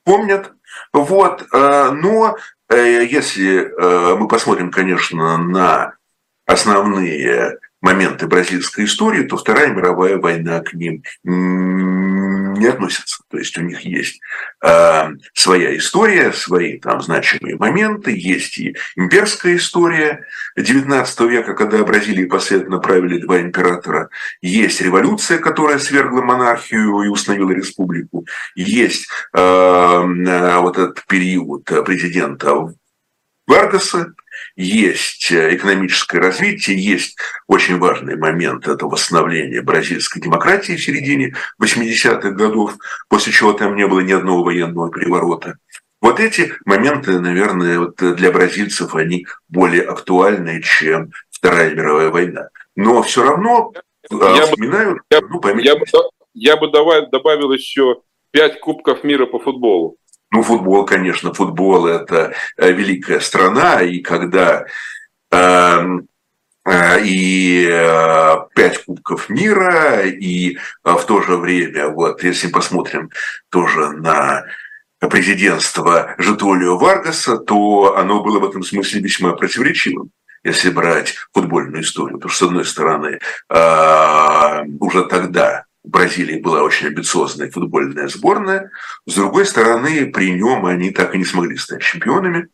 помнят. 0.03 0.53
Вот, 0.93 1.45
э, 1.51 1.91
но 1.91 2.38
э, 2.70 3.06
если 3.06 3.60
э, 3.60 4.16
мы 4.16 4.28
посмотрим, 4.28 4.72
конечно, 4.72 5.38
на 5.38 5.93
основные 6.45 7.57
моменты 7.85 8.25
бразильской 8.27 8.85
истории, 8.85 9.23
то 9.23 9.37
Вторая 9.37 9.71
мировая 9.71 10.17
война 10.17 10.59
к 10.61 10.73
ним 10.73 11.03
не 11.23 12.67
относится. 12.67 13.17
То 13.29 13.37
есть 13.37 13.55
у 13.57 13.61
них 13.61 13.81
есть 13.81 14.19
э, 14.63 15.07
своя 15.33 15.77
история, 15.77 16.33
свои 16.33 16.79
там 16.79 17.01
значимые 17.01 17.57
моменты, 17.57 18.11
есть 18.17 18.57
и 18.57 18.75
имперская 18.95 19.57
история 19.57 20.25
XIX 20.57 21.29
века, 21.29 21.53
когда 21.53 21.83
Бразилии 21.83 22.25
последовательно 22.25 22.79
правили 22.79 23.19
два 23.19 23.39
императора, 23.41 24.09
есть 24.41 24.81
революция, 24.81 25.37
которая 25.37 25.77
свергла 25.77 26.21
монархию 26.21 27.01
и 27.03 27.07
установила 27.07 27.51
республику, 27.51 28.25
есть 28.55 29.07
э, 29.33 29.39
вот 29.39 30.77
этот 30.77 31.05
период 31.05 31.65
президента 31.85 32.73
Варгаса, 33.47 34.13
есть 34.55 35.31
э, 35.31 35.55
экономическое 35.55 36.19
развитие, 36.19 36.83
есть 36.83 37.17
очень 37.47 37.77
важный 37.77 38.17
момент– 38.17 38.67
это 38.67 38.87
восстановление 38.87 39.61
бразильской 39.61 40.21
демократии 40.21 40.75
в 40.75 40.83
середине 40.83 41.35
80-х 41.61 42.31
годов, 42.31 42.75
после 43.07 43.31
чего 43.31 43.53
там 43.53 43.75
не 43.75 43.87
было 43.87 43.99
ни 43.99 44.13
одного 44.13 44.43
военного 44.43 44.91
переворота. 44.91 45.57
Вот 46.01 46.19
эти 46.19 46.53
моменты, 46.65 47.19
наверное, 47.19 47.79
вот 47.79 47.95
для 47.97 48.31
бразильцев 48.31 48.95
они 48.95 49.25
более 49.47 49.83
актуальны, 49.83 50.61
чем 50.61 51.11
Вторая 51.31 51.73
мировая 51.73 52.09
война. 52.09 52.49
Но 52.75 53.01
все 53.03 53.23
равно 53.23 53.73
я 54.09 54.43
вспоминаю, 54.43 54.95
бы, 54.95 55.01
я, 55.09 55.21
ну, 55.21 55.59
я, 55.59 55.75
бы, 55.75 55.85
я 56.33 56.57
бы 56.57 56.71
добавил 57.11 57.51
еще 57.51 58.01
пять 58.31 58.59
кубков 58.59 59.03
мира 59.03 59.25
по 59.25 59.39
футболу. 59.39 59.97
Ну, 60.32 60.41
футбол, 60.41 60.86
конечно, 60.86 61.34
футбол– 61.34 61.88
это 61.88 62.34
э, 62.57 62.71
великая 62.71 63.19
страна, 63.19 63.82
и 63.82 63.99
когда 63.99 64.65
эм, 65.32 66.07
э, 66.65 67.03
и 67.03 67.69
э, 67.71 68.36
пять 68.55 68.84
кубков 68.84 69.30
мира, 69.30 70.01
и 70.01 70.57
в 70.84 71.03
то 71.05 71.21
же 71.21 71.38
время, 71.38 71.89
вот 71.89 72.23
если 72.23 72.47
посмотрим 72.47 73.11
тоже 73.49 73.91
на 73.91 74.45
президентство 74.99 76.15
Житолио 76.17 76.78
Варгаса, 76.78 77.38
то 77.38 77.95
оно 77.95 78.23
было 78.23 78.39
в 78.39 78.49
этом 78.49 78.63
смысле 78.63 79.01
весьма 79.01 79.34
противоречивым 79.34 80.11
если 80.43 80.69
брать 80.69 81.15
футбольную 81.34 81.82
историю. 81.82 82.19
Потому 82.19 82.32
что, 82.32 82.45
с 82.45 82.47
одной 82.49 82.65
стороны, 82.65 83.19
уже 84.80 85.05
тогда 85.05 85.64
в 85.86 85.89
Бразилии 85.89 86.39
была 86.39 86.63
очень 86.63 86.88
амбициозная 86.88 87.51
футбольная 87.51 88.07
сборная. 88.07 88.71
С 89.05 89.13
другой 89.13 89.45
стороны, 89.45 90.07
при 90.07 90.31
нем 90.31 90.65
они 90.65 90.91
так 90.91 91.13
и 91.13 91.17
не 91.17 91.25
смогли 91.25 91.57
стать 91.57 91.83
чемпионами. 91.83 92.47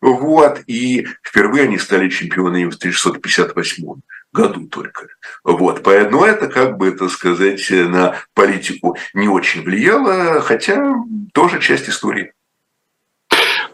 Вот. 0.00 0.60
И 0.66 1.06
впервые 1.22 1.64
они 1.64 1.78
стали 1.78 2.08
чемпионами 2.08 2.70
в 2.70 2.76
1958 2.76 3.84
году 4.32 4.66
только. 4.68 5.08
Вот. 5.42 5.82
Поэтому 5.82 6.24
это, 6.24 6.46
как 6.46 6.78
бы 6.78 6.88
это 6.88 7.08
сказать, 7.08 7.64
на 7.70 8.16
политику 8.34 8.96
не 9.12 9.28
очень 9.28 9.62
влияло, 9.62 10.40
хотя 10.40 10.94
тоже 11.34 11.60
часть 11.60 11.88
истории. 11.88 12.32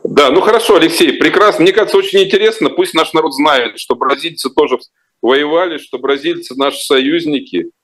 Да, 0.02 0.30
ну 0.30 0.40
хорошо, 0.40 0.76
Алексей, 0.76 1.18
прекрасно. 1.18 1.62
Мне 1.62 1.72
кажется, 1.72 1.96
очень 1.96 2.22
интересно. 2.22 2.70
Пусть 2.70 2.94
наш 2.94 3.12
народ 3.12 3.34
знает, 3.34 3.78
что 3.78 3.96
бразильцы 3.96 4.50
тоже 4.50 4.78
воевали, 5.20 5.78
что 5.78 5.98
бразильцы 5.98 6.54
наши 6.56 6.78
союзники– 6.78 7.70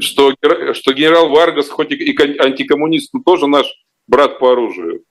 что, 0.00 0.32
что 0.72 0.92
генерал 0.92 1.28
Варгас, 1.28 1.68
хоть 1.68 1.92
и 1.92 2.16
антикоммунист, 2.38 3.12
но 3.12 3.20
тоже 3.24 3.46
наш 3.46 3.66
брат 4.06 4.38
по 4.38 4.52
оружию. 4.52 5.04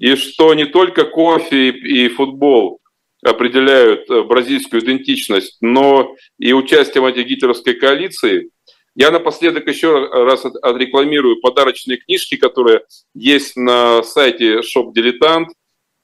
И 0.00 0.16
что 0.16 0.54
не 0.54 0.66
только 0.66 1.04
кофе 1.04 1.70
и 1.70 2.08
футбол 2.08 2.80
определяют 3.22 4.08
э, 4.10 4.22
бразильскую 4.22 4.82
идентичность, 4.82 5.58
но 5.60 6.14
и 6.38 6.52
участие 6.52 7.02
в 7.02 7.06
антигитлеровской 7.06 7.74
коалиции. 7.74 8.50
Я 8.94 9.10
напоследок 9.10 9.66
еще 9.68 10.06
раз 10.06 10.44
отрекламирую 10.44 11.40
подарочные 11.40 11.98
книжки, 11.98 12.36
которые 12.36 12.82
есть 13.14 13.56
на 13.56 14.02
сайте 14.02 14.60
Shop 14.60 14.92
Дилетант. 14.92 15.48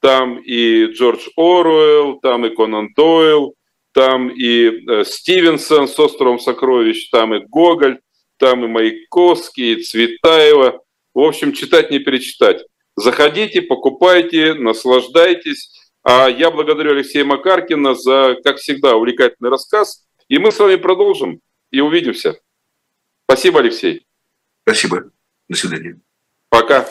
Там 0.01 0.37
и 0.37 0.85
Джордж 0.85 1.27
Оруэлл, 1.35 2.19
там 2.19 2.45
и 2.45 2.55
Конан 2.55 2.89
Дойл, 2.95 3.55
там 3.95 4.29
и 4.29 4.67
э, 4.67 5.05
Стивенсон 5.05 5.87
с 5.87 5.97
«Островом 5.97 6.37
сокровищ», 6.37 7.09
там 7.09 7.33
и 7.33 7.39
Гоголь, 7.39 8.01
там 8.37 8.65
и 8.65 8.67
Маяковский, 8.67 9.73
и 9.73 9.81
Цветаева. 9.81 10.81
В 11.13 11.19
общем, 11.19 11.53
читать 11.53 11.91
не 11.91 11.99
перечитать. 11.99 12.65
Заходите, 12.97 13.61
покупайте, 13.61 14.53
наслаждайтесь. 14.53 15.71
А 16.03 16.27
я 16.27 16.51
благодарю 16.51 16.91
Алексея 16.91 17.23
Макаркина 17.23 17.95
за, 17.95 18.35
как 18.43 18.57
всегда, 18.57 18.97
увлекательный 18.97 19.49
рассказ. 19.49 20.05
И 20.27 20.39
мы 20.39 20.51
с 20.51 20.59
вами 20.59 20.75
продолжим 20.75 21.39
и 21.71 21.79
увидимся. 21.79 22.37
Спасибо, 23.23 23.61
Алексей. 23.61 24.05
Спасибо. 24.63 25.09
До 25.47 25.55
свидания. 25.55 26.01
Пока. 26.49 26.85